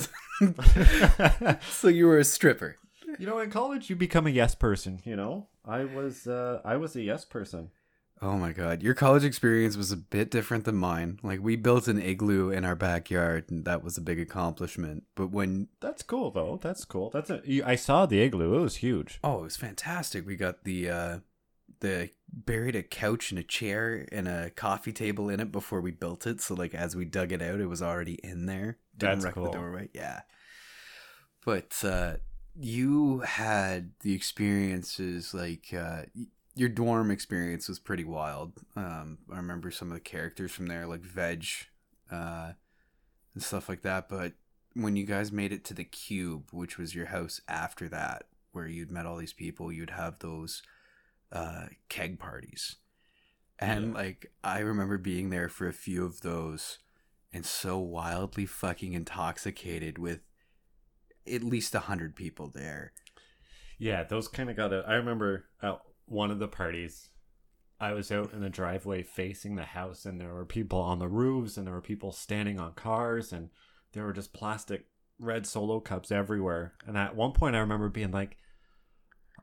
so 1.70 1.88
you 1.88 2.06
were 2.06 2.18
a 2.18 2.24
stripper. 2.24 2.76
you 3.18 3.26
know, 3.26 3.38
in 3.38 3.50
college, 3.50 3.90
you 3.90 3.96
become 3.96 4.26
a 4.26 4.30
yes 4.30 4.54
person, 4.54 5.00
you 5.04 5.16
know? 5.16 5.48
I 5.64 5.84
was, 5.84 6.26
uh, 6.26 6.60
I 6.64 6.76
was 6.76 6.96
a 6.96 7.02
yes 7.02 7.24
person. 7.24 7.70
Oh 8.22 8.38
my 8.38 8.52
god, 8.52 8.82
your 8.82 8.94
college 8.94 9.24
experience 9.24 9.76
was 9.76 9.92
a 9.92 9.96
bit 9.96 10.30
different 10.30 10.64
than 10.64 10.76
mine. 10.76 11.18
Like 11.22 11.40
we 11.42 11.56
built 11.56 11.88
an 11.88 12.00
igloo 12.00 12.50
in 12.50 12.64
our 12.64 12.76
backyard, 12.76 13.50
and 13.50 13.64
that 13.64 13.82
was 13.82 13.98
a 13.98 14.00
big 14.00 14.20
accomplishment. 14.20 15.02
But 15.14 15.30
when 15.30 15.68
That's 15.80 16.02
cool, 16.02 16.30
though. 16.30 16.58
That's 16.62 16.84
cool. 16.84 17.10
That's 17.10 17.28
a, 17.28 17.42
I 17.66 17.74
saw 17.74 18.06
the 18.06 18.20
igloo. 18.22 18.56
It 18.56 18.62
was 18.62 18.76
huge. 18.76 19.18
oh, 19.24 19.40
it 19.40 19.42
was 19.42 19.56
fantastic. 19.56 20.26
We 20.26 20.36
got 20.36 20.64
the 20.64 20.88
uh 20.88 21.18
the 21.80 22.10
buried 22.32 22.76
a 22.76 22.82
couch 22.82 23.30
and 23.30 23.38
a 23.38 23.44
chair 23.44 24.06
and 24.10 24.26
a 24.26 24.50
coffee 24.50 24.92
table 24.92 25.28
in 25.28 25.40
it 25.40 25.52
before 25.52 25.80
we 25.80 25.90
built 25.90 26.26
it. 26.26 26.40
So 26.40 26.54
like 26.54 26.74
as 26.74 26.96
we 26.96 27.04
dug 27.04 27.32
it 27.32 27.42
out, 27.42 27.60
it 27.60 27.66
was 27.66 27.82
already 27.82 28.14
in 28.22 28.46
there. 28.46 28.78
Didn't 28.96 29.16
That's 29.20 29.24
wreck 29.26 29.34
cool. 29.34 29.44
the 29.44 29.50
doorway. 29.52 29.88
Yeah. 29.92 30.22
But 31.44 31.74
uh 31.84 32.14
you 32.56 33.20
had 33.20 33.92
the 34.00 34.14
experiences 34.14 35.34
like 35.34 35.72
uh 35.76 36.02
your 36.56 36.68
dorm 36.68 37.10
experience 37.10 37.68
was 37.68 37.78
pretty 37.78 38.04
wild. 38.04 38.52
Um 38.76 39.18
I 39.32 39.36
remember 39.36 39.70
some 39.70 39.88
of 39.88 39.94
the 39.94 40.00
characters 40.00 40.52
from 40.52 40.66
there 40.66 40.86
like 40.86 41.02
Veg 41.02 41.44
uh 42.10 42.52
and 43.34 43.42
stuff 43.42 43.68
like 43.68 43.82
that, 43.82 44.08
but 44.08 44.32
when 44.74 44.96
you 44.96 45.06
guys 45.06 45.30
made 45.30 45.52
it 45.52 45.64
to 45.64 45.74
the 45.74 45.84
cube, 45.84 46.48
which 46.50 46.78
was 46.78 46.94
your 46.94 47.06
house 47.06 47.40
after 47.48 47.88
that, 47.88 48.24
where 48.52 48.66
you'd 48.66 48.90
met 48.90 49.06
all 49.06 49.16
these 49.16 49.32
people, 49.32 49.72
you'd 49.72 49.90
have 49.90 50.18
those 50.18 50.62
uh 51.32 51.66
keg 51.88 52.18
parties. 52.18 52.76
And 53.58 53.88
Yeah. 53.88 53.94
like 53.94 54.32
I 54.42 54.60
remember 54.60 54.98
being 54.98 55.30
there 55.30 55.48
for 55.48 55.66
a 55.68 55.72
few 55.72 56.04
of 56.04 56.20
those 56.20 56.78
and 57.32 57.44
so 57.44 57.78
wildly 57.78 58.46
fucking 58.46 58.92
intoxicated 58.92 59.98
with 59.98 60.20
at 61.32 61.42
least 61.42 61.74
a 61.74 61.80
hundred 61.80 62.14
people 62.14 62.48
there. 62.48 62.92
Yeah, 63.78 64.04
those 64.04 64.28
kind 64.28 64.50
of 64.50 64.56
got 64.56 64.72
a. 64.72 64.84
I 64.86 64.94
remember 64.94 65.46
at 65.62 65.80
one 66.06 66.30
of 66.30 66.38
the 66.38 66.48
parties, 66.48 67.08
I 67.80 67.92
was 67.92 68.12
out 68.12 68.32
in 68.32 68.40
the 68.40 68.48
driveway 68.50 69.02
facing 69.02 69.56
the 69.56 69.64
house, 69.64 70.04
and 70.04 70.20
there 70.20 70.32
were 70.32 70.44
people 70.46 70.78
on 70.80 70.98
the 71.00 71.08
roofs, 71.08 71.56
and 71.56 71.66
there 71.66 71.74
were 71.74 71.80
people 71.80 72.12
standing 72.12 72.60
on 72.60 72.74
cars, 72.74 73.32
and 73.32 73.50
there 73.92 74.04
were 74.04 74.12
just 74.12 74.32
plastic 74.32 74.86
red 75.18 75.46
solo 75.46 75.80
cups 75.80 76.12
everywhere. 76.12 76.74
And 76.86 76.96
at 76.96 77.16
one 77.16 77.32
point, 77.32 77.56
I 77.56 77.60
remember 77.60 77.88
being 77.88 78.12
like, 78.12 78.36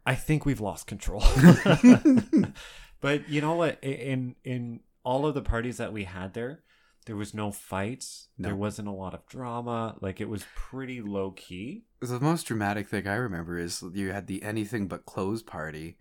I 0.06 0.16
think 0.16 0.46
we've 0.46 0.62
lost 0.62 0.88
control. 0.88 1.24
but 3.02 3.30
you 3.30 3.42
know 3.42 3.56
what? 3.56 3.84
In 3.84 4.36
in 4.44 4.82
all 5.04 5.26
of 5.26 5.34
the 5.34 5.42
parties 5.42 5.78
that 5.78 5.94
we 5.94 6.06
had 6.06 6.34
there, 6.34 6.64
there 7.06 7.16
was 7.16 7.34
no 7.34 7.52
fights. 7.52 8.30
No. 8.38 8.50
There 8.50 8.56
wasn't 8.56 8.88
a 8.88 8.92
lot 8.92 9.14
of 9.14 9.26
drama. 9.28 9.96
Like 10.02 10.22
it 10.22 10.30
was 10.30 10.46
pretty 10.56 11.02
low 11.02 11.32
key. 11.32 11.86
The 12.00 12.20
most 12.20 12.44
dramatic 12.44 12.88
thing 12.88 13.08
I 13.08 13.16
remember 13.16 13.58
is 13.58 13.84
you 13.94 14.12
had 14.12 14.28
the 14.28 14.44
anything 14.44 14.88
but 14.88 15.06
clothes 15.06 15.44
party, 15.44 15.98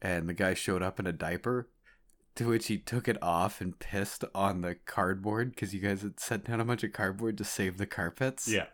and 0.00 0.28
the 0.28 0.34
guy 0.34 0.54
showed 0.54 0.82
up 0.82 0.98
in 0.98 1.06
a 1.06 1.12
diaper, 1.12 1.68
to 2.36 2.48
which 2.48 2.66
he 2.66 2.78
took 2.78 3.08
it 3.08 3.22
off 3.22 3.60
and 3.60 3.78
pissed 3.78 4.24
on 4.34 4.60
the 4.60 4.76
cardboard 4.86 5.50
because 5.50 5.74
you 5.74 5.80
guys 5.80 6.02
had 6.02 6.20
set 6.20 6.44
down 6.44 6.60
a 6.60 6.64
bunch 6.64 6.84
of 6.84 6.92
cardboard 6.92 7.38
to 7.38 7.44
save 7.44 7.78
the 7.78 7.86
carpets. 7.86 8.48
Yeah, 8.48 8.66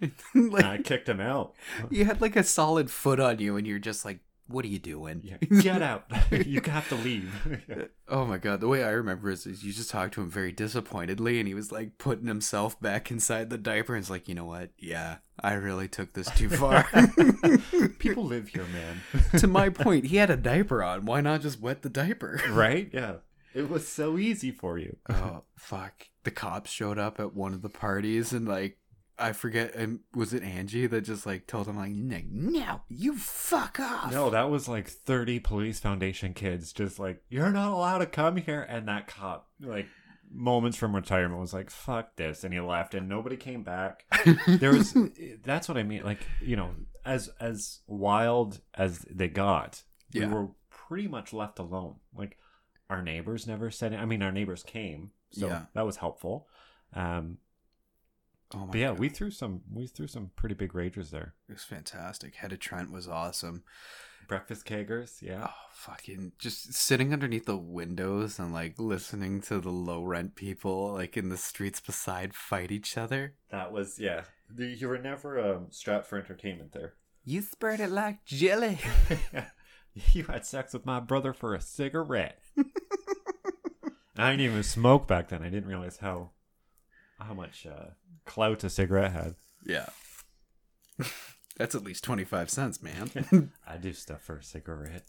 like, 0.34 0.64
I 0.64 0.78
kicked 0.78 1.08
him 1.08 1.20
out. 1.20 1.54
you 1.90 2.04
had 2.04 2.20
like 2.20 2.36
a 2.36 2.42
solid 2.44 2.90
foot 2.90 3.20
on 3.20 3.38
you, 3.38 3.56
and 3.56 3.66
you're 3.66 3.78
just 3.78 4.04
like, 4.04 4.20
"What 4.46 4.64
are 4.64 4.68
you 4.68 4.78
doing?" 4.78 5.22
Yeah, 5.22 5.36
get 5.60 5.82
out. 5.82 6.04
you 6.30 6.60
have 6.64 6.88
to 6.88 6.94
leave. 6.96 7.32
Oh 8.08 8.24
my 8.24 8.38
god, 8.38 8.60
the 8.60 8.68
way 8.68 8.82
I 8.84 8.90
remember 8.90 9.30
is, 9.30 9.46
is 9.46 9.62
you 9.64 9.72
just 9.72 9.90
talked 9.90 10.14
to 10.14 10.22
him 10.22 10.30
very 10.30 10.52
disappointedly 10.52 11.38
and 11.38 11.46
he 11.46 11.54
was 11.54 11.70
like 11.70 11.98
putting 11.98 12.26
himself 12.26 12.80
back 12.80 13.10
inside 13.10 13.50
the 13.50 13.58
diaper 13.58 13.94
and 13.94 14.02
it's 14.02 14.10
like, 14.10 14.28
you 14.28 14.34
know 14.34 14.44
what? 14.46 14.70
Yeah, 14.78 15.16
I 15.40 15.52
really 15.54 15.88
took 15.88 16.12
this 16.12 16.30
too 16.32 16.48
far. 16.48 16.88
People 17.98 18.24
live 18.24 18.48
here, 18.48 18.66
man. 18.72 19.40
to 19.40 19.46
my 19.46 19.68
point, 19.68 20.06
he 20.06 20.16
had 20.16 20.30
a 20.30 20.36
diaper 20.36 20.82
on. 20.82 21.04
Why 21.04 21.20
not 21.20 21.40
just 21.42 21.60
wet 21.60 21.82
the 21.82 21.88
diaper? 21.88 22.40
right? 22.50 22.90
Yeah. 22.92 23.16
It 23.52 23.68
was 23.68 23.88
so 23.88 24.16
easy 24.16 24.52
for 24.52 24.78
you. 24.78 24.96
oh, 25.08 25.42
fuck. 25.56 26.06
The 26.22 26.30
cops 26.30 26.70
showed 26.70 26.98
up 26.98 27.18
at 27.18 27.34
one 27.34 27.52
of 27.52 27.62
the 27.62 27.68
parties 27.68 28.32
and 28.32 28.46
like 28.46 28.78
I 29.20 29.32
forget 29.32 29.76
was 30.14 30.32
it 30.32 30.42
Angie 30.42 30.86
that 30.86 31.02
just 31.02 31.26
like 31.26 31.46
told 31.46 31.66
him 31.68 31.76
like 31.76 31.92
no, 31.92 32.80
you 32.88 33.16
fuck 33.16 33.78
off. 33.78 34.10
No, 34.12 34.30
that 34.30 34.50
was 34.50 34.68
like 34.68 34.88
30 34.88 35.40
police 35.40 35.78
foundation 35.78 36.32
kids 36.34 36.72
just 36.72 36.98
like, 36.98 37.22
you're 37.28 37.50
not 37.50 37.72
allowed 37.72 37.98
to 37.98 38.06
come 38.06 38.36
here. 38.36 38.62
And 38.62 38.88
that 38.88 39.06
cop, 39.06 39.48
like, 39.60 39.86
moments 40.32 40.76
from 40.76 40.94
retirement 40.94 41.40
was 41.40 41.52
like, 41.52 41.70
fuck 41.70 42.16
this. 42.16 42.44
And 42.44 42.54
he 42.54 42.60
left 42.60 42.94
and 42.94 43.08
nobody 43.08 43.36
came 43.36 43.62
back. 43.62 44.04
There 44.46 44.72
was, 44.72 44.96
that's 45.44 45.68
what 45.68 45.76
I 45.76 45.82
mean. 45.82 46.02
Like, 46.04 46.20
you 46.40 46.56
know, 46.56 46.70
as, 47.04 47.28
as 47.40 47.80
wild 47.86 48.60
as 48.74 49.00
they 49.10 49.28
got, 49.28 49.82
Yeah. 50.12 50.28
we 50.28 50.34
were 50.34 50.48
pretty 50.70 51.08
much 51.08 51.32
left 51.32 51.58
alone. 51.58 51.96
Like, 52.16 52.36
our 52.88 53.02
neighbors 53.02 53.46
never 53.46 53.70
said 53.70 53.92
it. 53.92 53.96
I 54.00 54.04
mean, 54.04 54.22
our 54.22 54.32
neighbors 54.32 54.62
came. 54.62 55.10
So 55.32 55.46
Yeah. 55.48 55.62
that 55.74 55.84
was 55.86 55.96
helpful. 55.96 56.48
Um, 56.94 57.38
Oh 58.54 58.58
my 58.66 58.72
But 58.72 58.78
yeah, 58.78 58.88
God. 58.88 58.98
we 58.98 59.08
threw 59.08 59.30
some 59.30 59.62
we 59.72 59.86
threw 59.86 60.06
some 60.06 60.30
pretty 60.36 60.54
big 60.54 60.72
ragers 60.72 61.10
there. 61.10 61.34
it 61.48 61.52
was 61.52 61.64
fantastic. 61.64 62.34
Head 62.36 62.52
of 62.52 62.58
Trent 62.58 62.90
was 62.90 63.06
awesome. 63.08 63.62
Breakfast 64.28 64.64
keggers, 64.66 65.20
yeah. 65.22 65.48
Oh, 65.48 65.54
fucking 65.72 66.32
just 66.38 66.72
sitting 66.74 67.12
underneath 67.12 67.46
the 67.46 67.56
windows 67.56 68.38
and 68.38 68.52
like 68.52 68.74
listening 68.78 69.40
to 69.42 69.60
the 69.60 69.70
low 69.70 70.04
rent 70.04 70.34
people 70.36 70.92
like 70.92 71.16
in 71.16 71.30
the 71.30 71.36
streets 71.36 71.80
beside 71.80 72.34
fight 72.34 72.70
each 72.70 72.96
other. 72.96 73.34
That 73.50 73.72
was 73.72 73.98
yeah. 73.98 74.22
You 74.56 74.88
were 74.88 74.98
never 74.98 75.38
um, 75.40 75.66
strapped 75.70 76.06
for 76.06 76.18
entertainment 76.18 76.72
there. 76.72 76.94
You 77.24 77.42
spread 77.42 77.80
it 77.80 77.90
like 77.90 78.24
jelly. 78.24 78.78
you 80.12 80.24
had 80.24 80.44
sex 80.46 80.72
with 80.72 80.86
my 80.86 80.98
brother 81.00 81.32
for 81.32 81.54
a 81.54 81.60
cigarette. 81.60 82.38
I 84.16 84.30
didn't 84.30 84.40
even 84.42 84.62
smoke 84.62 85.06
back 85.06 85.28
then. 85.28 85.42
I 85.42 85.48
didn't 85.48 85.68
realize 85.68 85.98
how 85.98 86.30
how 87.18 87.34
much 87.34 87.66
uh, 87.66 87.90
clout 88.30 88.62
a 88.62 88.70
cigarette 88.70 89.12
had. 89.12 89.34
yeah. 89.66 89.88
That's 91.56 91.74
at 91.74 91.84
least 91.84 92.04
25 92.04 92.48
cents, 92.48 92.80
man. 92.82 93.50
I 93.68 93.76
do 93.76 93.92
stuff 93.92 94.22
for 94.22 94.36
a 94.36 94.42
cigarette. 94.42 95.04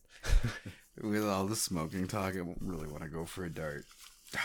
With 1.01 1.23
all 1.25 1.45
the 1.45 1.55
smoking 1.55 2.07
talk, 2.07 2.35
I 2.35 2.41
won't 2.41 2.61
really 2.61 2.87
want 2.87 3.03
to 3.03 3.09
go 3.09 3.23
for 3.25 3.45
a 3.45 3.49
dart. 3.49 3.85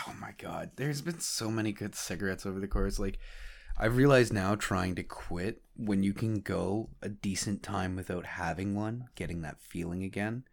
Oh 0.07 0.13
my 0.21 0.31
god, 0.37 0.71
there's 0.77 1.01
been 1.01 1.19
so 1.19 1.49
many 1.51 1.73
good 1.73 1.95
cigarettes 1.95 2.45
over 2.45 2.59
the 2.61 2.67
course. 2.67 2.97
Like, 2.97 3.19
I've 3.77 3.97
realized 3.97 4.31
now 4.31 4.55
trying 4.55 4.95
to 4.95 5.03
quit 5.03 5.63
when 5.75 6.01
you 6.03 6.13
can 6.13 6.39
go 6.39 6.91
a 7.01 7.09
decent 7.09 7.61
time 7.61 7.95
without 7.95 8.25
having 8.25 8.73
one, 8.73 9.05
getting 9.15 9.41
that 9.41 9.59
feeling 9.59 10.03
again. 10.03 10.43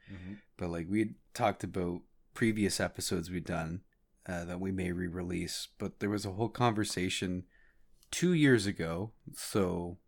But 0.57 0.71
like 0.71 0.87
we 0.91 1.15
talked 1.35 1.63
about 1.63 2.01
previous 2.33 2.81
episodes 2.81 3.31
we'd 3.31 3.45
done 3.45 3.83
uh, 4.27 4.45
that 4.45 4.61
we 4.61 4.73
may 4.73 4.91
re-release, 4.93 5.69
but 5.79 6.01
there 6.01 6.11
was 6.11 6.25
a 6.25 6.33
whole 6.33 6.49
conversation 6.49 7.45
two 8.11 8.33
years 8.33 8.67
ago. 8.67 9.13
So, 9.35 9.99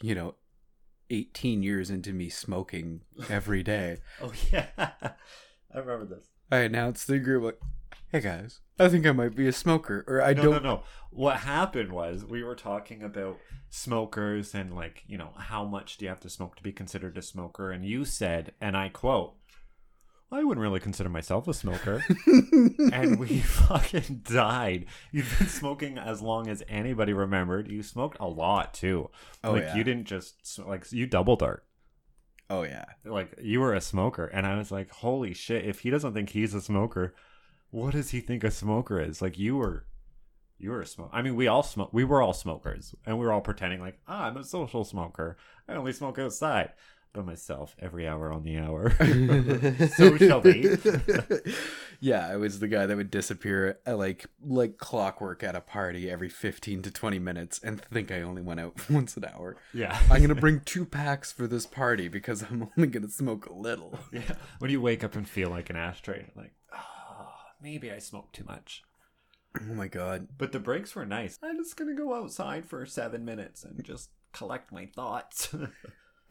you 0.00 0.14
know, 0.14 0.36
eighteen 1.10 1.62
years 1.62 1.90
into 1.90 2.12
me 2.12 2.28
smoking 2.28 3.02
every 3.28 3.62
day. 3.62 3.98
Oh 4.22 4.32
yeah, 4.52 4.66
I 4.78 5.78
remember 5.78 6.06
this. 6.06 6.28
I 6.50 6.58
announced 6.58 7.06
the 7.06 7.18
group 7.18 7.42
like, 7.44 7.60
"Hey 8.12 8.20
guys, 8.20 8.60
I 8.78 8.88
think 8.88 9.06
I 9.06 9.12
might 9.12 9.34
be 9.34 9.48
a 9.48 9.52
smoker," 9.52 10.04
or 10.06 10.22
I 10.22 10.32
no, 10.32 10.42
don't. 10.42 10.52
no, 10.52 10.58
no. 10.60 10.82
What 11.10 11.38
happened 11.38 11.92
was 11.92 12.24
we 12.24 12.42
were 12.42 12.54
talking 12.54 13.02
about 13.02 13.38
smokers 13.70 14.54
and 14.54 14.74
like 14.74 15.02
you 15.06 15.18
know 15.18 15.30
how 15.36 15.64
much 15.64 15.96
do 15.96 16.04
you 16.04 16.08
have 16.08 16.20
to 16.20 16.30
smoke 16.30 16.56
to 16.56 16.62
be 16.62 16.72
considered 16.72 17.16
a 17.18 17.22
smoker, 17.22 17.70
and 17.70 17.84
you 17.84 18.04
said, 18.04 18.52
and 18.60 18.76
I 18.76 18.88
quote. 18.88 19.34
I 20.34 20.42
wouldn't 20.42 20.62
really 20.62 20.80
consider 20.80 21.08
myself 21.08 21.46
a 21.46 21.54
smoker. 21.54 22.02
and 22.92 23.20
we 23.20 23.38
fucking 23.40 24.22
died. 24.24 24.86
You've 25.12 25.32
been 25.38 25.46
smoking 25.46 25.96
as 25.96 26.20
long 26.20 26.48
as 26.48 26.60
anybody 26.68 27.12
remembered. 27.12 27.70
You 27.70 27.84
smoked 27.84 28.16
a 28.18 28.26
lot 28.26 28.74
too. 28.74 29.10
Oh, 29.44 29.52
like 29.52 29.62
yeah. 29.62 29.76
you 29.76 29.84
didn't 29.84 30.06
just 30.06 30.58
like 30.58 30.90
you 30.90 31.06
double 31.06 31.36
dart. 31.36 31.64
Oh 32.50 32.64
yeah, 32.64 32.84
Like 33.04 33.38
you 33.40 33.60
were 33.60 33.74
a 33.74 33.80
smoker, 33.80 34.26
and 34.26 34.44
I 34.44 34.58
was 34.58 34.72
like, 34.72 34.90
holy 34.90 35.34
shit! 35.34 35.64
If 35.64 35.80
he 35.80 35.90
doesn't 35.90 36.12
think 36.14 36.30
he's 36.30 36.52
a 36.52 36.60
smoker, 36.60 37.14
what 37.70 37.92
does 37.92 38.10
he 38.10 38.20
think 38.20 38.42
a 38.42 38.50
smoker 38.50 39.00
is? 39.00 39.22
Like 39.22 39.38
you 39.38 39.56
were, 39.56 39.86
you 40.58 40.70
were 40.70 40.82
a 40.82 40.86
smoker. 40.86 41.10
I 41.14 41.22
mean, 41.22 41.36
we 41.36 41.46
all 41.46 41.62
smoke. 41.62 41.90
We 41.92 42.04
were 42.04 42.20
all 42.20 42.34
smokers, 42.34 42.94
and 43.06 43.18
we 43.18 43.24
were 43.24 43.32
all 43.32 43.40
pretending 43.40 43.80
like, 43.80 43.98
ah, 44.08 44.24
I'm 44.24 44.36
a 44.36 44.44
social 44.44 44.84
smoker. 44.84 45.38
I 45.68 45.74
only 45.74 45.92
smoke 45.92 46.18
outside 46.18 46.72
by 47.14 47.22
myself 47.22 47.74
every 47.78 48.06
hour 48.06 48.30
on 48.30 48.42
the 48.42 48.58
hour. 48.58 48.90
so 49.96 50.16
shall 50.18 50.42
we. 50.42 50.76
yeah, 52.00 52.28
I 52.28 52.36
was 52.36 52.58
the 52.58 52.68
guy 52.68 52.84
that 52.84 52.96
would 52.96 53.10
disappear 53.10 53.78
at 53.86 53.96
like 53.96 54.26
like 54.44 54.76
clockwork 54.76 55.42
at 55.42 55.54
a 55.54 55.60
party 55.60 56.10
every 56.10 56.28
fifteen 56.28 56.82
to 56.82 56.90
twenty 56.90 57.18
minutes 57.18 57.60
and 57.62 57.80
think 57.80 58.10
I 58.10 58.20
only 58.20 58.42
went 58.42 58.60
out 58.60 58.74
once 58.90 59.16
an 59.16 59.24
hour. 59.24 59.56
Yeah. 59.72 59.98
I'm 60.10 60.20
gonna 60.20 60.34
bring 60.34 60.60
two 60.60 60.84
packs 60.84 61.32
for 61.32 61.46
this 61.46 61.64
party 61.64 62.08
because 62.08 62.42
I'm 62.42 62.68
only 62.76 62.88
gonna 62.88 63.08
smoke 63.08 63.46
a 63.46 63.54
little. 63.54 63.98
Yeah. 64.12 64.34
When 64.58 64.70
you 64.70 64.80
wake 64.80 65.02
up 65.02 65.14
and 65.14 65.26
feel 65.26 65.48
like 65.48 65.70
an 65.70 65.76
ashtray, 65.76 66.26
like, 66.36 66.52
oh, 66.76 67.32
maybe 67.62 67.90
I 67.90 67.98
smoked 67.98 68.34
too 68.34 68.44
much. 68.44 68.82
Oh 69.60 69.74
my 69.74 69.86
god. 69.86 70.28
But 70.36 70.52
the 70.52 70.58
breaks 70.58 70.94
were 70.94 71.06
nice. 71.06 71.38
I'm 71.42 71.56
just 71.56 71.76
gonna 71.76 71.94
go 71.94 72.14
outside 72.14 72.66
for 72.66 72.84
seven 72.84 73.24
minutes 73.24 73.62
and 73.64 73.82
just 73.84 74.10
collect 74.32 74.72
my 74.72 74.86
thoughts. 74.86 75.54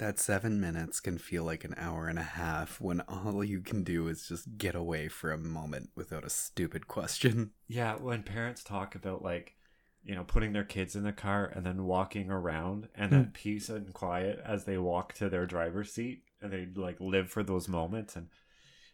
That 0.03 0.19
seven 0.19 0.59
minutes 0.59 0.99
can 0.99 1.17
feel 1.17 1.45
like 1.45 1.63
an 1.63 1.75
hour 1.77 2.09
and 2.09 2.19
a 2.19 2.23
half 2.23 2.81
when 2.81 2.99
all 3.07 3.41
you 3.41 3.61
can 3.61 3.85
do 3.85 4.09
is 4.09 4.27
just 4.27 4.57
get 4.57 4.75
away 4.75 5.07
for 5.07 5.31
a 5.31 5.37
moment 5.37 5.91
without 5.95 6.25
a 6.25 6.29
stupid 6.29 6.89
question. 6.89 7.51
yeah, 7.69 7.95
when 7.95 8.21
parents 8.21 8.65
talk 8.65 8.95
about 8.95 9.23
like, 9.23 9.55
you 10.03 10.13
know, 10.13 10.25
putting 10.25 10.51
their 10.51 10.65
kids 10.65 10.97
in 10.97 11.03
the 11.03 11.13
car 11.13 11.45
and 11.45 11.65
then 11.65 11.85
walking 11.85 12.29
around 12.29 12.89
and 12.93 13.11
hmm. 13.11 13.17
that 13.17 13.33
peace 13.33 13.69
and 13.69 13.93
quiet 13.93 14.41
as 14.45 14.65
they 14.65 14.77
walk 14.77 15.13
to 15.13 15.29
their 15.29 15.45
driver's 15.45 15.93
seat 15.93 16.23
and 16.41 16.51
they 16.51 16.67
like 16.75 16.99
live 16.99 17.29
for 17.29 17.41
those 17.41 17.69
moments 17.69 18.17
and 18.17 18.27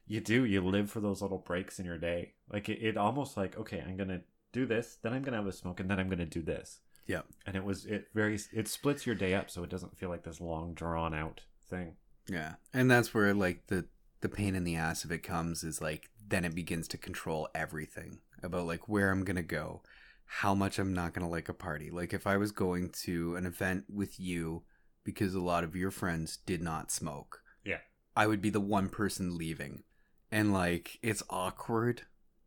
you 0.05 0.21
do, 0.21 0.45
you 0.45 0.61
live 0.61 0.91
for 0.91 0.99
those 0.99 1.23
little 1.23 1.39
breaks 1.39 1.79
in 1.79 1.87
your 1.87 1.97
day. 1.97 2.33
Like 2.53 2.69
it, 2.69 2.83
it 2.83 2.97
almost 2.97 3.35
like, 3.35 3.57
okay, 3.57 3.83
I'm 3.83 3.97
gonna 3.97 4.21
do 4.53 4.67
this, 4.67 4.99
then 5.01 5.13
I'm 5.13 5.23
gonna 5.23 5.37
have 5.37 5.47
a 5.47 5.53
smoke, 5.53 5.79
and 5.79 5.89
then 5.89 5.99
I'm 5.99 6.09
gonna 6.09 6.27
do 6.27 6.43
this. 6.43 6.81
Yep. 7.09 7.25
and 7.47 7.55
it 7.55 7.63
was 7.63 7.85
it 7.85 8.07
very 8.13 8.39
it 8.53 8.67
splits 8.67 9.05
your 9.05 9.15
day 9.15 9.33
up 9.33 9.49
so 9.49 9.63
it 9.63 9.69
doesn't 9.69 9.97
feel 9.97 10.09
like 10.09 10.23
this 10.23 10.39
long 10.39 10.73
drawn 10.73 11.13
out 11.13 11.41
thing 11.67 11.95
Yeah. 12.29 12.53
And 12.73 12.89
that's 12.89 13.13
where 13.13 13.33
like 13.33 13.67
the 13.67 13.85
the 14.21 14.29
pain 14.29 14.53
in 14.55 14.63
the 14.63 14.75
ass 14.75 15.03
of 15.03 15.11
it 15.11 15.23
comes 15.23 15.63
is 15.63 15.81
like 15.81 16.09
then 16.27 16.45
it 16.45 16.53
begins 16.53 16.87
to 16.89 16.97
control 16.97 17.49
everything 17.55 18.19
about 18.43 18.67
like 18.67 18.87
where 18.87 19.09
I'm 19.11 19.23
gonna 19.25 19.41
go, 19.43 19.81
how 20.25 20.53
much 20.53 20.77
I'm 20.77 20.93
not 20.93 21.13
gonna 21.13 21.29
like 21.29 21.49
a 21.49 21.53
party. 21.53 21.89
Like 21.89 22.13
if 22.13 22.27
I 22.27 22.37
was 22.37 22.51
going 22.51 22.89
to 23.03 23.35
an 23.35 23.45
event 23.47 23.85
with 23.91 24.19
you 24.19 24.63
because 25.03 25.33
a 25.33 25.39
lot 25.41 25.63
of 25.63 25.75
your 25.75 25.89
friends 25.91 26.37
did 26.45 26.61
not 26.61 26.91
smoke. 26.91 27.41
Yeah. 27.65 27.79
I 28.15 28.27
would 28.27 28.41
be 28.41 28.51
the 28.51 28.59
one 28.59 28.89
person 28.89 29.37
leaving. 29.37 29.83
And 30.31 30.53
like 30.53 30.99
it's 31.01 31.23
awkward. 31.29 32.03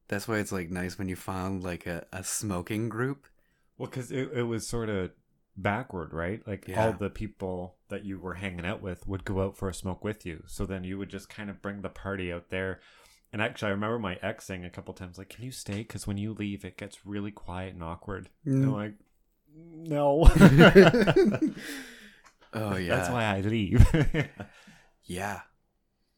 That's 0.09 0.29
why 0.29 0.39
it's 0.39 0.53
like 0.53 0.71
nice 0.71 0.99
when 0.99 1.09
you 1.09 1.17
found 1.17 1.65
like 1.65 1.87
a, 1.87 2.07
a 2.13 2.23
smoking 2.23 2.89
group. 2.89 3.27
Well 3.83 3.91
because 3.91 4.13
it, 4.13 4.31
it 4.33 4.45
was 4.45 4.65
sort 4.65 4.89
of 4.89 5.11
backward 5.57 6.15
right 6.15 6.41
like 6.47 6.69
Yeah. 6.69 6.87
all 6.87 6.93
the 6.93 7.11
people 7.11 7.79
that 7.89 8.05
you 8.05 8.19
were 8.19 8.35
hanging 8.35 8.65
out 8.65 8.81
with 8.81 9.09
would 9.09 9.25
go 9.25 9.43
out 9.43 9.57
for 9.57 9.69
a 9.69 9.75
smoke 9.75 10.05
with 10.05 10.25
you 10.25 10.45
so 10.47 10.65
then 10.65 10.85
you 10.85 10.99
would 10.99 11.11
just 11.11 11.29
kind 11.29 11.51
of 11.51 11.61
bring 11.61 11.83
the 11.83 11.89
party 11.89 12.33
out 12.33 12.51
there 12.51 12.81
and 13.33 13.43
actually 13.43 13.69
i 13.69 13.73
remember 13.73 13.99
my 13.99 14.19
ex 14.23 14.47
saying 14.47 14.65
a 14.65 14.71
couple 14.71 14.95
times 14.95 15.19
like 15.19 15.29
can 15.29 15.45
you 15.45 15.51
stay 15.51 15.79
because 15.79 16.07
when 16.07 16.17
you 16.17 16.33
leave 16.33 16.65
it 16.65 16.79
gets 16.79 17.05
really 17.05 17.33
quiet 17.33 17.75
and 17.75 17.83
awkward 17.83 18.31
and 18.47 18.65
I'm 18.65 18.71
mm. 18.71 18.73
like 18.73 18.95
no 19.53 20.23
Oh 22.55 22.77
yeah. 22.77 22.97
that's 22.97 23.11
why 23.11 23.25
i 23.25 23.41
leave 23.41 23.85
Yeah. 25.05 25.41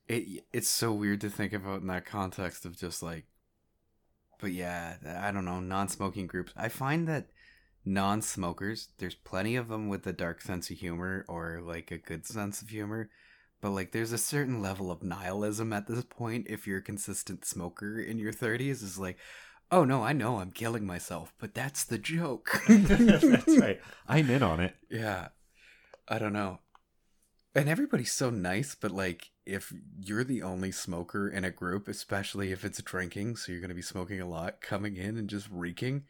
It 0.06 0.44
it's 0.52 0.68
so 0.68 0.92
weird 0.92 1.22
to 1.22 1.30
think 1.30 1.54
about 1.54 1.80
in 1.80 1.86
that 1.86 2.04
context 2.04 2.66
of 2.66 2.76
just 2.76 3.02
like 3.02 3.24
but 4.44 4.52
yeah, 4.52 4.96
I 5.06 5.30
don't 5.30 5.46
know, 5.46 5.60
non-smoking 5.60 6.26
groups. 6.26 6.52
I 6.54 6.68
find 6.68 7.08
that 7.08 7.28
non-smokers, 7.84 8.88
there's 8.98 9.14
plenty 9.14 9.56
of 9.56 9.68
them 9.68 9.88
with 9.88 10.06
a 10.06 10.12
dark 10.12 10.40
sense 10.40 10.70
of 10.70 10.78
humor 10.78 11.24
or 11.28 11.60
like 11.62 11.90
a 11.90 11.98
good 11.98 12.26
sense 12.26 12.62
of 12.62 12.68
humor, 12.70 13.10
but 13.60 13.70
like 13.70 13.92
there's 13.92 14.12
a 14.12 14.18
certain 14.18 14.60
level 14.62 14.90
of 14.90 15.02
nihilism 15.02 15.72
at 15.72 15.86
this 15.86 16.04
point 16.04 16.46
if 16.48 16.66
you're 16.66 16.78
a 16.78 16.82
consistent 16.82 17.44
smoker 17.44 17.98
in 18.00 18.18
your 18.18 18.32
30s 18.32 18.82
is 18.82 18.98
like, 18.98 19.18
"Oh 19.70 19.84
no, 19.84 20.02
I 20.02 20.12
know 20.12 20.38
I'm 20.40 20.50
killing 20.52 20.86
myself, 20.86 21.32
but 21.38 21.54
that's 21.54 21.84
the 21.84 21.98
joke." 21.98 22.62
that's 22.68 23.58
right 23.58 23.80
i'm 24.08 24.30
in 24.30 24.42
on 24.42 24.60
it 24.60 24.76
Yeah. 24.90 25.28
I 26.08 26.18
don't 26.18 26.32
know. 26.32 26.60
And 27.54 27.68
everybody's 27.68 28.12
so 28.12 28.30
nice, 28.30 28.74
but 28.74 28.90
like 28.90 29.30
if 29.46 29.72
you're 30.00 30.24
the 30.24 30.42
only 30.42 30.72
smoker 30.72 31.28
in 31.28 31.44
a 31.44 31.50
group, 31.50 31.86
especially 31.88 32.50
if 32.50 32.64
it's 32.64 32.82
drinking, 32.82 33.36
so 33.36 33.52
you're 33.52 33.60
going 33.60 33.68
to 33.68 33.74
be 33.74 33.82
smoking 33.82 34.20
a 34.20 34.28
lot, 34.28 34.60
coming 34.60 34.96
in 34.96 35.16
and 35.16 35.28
just 35.30 35.48
reeking, 35.50 36.04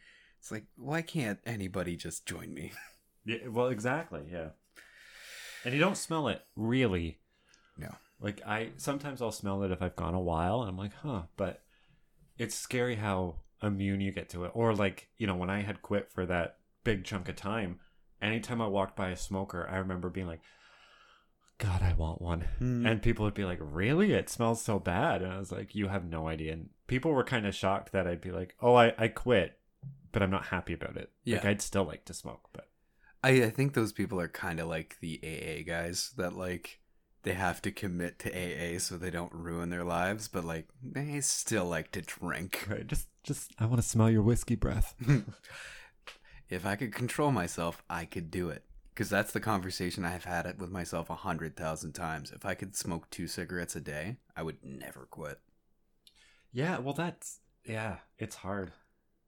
it's 0.45 0.53
like, 0.53 0.67
why 0.77 1.01
can't 1.01 1.39
anybody 1.47 1.97
just 1.97 2.27
join 2.27 2.53
me? 2.53 2.73
Yeah, 3.27 3.49
well, 3.49 3.69
exactly. 3.69 4.21
Yeah, 4.31 4.49
and 5.65 5.73
you 5.73 5.81
don't 5.81 5.97
smell 5.97 6.29
it 6.29 6.43
really. 6.57 7.21
No. 7.79 7.89
Like 8.21 8.43
I 8.47 8.73
sometimes 8.77 9.23
I'll 9.23 9.33
smell 9.33 9.63
it 9.63 9.71
if 9.71 9.81
I've 9.81 9.97
gone 9.97 10.13
a 10.13 10.21
while, 10.21 10.61
and 10.61 10.69
I'm 10.69 10.77
like, 10.77 10.93
huh. 11.03 11.23
But 11.39 11.63
it's 12.37 12.55
scary 12.55 12.97
how 12.97 13.37
immune 13.63 14.03
you 14.03 14.13
get 14.13 14.29
to 14.29 14.45
it. 14.45 14.51
Or 14.53 14.75
like 14.75 15.09
you 15.17 15.27
know 15.27 15.37
when 15.37 15.49
I 15.49 15.63
had 15.63 15.81
quit 15.81 16.13
for 16.13 16.27
that 16.27 16.59
big 16.85 17.05
chunk 17.05 17.31
of 17.31 17.37
time, 17.37 17.81
anytime 18.21 18.61
I 18.61 18.67
walked 18.67 18.95
by 18.95 19.09
a 19.09 19.17
smoker, 19.17 19.67
I 19.71 19.79
remember 19.79 20.11
being 20.11 20.27
like. 20.27 20.43
God, 21.57 21.81
I 21.81 21.95
want 21.95 22.21
one. 22.21 22.45
Mm. 22.61 22.87
And 22.87 23.01
people 23.01 23.25
would 23.25 23.33
be 23.33 23.47
like, 23.47 23.61
Really? 23.63 24.13
It 24.13 24.29
smells 24.29 24.61
so 24.61 24.79
bad. 24.79 25.23
And 25.23 25.33
I 25.33 25.39
was 25.39 25.51
like, 25.51 25.75
You 25.75 25.89
have 25.89 26.05
no 26.05 26.29
idea. 26.29 26.53
And 26.53 26.69
people 26.89 27.13
were 27.13 27.25
kind 27.25 27.47
of 27.47 27.55
shocked 27.55 27.93
that 27.93 28.07
I'd 28.07 28.21
be 28.21 28.33
like, 28.33 28.55
Oh, 28.61 28.75
I, 28.75 28.93
I 28.99 29.09
quit, 29.09 29.57
but 30.13 30.23
I'm 30.23 30.31
not 30.31 30.47
happy 30.47 30.73
about 30.73 30.97
it. 30.97 31.11
Like, 31.27 31.43
Yeah. 31.43 31.49
I'd 31.49 31.63
still 31.63 31.85
like 31.85 32.05
to 32.07 32.15
smoke, 32.15 32.49
but 32.53 32.69
I, 33.23 33.45
I 33.45 33.51
think 33.51 33.75
those 33.75 33.93
people 33.93 34.21
are 34.21 34.29
kind 34.29 34.61
of 34.61 34.69
like 34.69 34.99
the 35.01 35.21
AA 35.23 35.63
guys 35.67 36.13
that 36.17 36.35
like 36.37 36.81
they 37.23 37.33
have 37.33 37.63
to 37.63 37.71
commit 37.73 38.19
to 38.21 38.31
AA 38.31 38.79
so 38.79 38.97
they 38.97 39.11
don't 39.11 39.33
ruin 39.33 39.71
their 39.71 39.85
lives, 39.85 40.29
but 40.29 40.45
like 40.45 40.69
they 40.83 41.21
still 41.21 41.65
like 41.65 41.91
to 41.93 42.03
drink. 42.03 42.67
Right. 42.69 42.87
Just, 42.87 43.09
just, 43.23 43.53
I 43.59 43.65
want 43.65 43.81
to 43.81 43.89
smell 43.89 44.11
your 44.11 44.23
whiskey 44.23 44.57
breath. 44.57 44.95
if 46.51 46.67
I 46.67 46.77
could 46.77 46.95
control 46.95 47.33
myself, 47.33 47.83
I 47.89 48.05
could 48.05 48.31
do 48.31 48.51
it. 48.51 48.65
Because 48.91 49.11
that's 49.11 49.33
the 49.33 49.41
conversation 49.41 50.05
I've 50.05 50.25
had 50.27 50.47
it 50.47 50.57
with 50.59 50.71
myself 50.71 51.11
a 51.11 51.17
hundred 51.17 51.57
thousand 51.57 51.95
times. 51.95 52.31
If 52.31 52.47
I 52.47 52.55
could 52.55 52.77
smoke 52.77 53.11
two 53.11 53.27
cigarettes 53.27 53.75
a 53.75 53.81
day, 53.81 54.19
I 54.37 54.45
would 54.45 54.59
never 54.63 55.09
quit. 55.11 55.41
Yeah, 56.53 56.79
well, 56.79 56.95
that's 56.95 57.41
yeah, 57.65 57.97
it's 58.19 58.37
hard. 58.37 58.71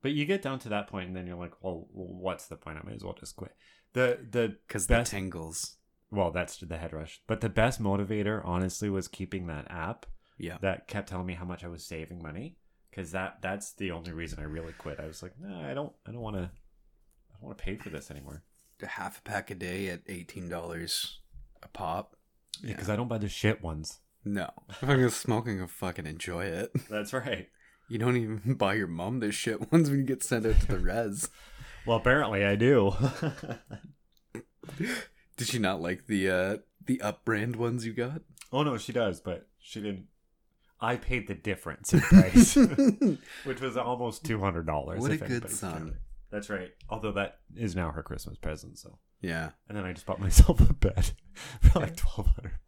But 0.02 0.12
you 0.12 0.24
get 0.24 0.42
down 0.42 0.58
to 0.60 0.68
that 0.68 0.86
point, 0.88 1.08
and 1.08 1.16
then 1.16 1.26
you're 1.26 1.36
like, 1.38 1.52
well, 1.62 1.88
what's 1.92 2.46
the 2.46 2.56
point? 2.56 2.78
I 2.82 2.86
may 2.86 2.94
as 2.94 3.02
well 3.04 3.14
just 3.18 3.36
quit. 3.36 3.52
The 3.92 4.18
the 4.30 4.56
Because 4.66 4.86
the 4.86 4.94
best 4.94 5.10
tingles. 5.12 5.76
well, 6.10 6.30
that's 6.30 6.58
the 6.58 6.76
head 6.76 6.92
rush. 6.92 7.20
But 7.26 7.40
the 7.40 7.48
best 7.48 7.80
motivator, 7.82 8.40
honestly, 8.44 8.88
was 8.90 9.08
keeping 9.08 9.46
that 9.48 9.70
app 9.70 10.06
Yeah. 10.38 10.58
that 10.60 10.86
kept 10.86 11.08
telling 11.08 11.26
me 11.26 11.34
how 11.34 11.44
much 11.44 11.64
I 11.64 11.68
was 11.68 11.84
saving 11.84 12.22
money. 12.22 12.56
Because 12.90 13.10
that 13.12 13.42
that's 13.42 13.72
the 13.72 13.90
only 13.90 14.12
reason 14.12 14.38
I 14.38 14.44
really 14.44 14.72
quit. 14.74 15.00
I 15.00 15.06
was 15.06 15.22
like, 15.22 15.32
no, 15.40 15.60
I 15.60 15.74
don't, 15.74 15.92
I 16.06 16.12
don't 16.12 16.20
want 16.22 16.36
to, 16.36 16.42
I 16.44 17.32
don't 17.32 17.42
want 17.42 17.58
to 17.58 17.64
pay 17.64 17.76
for 17.76 17.90
this 17.90 18.10
anymore. 18.10 18.42
A 18.82 18.86
half 18.86 19.18
a 19.18 19.22
pack 19.22 19.50
a 19.50 19.54
day 19.54 19.88
at 19.88 20.02
eighteen 20.06 20.48
dollars 20.48 21.20
a 21.62 21.68
pop. 21.68 22.16
Because 22.62 22.88
I 22.88 22.96
don't 22.96 23.08
buy 23.08 23.18
the 23.18 23.28
shit 23.28 23.62
ones. 23.62 24.00
No. 24.24 24.50
If 24.70 24.82
I'm 24.88 24.98
just 24.98 25.20
smoking, 25.20 25.62
I 25.62 25.66
fucking 25.66 26.06
enjoy 26.06 26.44
it. 26.46 26.70
That's 26.90 27.12
right. 27.12 27.48
You 27.88 27.98
don't 27.98 28.16
even 28.16 28.54
buy 28.58 28.74
your 28.74 28.86
mom 28.86 29.20
this 29.20 29.34
shit 29.34 29.60
once 29.72 29.88
when 29.88 29.98
you 29.98 30.04
get 30.04 30.22
sent 30.24 30.46
out 30.46 30.60
to 30.60 30.66
the 30.66 30.78
res. 30.78 31.28
Well, 31.86 31.98
apparently 31.98 32.44
I 32.44 32.56
do. 32.56 32.96
Did 35.36 35.46
she 35.46 35.60
not 35.60 35.80
like 35.80 36.06
the 36.08 36.28
uh 36.28 36.56
the 36.84 37.00
up 37.00 37.24
brand 37.24 37.54
ones 37.54 37.86
you 37.86 37.92
got? 37.92 38.22
oh 38.52 38.64
no, 38.64 38.76
she 38.76 38.92
does, 38.92 39.20
but 39.20 39.46
she 39.60 39.80
didn't. 39.80 40.06
I 40.80 40.96
paid 40.96 41.28
the 41.28 41.34
difference 41.36 41.94
in 41.94 42.00
price, 42.00 42.56
which 43.44 43.60
was 43.60 43.76
almost 43.76 44.24
two 44.24 44.40
hundred 44.40 44.66
dollars. 44.66 45.00
What 45.00 45.12
a 45.12 45.16
good 45.16 45.48
son. 45.48 45.98
That's 46.32 46.50
right. 46.50 46.72
Although 46.90 47.12
that 47.12 47.38
is 47.54 47.76
now 47.76 47.92
her 47.92 48.02
Christmas 48.02 48.36
present, 48.36 48.78
so. 48.78 48.98
yeah. 49.22 49.50
And 49.68 49.78
then 49.78 49.84
I 49.84 49.92
just 49.92 50.06
bought 50.06 50.18
myself 50.20 50.60
a 50.68 50.74
bed 50.74 51.12
for 51.60 51.78
like 51.78 51.94
twelve 51.96 52.26
hundred. 52.34 52.58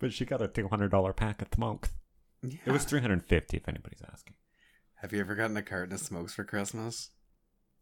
But 0.00 0.12
she 0.12 0.24
got 0.24 0.42
a 0.42 0.48
two 0.48 0.66
hundred 0.66 0.90
dollar 0.90 1.12
pack 1.12 1.40
at 1.40 1.52
the 1.52 1.60
monk. 1.60 1.88
Yeah. 2.42 2.58
It 2.66 2.72
was 2.72 2.84
three 2.84 3.00
hundred 3.00 3.24
fifty, 3.24 3.56
if 3.56 3.68
anybody's 3.68 4.02
asking. 4.12 4.34
Have 4.96 5.12
you 5.12 5.20
ever 5.20 5.34
gotten 5.34 5.56
a 5.56 5.62
carton 5.62 5.94
of 5.94 6.00
smokes 6.00 6.34
for 6.34 6.44
Christmas? 6.44 7.10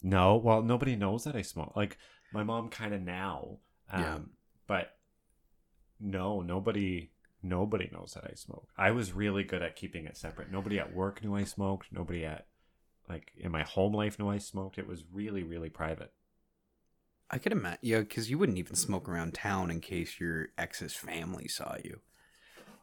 No, 0.02 0.36
well, 0.36 0.62
nobody 0.62 0.96
knows 0.96 1.24
that 1.24 1.36
I 1.36 1.42
smoke. 1.42 1.74
Like 1.76 1.98
my 2.32 2.42
mom, 2.42 2.68
kind 2.70 2.94
of 2.94 3.02
now. 3.02 3.58
Um, 3.90 4.00
Yeah. 4.00 4.18
But 4.66 4.96
no, 5.98 6.40
nobody, 6.40 7.10
nobody 7.42 7.90
knows 7.92 8.12
that 8.14 8.24
I 8.24 8.34
smoke. 8.34 8.68
I 8.78 8.92
was 8.92 9.12
really 9.12 9.44
good 9.44 9.62
at 9.62 9.76
keeping 9.76 10.06
it 10.06 10.16
separate. 10.16 10.50
Nobody 10.50 10.78
at 10.78 10.94
work 10.94 11.22
knew 11.22 11.34
I 11.34 11.44
smoked. 11.44 11.88
Nobody 11.92 12.24
at 12.24 12.46
like 13.08 13.32
in 13.36 13.50
my 13.50 13.62
home 13.64 13.92
life 13.92 14.18
knew 14.18 14.28
I 14.28 14.38
smoked. 14.38 14.78
It 14.78 14.86
was 14.86 15.04
really, 15.12 15.42
really 15.42 15.68
private. 15.68 16.12
I 17.30 17.38
could 17.38 17.52
imagine, 17.52 17.78
yeah, 17.82 18.00
because 18.00 18.30
you 18.30 18.38
wouldn't 18.38 18.58
even 18.58 18.74
smoke 18.76 19.08
around 19.08 19.34
town 19.34 19.70
in 19.70 19.80
case 19.80 20.18
your 20.18 20.48
ex's 20.56 20.94
family 20.94 21.46
saw 21.48 21.76
you. 21.84 22.00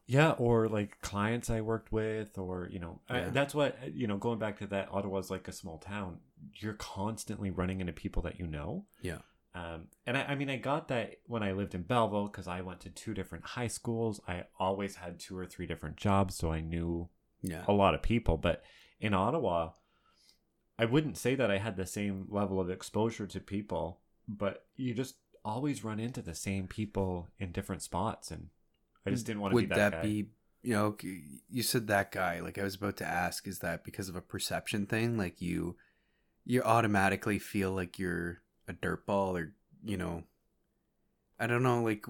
Yeah, 0.07 0.31
or 0.31 0.69
like 0.69 1.01
clients 1.01 1.49
I 1.49 1.59
worked 1.61 1.91
with, 1.91 2.37
or 2.37 2.69
you 2.71 2.79
know, 2.79 3.01
I- 3.09 3.25
that's 3.29 3.53
what 3.53 3.93
you 3.93 4.07
know. 4.07 4.17
Going 4.17 4.39
back 4.39 4.57
to 4.59 4.67
that, 4.67 4.87
Ottawa's 4.91 5.29
like 5.29 5.47
a 5.47 5.51
small 5.51 5.77
town. 5.77 6.19
You're 6.55 6.73
constantly 6.75 7.49
running 7.51 7.81
into 7.81 7.93
people 7.93 8.21
that 8.23 8.39
you 8.39 8.47
know. 8.47 8.85
Yeah. 9.01 9.19
Um, 9.53 9.87
and 10.05 10.15
I, 10.15 10.23
I 10.23 10.35
mean, 10.35 10.49
I 10.49 10.57
got 10.57 10.87
that 10.89 11.15
when 11.25 11.41
I 11.43 11.51
lived 11.51 11.73
in 11.75 11.81
Belleville 11.81 12.27
because 12.27 12.47
I 12.47 12.61
went 12.61 12.79
to 12.81 12.89
two 12.89 13.13
different 13.13 13.43
high 13.43 13.67
schools. 13.67 14.21
I 14.27 14.43
always 14.59 14.95
had 14.97 15.19
two 15.19 15.37
or 15.37 15.45
three 15.47 15.65
different 15.65 15.97
jobs, 15.97 16.35
so 16.35 16.51
I 16.51 16.61
knew 16.61 17.09
Yeah. 17.41 17.63
a 17.67 17.73
lot 17.73 17.93
of 17.95 18.01
people. 18.03 18.37
But 18.37 18.63
in 18.99 19.13
Ottawa, 19.15 19.71
I 20.79 20.85
wouldn't 20.85 21.17
say 21.17 21.33
that 21.35 21.49
I 21.51 21.57
had 21.57 21.75
the 21.75 21.87
same 21.87 22.27
level 22.29 22.59
of 22.61 22.69
exposure 22.69 23.25
to 23.27 23.39
people, 23.39 23.99
but 24.27 24.67
you 24.75 24.93
just 24.93 25.15
always 25.43 25.83
run 25.83 25.99
into 25.99 26.21
the 26.21 26.35
same 26.35 26.67
people 26.67 27.27
in 27.39 27.51
different 27.51 27.81
spots, 27.81 28.29
and 28.29 28.49
I 29.07 29.11
just 29.11 29.25
didn't 29.25 29.41
want 29.41 29.51
to 29.51 29.55
Would 29.55 29.69
be 29.69 29.75
that, 29.75 29.91
that 29.91 30.03
be, 30.03 30.27
you 30.61 30.73
know, 30.73 30.95
you 31.49 31.63
said 31.63 31.87
that 31.87 32.11
guy. 32.11 32.39
Like 32.39 32.57
I 32.57 32.63
was 32.63 32.75
about 32.75 32.97
to 32.97 33.05
ask, 33.05 33.47
is 33.47 33.59
that 33.59 33.83
because 33.83 34.09
of 34.09 34.15
a 34.15 34.21
perception 34.21 34.85
thing? 34.85 35.17
Like 35.17 35.41
you, 35.41 35.75
you 36.45 36.61
automatically 36.63 37.39
feel 37.39 37.71
like 37.71 37.99
you're 37.99 38.41
a 38.67 38.73
dirtball, 38.73 39.39
or 39.39 39.53
you 39.83 39.97
know, 39.97 40.23
I 41.39 41.47
don't 41.47 41.63
know, 41.63 41.83
like, 41.83 42.05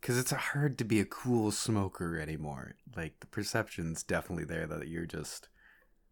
because 0.00 0.18
it's 0.18 0.30
hard 0.30 0.78
to 0.78 0.84
be 0.84 1.00
a 1.00 1.04
cool 1.04 1.50
smoker 1.50 2.18
anymore. 2.18 2.74
Like 2.96 3.20
the 3.20 3.26
perception's 3.26 4.02
definitely 4.02 4.44
there 4.44 4.66
that 4.66 4.88
you're 4.88 5.06
just. 5.06 5.48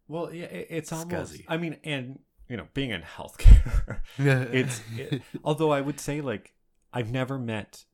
Well, 0.08 0.32
yeah, 0.32 0.46
it, 0.46 0.66
it's 0.70 0.92
almost. 0.92 1.34
Scuzzy. 1.34 1.44
I 1.48 1.56
mean, 1.56 1.76
and 1.84 2.20
you 2.48 2.56
know, 2.56 2.68
being 2.74 2.90
in 2.90 3.02
healthcare, 3.02 4.00
it's. 4.18 4.80
It, 4.96 5.22
although 5.44 5.72
I 5.72 5.80
would 5.80 6.00
say, 6.00 6.20
like, 6.20 6.54
I've 6.92 7.10
never 7.10 7.38
met 7.38 7.84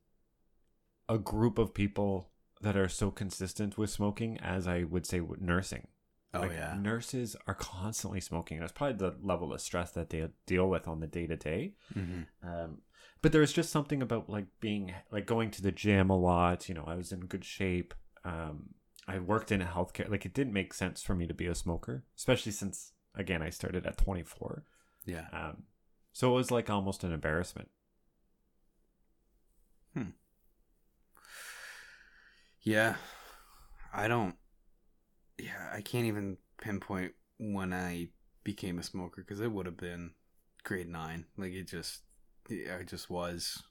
a 1.13 1.19
group 1.19 1.59
of 1.59 1.75
people 1.75 2.31
that 2.61 2.77
are 2.77 2.89
so 2.89 3.11
consistent 3.11 3.77
with 3.77 3.91
smoking 3.91 4.39
as 4.41 4.67
I 4.67 4.85
would 4.85 5.07
say 5.07 5.21
nursing. 5.39 5.89
oh 6.33 6.41
like, 6.41 6.53
yeah. 6.53 6.77
nurses 6.79 7.37
are 7.47 7.55
constantly 7.55 8.21
smoking. 8.21 8.61
That's 8.61 8.73
probably 8.73 8.97
the 8.97 9.17
level 9.21 9.53
of 9.53 9.61
stress 9.61 9.91
that 9.93 10.11
they 10.11 10.27
deal 10.47 10.69
with 10.69 10.89
on 10.89 11.01
the 11.01 11.07
day 11.07 11.27
to 11.27 11.37
day. 11.37 11.75
But 13.21 13.33
there's 13.33 13.53
just 13.53 13.71
something 13.71 14.03
about 14.03 14.29
like 14.29 14.47
being 14.61 14.95
like 15.11 15.27
going 15.27 15.51
to 15.53 15.63
the 15.63 15.73
gym 15.73 16.11
a 16.11 16.19
lot. 16.19 16.69
You 16.69 16.75
know, 16.75 16.85
I 16.87 16.97
was 16.97 17.13
in 17.13 17.21
good 17.21 17.45
shape. 17.45 17.95
Um, 18.25 18.71
I 19.07 19.19
worked 19.19 19.53
in 19.53 19.61
healthcare. 19.61 20.09
Like 20.09 20.25
it 20.25 20.35
didn't 20.35 20.53
make 20.53 20.73
sense 20.73 21.03
for 21.03 21.15
me 21.15 21.27
to 21.27 21.35
be 21.35 21.47
a 21.47 21.55
smoker, 21.55 22.05
especially 22.17 22.53
since 22.53 22.93
again 23.15 23.43
I 23.43 23.51
started 23.51 23.87
at 23.87 23.99
24. 23.99 24.65
Yeah. 25.05 25.27
Um, 25.33 25.65
so 26.13 26.31
it 26.31 26.35
was 26.35 26.51
like 26.51 26.71
almost 26.71 27.05
an 27.05 27.13
embarrassment. 27.13 27.69
Yeah. 32.63 32.97
I 33.93 34.09
don't. 34.09 34.37
Yeah, 35.39 35.71
I 35.73 35.81
can't 35.81 36.07
even 36.07 36.37
pinpoint 36.61 37.13
when 37.39 37.73
I 37.73 38.09
became 38.45 38.79
a 38.79 38.83
smoker 38.83 39.23
because 39.23 39.41
it 39.41 39.51
would 39.51 39.67
have 39.67 39.77
been 39.77 40.13
grade 40.65 40.89
nine. 40.89 41.27
Like 41.37 41.53
it 41.53 41.69
just, 41.69 42.03
I 42.51 42.85
just 42.85 43.11
was. 43.11 43.63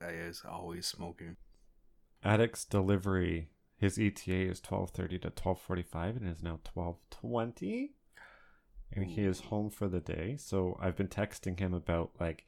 I 0.00 0.26
was 0.26 0.42
always 0.48 0.86
smoking. 0.86 1.36
Addicts 2.22 2.64
delivery. 2.64 3.50
His 3.78 3.98
ETA 3.98 4.50
is 4.50 4.60
12:30 4.60 5.22
to 5.22 5.30
12:45 5.30 6.16
and 6.16 6.26
it 6.26 6.32
is 6.32 6.42
now 6.42 6.60
12:20 6.64 7.90
and 8.92 9.04
he 9.04 9.22
is 9.22 9.40
home 9.40 9.70
for 9.70 9.88
the 9.88 10.00
day. 10.00 10.36
So 10.38 10.78
I've 10.80 10.96
been 10.96 11.08
texting 11.08 11.58
him 11.58 11.74
about 11.74 12.12
like 12.18 12.46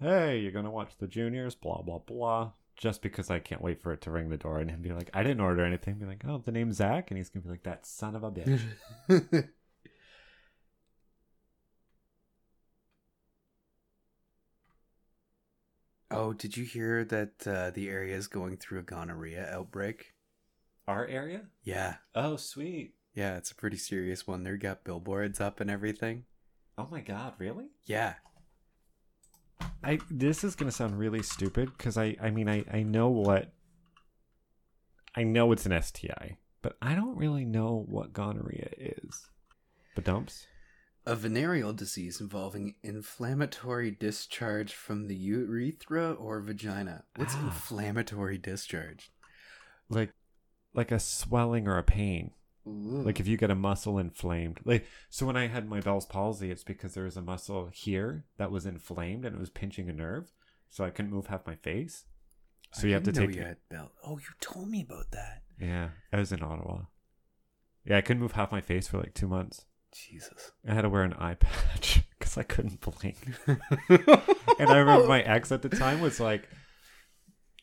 hey, 0.00 0.38
you're 0.38 0.52
going 0.52 0.64
to 0.64 0.70
watch 0.70 0.96
the 0.98 1.06
juniors 1.06 1.54
blah 1.54 1.82
blah 1.82 1.98
blah 1.98 2.52
just 2.76 3.02
because 3.02 3.30
I 3.30 3.38
can't 3.38 3.62
wait 3.62 3.80
for 3.80 3.92
it 3.92 4.00
to 4.02 4.10
ring 4.10 4.28
the 4.28 4.36
door 4.36 4.58
and 4.58 4.70
him 4.70 4.82
be 4.82 4.92
like 4.92 5.10
I 5.14 5.22
didn't 5.22 5.40
order 5.40 5.64
anything 5.64 5.94
be 5.94 6.06
like 6.06 6.24
oh 6.26 6.38
the 6.38 6.52
name's 6.52 6.76
Zach 6.76 7.10
and 7.10 7.18
he's 7.18 7.28
going 7.30 7.42
to 7.42 7.48
be 7.48 7.52
like 7.52 7.62
that 7.64 7.86
son 7.86 8.16
of 8.16 8.24
a 8.24 8.30
bitch. 8.30 8.60
oh, 16.10 16.32
did 16.32 16.56
you 16.56 16.64
hear 16.64 17.04
that 17.04 17.46
uh, 17.46 17.70
the 17.70 17.88
area 17.88 18.16
is 18.16 18.26
going 18.26 18.56
through 18.56 18.78
a 18.80 18.82
gonorrhea 18.82 19.48
outbreak? 19.52 20.14
Our 20.86 21.06
area? 21.06 21.42
Yeah. 21.62 21.96
Oh, 22.14 22.36
sweet. 22.36 22.94
Yeah, 23.14 23.36
it's 23.36 23.50
a 23.50 23.54
pretty 23.54 23.76
serious 23.76 24.26
one. 24.26 24.42
They've 24.42 24.58
got 24.58 24.84
billboards 24.84 25.40
up 25.40 25.60
and 25.60 25.70
everything. 25.70 26.24
Oh 26.76 26.88
my 26.90 27.00
god, 27.00 27.34
really? 27.38 27.66
Yeah. 27.84 28.14
I 29.82 29.98
this 30.10 30.44
is 30.44 30.54
gonna 30.54 30.72
sound 30.72 30.98
really 30.98 31.22
stupid 31.22 31.70
because 31.76 31.96
I 31.96 32.16
I 32.20 32.30
mean 32.30 32.48
I 32.48 32.64
I 32.72 32.82
know 32.82 33.08
what 33.08 33.52
I 35.16 35.22
know 35.22 35.52
it's 35.52 35.66
an 35.66 35.80
STI, 35.80 36.38
but 36.62 36.76
I 36.82 36.94
don't 36.94 37.16
really 37.16 37.44
know 37.44 37.84
what 37.88 38.12
gonorrhea 38.12 38.68
is. 38.78 39.28
But 39.94 40.04
dumps. 40.04 40.46
A 41.06 41.14
venereal 41.14 41.72
disease 41.74 42.20
involving 42.20 42.76
inflammatory 42.82 43.90
discharge 43.90 44.72
from 44.72 45.06
the 45.06 45.14
urethra 45.14 46.12
or 46.14 46.40
vagina. 46.40 47.04
What's 47.16 47.34
Ah. 47.34 47.44
inflammatory 47.46 48.38
discharge? 48.38 49.10
like 49.90 50.12
like 50.72 50.90
a 50.90 50.98
swelling 50.98 51.68
or 51.68 51.76
a 51.78 51.82
pain. 51.82 52.32
Ooh. 52.66 53.02
Like 53.04 53.20
if 53.20 53.26
you 53.26 53.36
get 53.36 53.50
a 53.50 53.54
muscle 53.54 53.98
inflamed. 53.98 54.60
Like 54.64 54.86
so 55.10 55.26
when 55.26 55.36
I 55.36 55.48
had 55.48 55.68
my 55.68 55.80
Bell's 55.80 56.06
palsy, 56.06 56.50
it's 56.50 56.64
because 56.64 56.94
there 56.94 57.04
was 57.04 57.16
a 57.16 57.22
muscle 57.22 57.68
here 57.72 58.24
that 58.38 58.50
was 58.50 58.66
inflamed 58.66 59.24
and 59.24 59.34
it 59.34 59.40
was 59.40 59.50
pinching 59.50 59.88
a 59.88 59.92
nerve, 59.92 60.32
so 60.70 60.84
I 60.84 60.90
couldn't 60.90 61.12
move 61.12 61.26
half 61.26 61.46
my 61.46 61.56
face. 61.56 62.04
So 62.72 62.86
I 62.86 62.88
you 62.88 62.94
have 62.94 63.04
to 63.04 63.12
take 63.12 63.34
you 63.34 63.56
belt. 63.70 63.92
Oh, 64.04 64.18
you 64.18 64.26
told 64.40 64.68
me 64.68 64.82
about 64.82 65.10
that. 65.12 65.42
Yeah, 65.60 65.90
I 66.12 66.18
was 66.18 66.32
in 66.32 66.42
Ottawa. 66.42 66.82
Yeah, 67.84 67.98
I 67.98 68.00
couldn't 68.00 68.22
move 68.22 68.32
half 68.32 68.50
my 68.50 68.60
face 68.60 68.88
for 68.88 68.98
like 68.98 69.14
two 69.14 69.28
months. 69.28 69.66
Jesus. 69.92 70.52
I 70.68 70.74
had 70.74 70.82
to 70.82 70.88
wear 70.88 71.02
an 71.02 71.12
eye 71.14 71.34
patch 71.38 72.02
because 72.18 72.36
I 72.36 72.42
couldn't 72.42 72.80
blink. 72.80 73.16
And 74.58 74.70
I 74.70 74.78
remember 74.78 75.08
my 75.08 75.20
ex 75.20 75.50
at 75.50 75.62
the 75.62 75.68
time 75.68 76.00
was 76.00 76.20
like, 76.20 76.48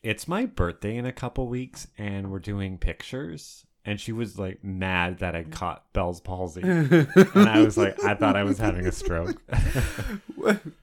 "It's 0.02 0.28
my 0.28 0.44
birthday 0.44 0.96
in 0.96 1.06
a 1.06 1.12
couple 1.12 1.48
weeks, 1.48 1.88
and 1.96 2.30
we're 2.30 2.38
doing 2.38 2.76
pictures, 2.76 3.66
and 3.84 4.00
she 4.00 4.12
was 4.12 4.38
like 4.38 4.62
mad 4.62 5.18
that 5.18 5.34
I 5.34 5.42
caught 5.44 5.92
Bell's 5.92 6.20
palsy, 6.20 6.62
and 6.62 7.08
I 7.34 7.62
was 7.62 7.76
like, 7.76 8.02
I 8.04 8.14
thought 8.14 8.36
I 8.36 8.44
was 8.44 8.58
having 8.58 8.86
a 8.86 8.92
stroke. 8.92 9.42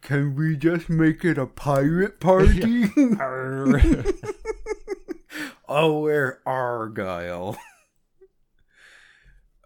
Can 0.01 0.35
we 0.35 0.57
just 0.57 0.89
make 0.89 1.23
it 1.23 1.37
a 1.37 1.45
pirate 1.45 2.19
party? 2.19 2.85
I'll 3.19 3.75
oh, 5.69 5.99
wear 5.99 6.39
Argyle. 6.45 7.57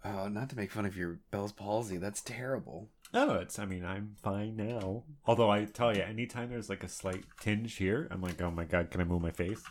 Oh, 0.04 0.28
not 0.28 0.50
to 0.50 0.56
make 0.56 0.70
fun 0.70 0.84
of 0.84 0.96
your 0.96 1.20
Bell's 1.30 1.52
palsy. 1.52 1.96
That's 1.96 2.20
terrible. 2.20 2.90
No, 3.12 3.36
it's. 3.36 3.58
I 3.58 3.64
mean, 3.64 3.84
I'm 3.84 4.16
fine 4.22 4.56
now. 4.56 5.04
Although 5.24 5.50
I 5.50 5.64
tell 5.64 5.96
you, 5.96 6.02
anytime 6.02 6.50
there's 6.50 6.68
like 6.68 6.84
a 6.84 6.88
slight 6.88 7.24
tinge 7.40 7.76
here, 7.76 8.06
I'm 8.10 8.20
like, 8.20 8.42
oh 8.42 8.50
my 8.50 8.64
god, 8.64 8.90
can 8.90 9.00
I 9.00 9.04
move 9.04 9.22
my 9.22 9.30
face? 9.30 9.62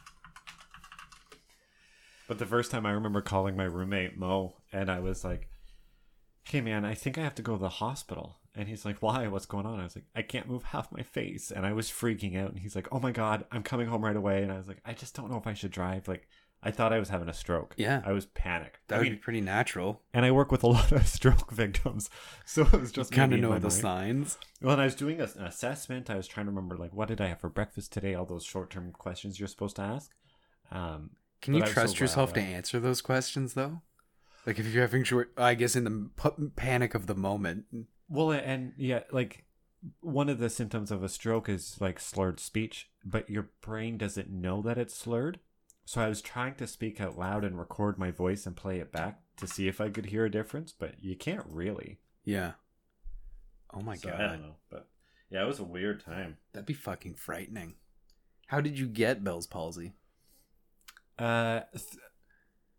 But 2.28 2.40
the 2.40 2.46
first 2.46 2.72
time 2.72 2.86
I 2.86 2.92
remember 2.92 3.22
calling 3.22 3.56
my 3.58 3.66
roommate 3.66 4.18
Mo, 4.18 4.56
and 4.72 4.90
I 4.90 5.00
was 5.00 5.24
like, 5.24 5.50
"Hey 6.44 6.62
man, 6.62 6.86
I 6.86 6.94
think 6.94 7.18
I 7.18 7.22
have 7.24 7.36
to 7.36 7.42
go 7.42 7.54
to 7.56 7.62
the 7.62 7.70
hospital." 7.70 8.40
And 8.56 8.68
he's 8.68 8.86
like, 8.86 9.02
"Why? 9.02 9.28
What's 9.28 9.46
going 9.46 9.66
on?" 9.66 9.80
I 9.80 9.84
was 9.84 9.96
like, 9.96 10.06
"I 10.16 10.22
can't 10.22 10.48
move 10.48 10.64
half 10.64 10.92
my 10.92 11.04
face," 11.04 11.52
and 11.52 11.66
I 11.66 11.74
was 11.74 11.90
freaking 11.90 12.38
out. 12.38 12.52
And 12.52 12.60
he's 12.60 12.76
like, 12.76 12.88
"Oh 12.92 13.00
my 13.00 13.12
god, 13.12 13.46
I'm 13.52 13.64
coming 13.64 13.88
home 13.88 14.04
right 14.06 14.16
away." 14.16 14.44
And 14.44 14.52
I 14.52 14.58
was 14.58 14.68
like, 14.68 14.82
"I 14.86 14.94
just 14.94 15.16
don't 15.16 15.30
know 15.32 15.38
if 15.38 15.48
I 15.48 15.54
should 15.54 15.72
drive." 15.72 16.08
Like, 16.08 16.28
I 16.66 16.72
thought 16.72 16.94
I 16.94 17.00
was 17.00 17.10
having 17.10 17.28
a 17.28 17.34
stroke. 17.34 17.74
Yeah. 17.78 18.02
I 18.06 18.14
was 18.14 18.26
panicked. 18.28 18.80
That 18.88 18.96
I 18.96 18.98
would 19.00 19.04
mean, 19.06 19.14
be 19.14 19.20
pretty 19.20 19.42
natural. 19.42 20.02
and 20.14 20.24
I 20.26 20.32
work 20.32 20.50
with 20.50 20.64
a 20.64 20.68
lot 20.78 20.92
of 20.94 21.06
stroke 21.08 21.52
victims, 21.52 22.10
so 22.46 22.62
it 22.62 22.72
was 22.80 22.92
just 22.94 23.12
Kind 23.12 23.34
of 23.34 23.40
know 23.42 23.50
the 23.56 23.60
mind. 23.62 23.74
signs. 23.74 24.38
Well, 24.62 24.72
and 24.74 24.82
I 24.82 24.86
was 24.86 24.96
doing 24.96 25.20
a- 25.20 25.24
an 25.26 25.44
assessment. 25.46 26.10
I 26.10 26.16
was 26.16 26.28
trying 26.28 26.46
to 26.46 26.52
remember 26.52 26.78
like 26.78 26.94
what 26.94 27.10
did 27.10 27.20
I 27.20 27.28
have 27.28 27.42
for 27.42 27.50
breakfast 27.50 27.92
today? 27.92 28.14
All 28.16 28.26
those 28.26 28.46
short 28.46 28.70
term 28.70 28.92
questions 28.94 29.40
you're 29.40 29.48
supposed 29.50 29.76
to 29.78 29.82
ask. 29.82 30.12
Um, 30.72 31.10
Can 31.44 31.54
you 31.54 31.62
trust 31.64 31.98
so 31.98 32.04
yourself 32.04 32.34
to 32.34 32.41
answer 32.41 32.80
those 32.80 33.02
questions 33.02 33.54
though? 33.54 33.82
Like 34.46 34.58
if 34.60 34.68
you're 34.74 34.82
having 34.82 35.04
short, 35.04 35.32
I 35.38 35.54
guess 35.54 35.76
in 35.76 35.84
the 35.84 36.52
panic 36.56 36.96
of 36.96 37.06
the 37.08 37.16
moment. 37.16 37.66
well, 38.10 38.32
and 38.32 38.74
yeah, 38.78 39.02
like 39.12 39.46
one 40.00 40.30
of 40.30 40.39
the 40.39 40.50
symptoms 40.50 40.89
of 40.91 41.04
a 41.04 41.10
stroke 41.10 41.50
is 41.50 41.80
like 41.80 42.00
slurred 42.00 42.39
speech, 42.39 42.89
but 43.06 43.30
your 43.30 43.50
brain 43.62 43.98
doesn't 43.98 44.30
know 44.30 44.62
that 44.62 44.78
it's 44.78 44.96
slurred. 44.96 45.39
So 45.86 46.02
I 46.02 46.08
was 46.08 46.22
trying 46.22 46.56
to 46.56 46.68
speak 46.68 47.02
out 47.02 47.18
loud 47.20 47.44
and 47.44 47.60
record 47.60 47.98
my 47.98 48.10
voice 48.10 48.46
and 48.46 48.56
play 48.56 48.80
it 48.80 48.91
back 48.94 49.20
to 49.38 49.48
see 49.48 49.68
if 49.68 49.82
I 49.82 49.89
could 49.89 50.06
hear 50.08 50.24
a 50.26 50.32
difference, 50.32 50.72
but 50.72 50.96
you 51.02 51.16
can't 51.18 51.46
really. 51.50 52.00
Yeah. 52.24 52.54
Oh 53.74 53.82
my 53.82 53.96
So, 53.96 54.08
I 54.10 54.12
god, 54.12 54.18
don't 54.20 54.41
know, 54.44 54.56
but 54.70 54.88
yeah, 55.30 55.44
it 55.44 55.48
was 55.48 55.60
a 55.60 55.64
weird 55.66 56.04
time. 56.06 56.38
that'd 56.54 56.66
be 56.66 56.74
fucking 56.74 57.16
frightening. 57.16 57.76
How 58.48 58.62
did 58.62 58.80
you 58.80 58.88
get 58.88 59.24
Bell's 59.24 59.48
palsy? 59.48 59.94
Uh, 61.18 61.61
th- 61.74 61.97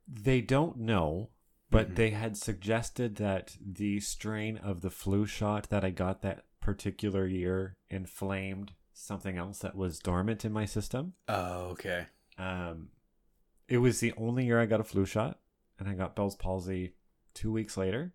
they 0.06 0.40
don't 0.40 0.76
know, 0.78 1.30
but 1.70 1.90
Mhm. 1.90 1.94
they 1.96 2.10
had 2.10 2.36
suggested 2.36 3.16
that 3.16 3.56
the 3.60 4.00
strain 4.00 4.58
of 4.58 4.80
the 4.80 4.90
flu 4.90 5.26
shot 5.26 5.68
that 5.70 5.84
I 5.84 5.90
got 5.90 6.22
that 6.22 6.44
particular 6.60 7.26
year 7.26 7.76
inflamed 7.90 8.74
something 8.92 9.36
else 9.36 9.58
that 9.60 9.74
was 9.74 9.98
dormant 9.98 10.44
in 10.44 10.52
my 10.52 10.64
system. 10.64 11.14
Oh, 11.28 11.70
okay. 11.70 12.06
Um, 12.38 12.90
it 13.68 13.78
was 13.78 14.00
the 14.00 14.12
only 14.16 14.46
year 14.46 14.60
I 14.60 14.66
got 14.66 14.80
a 14.80 14.84
flu 14.84 15.04
shot, 15.04 15.40
and 15.78 15.88
I 15.88 15.94
got 15.94 16.14
Bell's 16.16 16.36
palsy 16.36 16.94
two 17.34 17.50
weeks 17.52 17.76
later, 17.76 18.14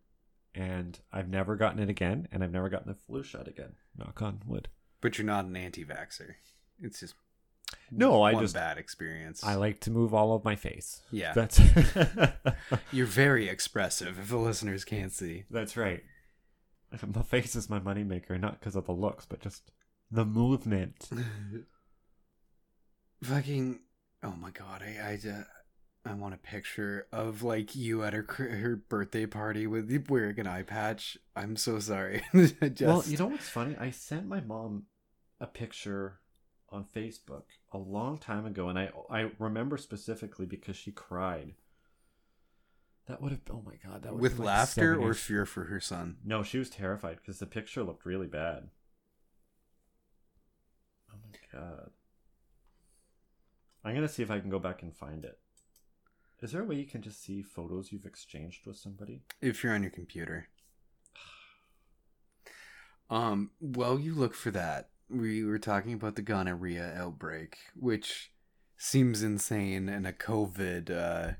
and 0.55 0.99
I've 1.11 1.30
never 1.30 1.55
gotten 1.55 1.80
it 1.80 1.89
again, 1.89 2.28
and 2.32 2.43
I've 2.43 2.51
never 2.51 2.70
gotten 2.70 2.89
a 2.91 2.95
flu 2.95 3.24
shot 3.24 3.47
again. 3.47 3.76
Knock 3.95 4.22
on 4.22 4.41
wood. 4.45 4.70
But 5.01 5.17
you're 5.17 5.26
not 5.28 5.45
an 5.45 5.55
anti-vaxer. 5.55 6.36
It's 6.80 6.99
just 7.01 7.15
No, 7.92 8.22
I 8.24 8.34
just 8.36 8.54
bad 8.54 8.78
experience. 8.78 9.44
I 9.44 9.56
like 9.56 9.80
to 9.82 9.92
move 9.92 10.14
all 10.14 10.34
of 10.34 10.44
my 10.44 10.56
face. 10.56 11.02
yeah, 11.12 11.34
That's 11.34 11.60
you're 12.92 13.06
very 13.06 13.50
expressive. 13.50 14.20
If 14.20 14.30
the 14.30 14.38
listeners 14.38 14.86
can't 14.86 15.12
see, 15.12 15.46
That's 15.50 15.78
right. 15.78 16.04
The 17.04 17.22
face 17.24 17.56
is 17.56 17.70
my 17.70 17.80
moneymaker, 17.80 18.40
not 18.40 18.60
because 18.60 18.76
of 18.76 18.88
the 18.88 18.94
looks, 18.94 19.24
but 19.24 19.42
just 19.42 19.70
the 20.10 20.26
movement. 20.26 21.08
fucking. 23.24 23.80
Oh 24.24 24.32
my 24.32 24.52
god, 24.52 24.84
I 24.84 25.12
I, 25.12 25.18
ju- 25.18 25.46
I 26.06 26.14
want 26.14 26.34
a 26.34 26.38
picture 26.38 27.08
of 27.12 27.44
like 27.44 27.76
you 27.76 28.04
at 28.04 28.14
her 28.14 28.26
her 28.28 28.76
birthday 28.76 29.26
party 29.26 29.68
with 29.68 30.08
wearing 30.10 30.40
an 30.40 30.48
eye 30.48 30.64
patch. 30.64 31.18
I'm 31.36 31.56
so 31.56 31.80
sorry. 31.80 32.24
Just, 32.34 32.82
Well, 32.82 33.04
you 33.06 33.18
know 33.18 33.28
what's 33.28 33.50
funny? 33.50 33.76
I 33.80 33.92
sent 33.92 34.28
my 34.28 34.42
mom 34.42 34.84
a 35.40 35.48
picture 35.48 36.20
on 36.72 36.86
Facebook 36.86 37.43
a 37.72 37.78
long 37.78 38.17
time 38.17 38.45
ago, 38.45 38.70
and 38.70 38.78
I 38.78 38.91
I 39.09 39.32
remember 39.39 39.78
specifically 39.78 40.45
because 40.45 40.76
she 40.76 40.91
cried. 40.91 41.53
That 43.07 43.22
would 43.22 43.32
have 43.32 43.41
oh 43.51 43.63
my 43.65 43.74
god, 43.84 44.03
that 44.03 44.13
would 44.13 44.22
with 44.22 44.34
have 44.34 44.38
been 44.38 44.45
like 44.45 44.55
laughter 44.57 44.99
or 44.99 45.13
fear 45.13 45.45
for 45.45 45.65
her 45.65 45.80
son. 45.80 46.17
no, 46.24 46.43
she 46.43 46.59
was 46.59 46.70
terrified 46.70 47.17
because 47.17 47.39
the 47.39 47.47
picture 47.47 47.84
looked 47.84 48.05
really 48.05 48.28
bad. 48.28 48.70
Oh 51.11 51.17
my 51.24 51.59
god. 51.59 51.89
I'm 53.84 53.95
gonna 53.95 54.07
see 54.07 54.24
if 54.24 54.30
I 54.30 54.39
can 54.39 54.49
go 54.49 54.59
back 54.59 54.84
and 54.84 54.95
find 54.95 55.26
it. 55.26 55.39
Is 56.41 56.51
there 56.51 56.61
a 56.61 56.65
way 56.65 56.76
you 56.76 56.86
can 56.86 57.01
just 57.01 57.24
see 57.24 57.41
photos 57.41 57.91
you've 57.91 58.05
exchanged 58.05 58.65
with 58.65 58.78
somebody? 58.78 59.24
If 59.41 59.63
you're 59.63 59.74
on 59.74 59.82
your 59.82 59.91
computer. 59.91 60.47
Um, 63.09 63.51
while 63.59 63.99
you 63.99 64.13
look 64.13 64.36
for 64.36 64.51
that, 64.51 64.89
we 65.10 65.43
were 65.43 65.60
talking 65.60 65.93
about 65.93 66.16
the 66.16 66.22
gonorrhea 66.22 66.93
outbreak, 66.95 67.57
which 67.76 68.32
seems 68.78 69.24
insane 69.24 69.89
in 69.89 70.05
a 70.05 70.14
COVID 70.14 70.89
uh, 70.89 71.34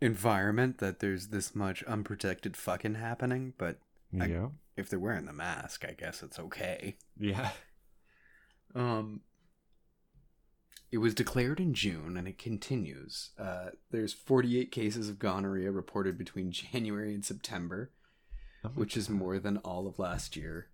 environment 0.00 0.78
that 0.78 0.98
there's 1.00 1.28
this 1.28 1.54
much 1.54 1.82
unprotected 1.84 2.56
fucking 2.56 2.94
happening. 2.96 3.54
But 3.58 3.78
I- 4.20 4.26
if 4.76 4.88
they're 4.88 4.98
wearing 4.98 5.26
the 5.26 5.32
mask, 5.32 5.84
I 5.88 5.92
guess 5.92 6.22
it's 6.22 6.38
okay. 6.38 6.96
Yeah. 7.18 7.50
Um, 8.74 9.20
it 10.90 10.98
was 10.98 11.14
declared 11.14 11.60
in 11.60 11.72
June 11.74 12.16
and 12.16 12.26
it 12.28 12.38
continues. 12.38 13.30
Uh, 13.38 13.70
there's 13.90 14.12
48 14.12 14.70
cases 14.70 15.08
of 15.08 15.18
gonorrhea 15.18 15.70
reported 15.70 16.18
between 16.18 16.50
January 16.72 17.14
and 17.14 17.24
September, 17.24 17.90
Oh 18.64 18.68
which 18.74 18.96
is 18.96 19.08
more 19.10 19.38
than 19.38 19.56
all 19.58 19.86
of 19.86 19.98
last 19.98 20.36
year. 20.36 20.68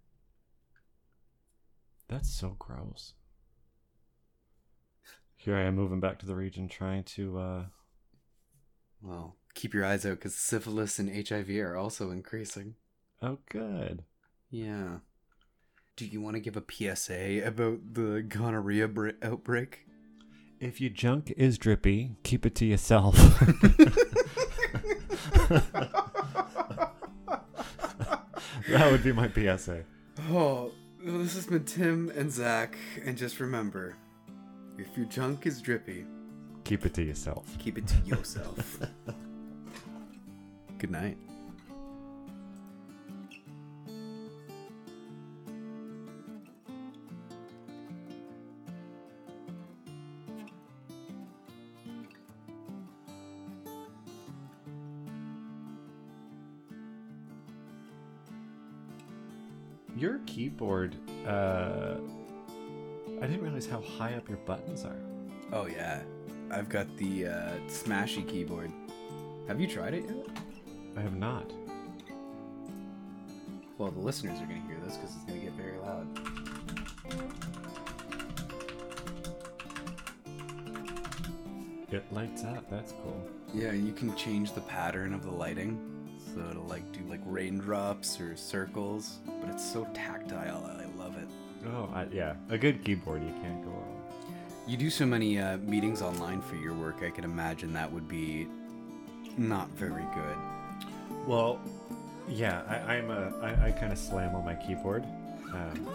That's 2.08 2.32
so 2.32 2.56
gross. 2.58 3.14
Here 5.36 5.56
I 5.56 5.62
am 5.62 5.76
moving 5.76 6.00
back 6.00 6.18
to 6.20 6.26
the 6.26 6.34
region 6.34 6.68
trying 6.68 7.04
to 7.04 7.38
uh 7.38 7.64
Well, 9.02 9.36
keep 9.54 9.74
your 9.74 9.84
eyes 9.84 10.04
out 10.06 10.16
because 10.16 10.34
syphilis 10.34 10.98
and 10.98 11.28
HIV 11.28 11.50
are 11.50 11.76
also 11.76 12.10
increasing. 12.10 12.74
oh 13.22 13.38
good. 13.50 14.04
Yeah. 14.50 14.98
Do 15.96 16.06
you 16.06 16.20
want 16.20 16.36
to 16.36 16.40
give 16.40 16.56
a 16.56 16.62
PSA 16.68 17.42
about 17.46 17.94
the 17.94 18.22
gonorrhea 18.26 18.88
br- 18.88 19.10
outbreak? 19.22 19.84
If 20.60 20.80
your 20.80 20.90
junk 20.90 21.32
is 21.36 21.58
drippy, 21.58 22.16
keep 22.22 22.46
it 22.46 22.54
to 22.56 22.64
yourself. 22.66 23.16
that 28.68 28.90
would 28.90 29.02
be 29.04 29.12
my 29.12 29.28
PSA. 29.30 29.84
Oh, 30.30 30.72
well, 31.04 31.18
this 31.18 31.34
has 31.34 31.46
been 31.46 31.64
Tim 31.64 32.10
and 32.14 32.30
Zach, 32.30 32.76
and 33.04 33.16
just 33.16 33.40
remember 33.40 33.96
if 34.78 34.96
your 34.96 35.06
junk 35.06 35.46
is 35.46 35.60
drippy, 35.60 36.04
Keep 36.64 36.84
it 36.86 36.94
to 36.94 37.02
yourself. 37.02 37.46
keep 37.58 37.78
it 37.78 37.86
to 37.86 37.96
yourself. 38.04 38.78
Good 40.78 40.90
night. 40.90 41.16
Your 59.98 60.20
keyboard, 60.26 60.94
uh 61.26 61.96
I 63.20 63.26
didn't 63.26 63.42
realize 63.42 63.66
how 63.66 63.80
high 63.80 64.14
up 64.14 64.28
your 64.28 64.38
buttons 64.38 64.84
are. 64.84 65.00
Oh, 65.52 65.66
yeah. 65.66 66.02
I've 66.52 66.68
got 66.68 66.86
the 66.98 67.26
uh, 67.26 67.52
smashy 67.66 68.26
keyboard. 68.28 68.70
Have 69.48 69.60
you 69.60 69.66
tried 69.66 69.94
it 69.94 70.04
yet? 70.04 70.38
I 70.96 71.00
have 71.00 71.16
not. 71.16 71.50
Well, 73.76 73.90
the 73.90 73.98
listeners 73.98 74.40
are 74.40 74.46
going 74.46 74.62
to 74.62 74.68
hear 74.68 74.78
this 74.84 74.96
because 74.96 75.16
it's 75.16 75.24
going 75.24 75.40
to 75.40 75.46
get 75.46 75.54
very 75.54 75.78
loud. 75.78 76.06
It 81.90 82.04
lights 82.12 82.44
up. 82.44 82.70
That's 82.70 82.92
cool. 83.02 83.28
Yeah, 83.52 83.72
you 83.72 83.92
can 83.92 84.14
change 84.14 84.52
the 84.52 84.60
pattern 84.60 85.12
of 85.12 85.24
the 85.24 85.30
lighting. 85.32 85.97
So 86.34 86.40
it'll 86.50 86.64
like 86.64 86.90
do 86.92 87.00
like 87.08 87.20
raindrops 87.24 88.20
or 88.20 88.36
circles, 88.36 89.18
but 89.26 89.50
it's 89.50 89.72
so 89.72 89.86
tactile. 89.94 90.64
I 90.64 90.84
love 90.98 91.16
it. 91.16 91.28
Oh, 91.66 91.90
I, 91.94 92.06
yeah. 92.12 92.34
A 92.50 92.58
good 92.58 92.84
keyboard, 92.84 93.22
you 93.22 93.32
can't 93.42 93.64
go 93.64 93.70
wrong. 93.70 94.02
You 94.66 94.76
do 94.76 94.90
so 94.90 95.06
many 95.06 95.38
uh, 95.38 95.56
meetings 95.58 96.02
online 96.02 96.42
for 96.42 96.56
your 96.56 96.74
work. 96.74 97.02
I 97.02 97.10
can 97.10 97.24
imagine 97.24 97.72
that 97.72 97.90
would 97.90 98.06
be 98.08 98.46
not 99.36 99.68
very 99.70 100.04
good. 100.14 100.36
Well, 101.26 101.60
yeah, 102.28 102.62
I, 102.68 102.96
I'm 102.96 103.10
a 103.10 103.32
I, 103.40 103.68
I 103.68 103.70
kind 103.72 103.92
of 103.92 103.98
slam 103.98 104.34
on 104.34 104.44
my 104.44 104.54
keyboard, 104.54 105.04
um, 105.54 105.88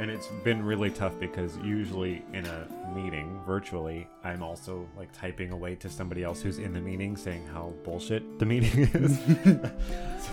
and 0.00 0.10
it's 0.10 0.28
been 0.44 0.64
really 0.64 0.88
tough 0.90 1.12
because 1.20 1.58
usually 1.58 2.24
in 2.32 2.46
a 2.46 2.66
meeting 2.94 3.38
virtually, 3.46 4.08
I'm 4.24 4.42
also 4.42 4.88
like 4.96 5.12
typing 5.12 5.52
away 5.52 5.74
to 5.76 5.90
somebody 5.90 6.24
else 6.24 6.40
who's 6.40 6.58
in 6.58 6.72
the 6.72 6.80
meeting 6.80 7.18
saying 7.18 7.46
how 7.48 7.74
bullshit 7.84 8.38
the 8.38 8.46
meeting 8.46 8.88
is. 8.94 9.18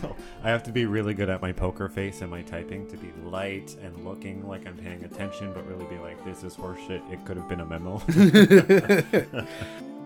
so 0.01 0.15
I 0.41 0.49
have 0.49 0.63
to 0.63 0.71
be 0.71 0.85
really 0.85 1.13
good 1.13 1.29
at 1.29 1.41
my 1.41 1.51
poker 1.51 1.89
face 1.89 2.21
and 2.21 2.31
my 2.31 2.43
typing 2.43 2.87
to 2.87 2.95
be 2.95 3.11
light 3.25 3.75
and 3.83 4.05
looking 4.05 4.47
like 4.47 4.65
I'm 4.65 4.77
paying 4.77 5.03
attention, 5.03 5.51
but 5.51 5.67
really 5.67 5.85
be 5.85 5.97
like, 5.97 6.23
this 6.23 6.45
is 6.45 6.55
horseshit. 6.55 7.01
It 7.11 7.25
could 7.25 7.35
have 7.35 7.49
been 7.49 7.59
a 7.59 7.65
memo. 7.65 8.01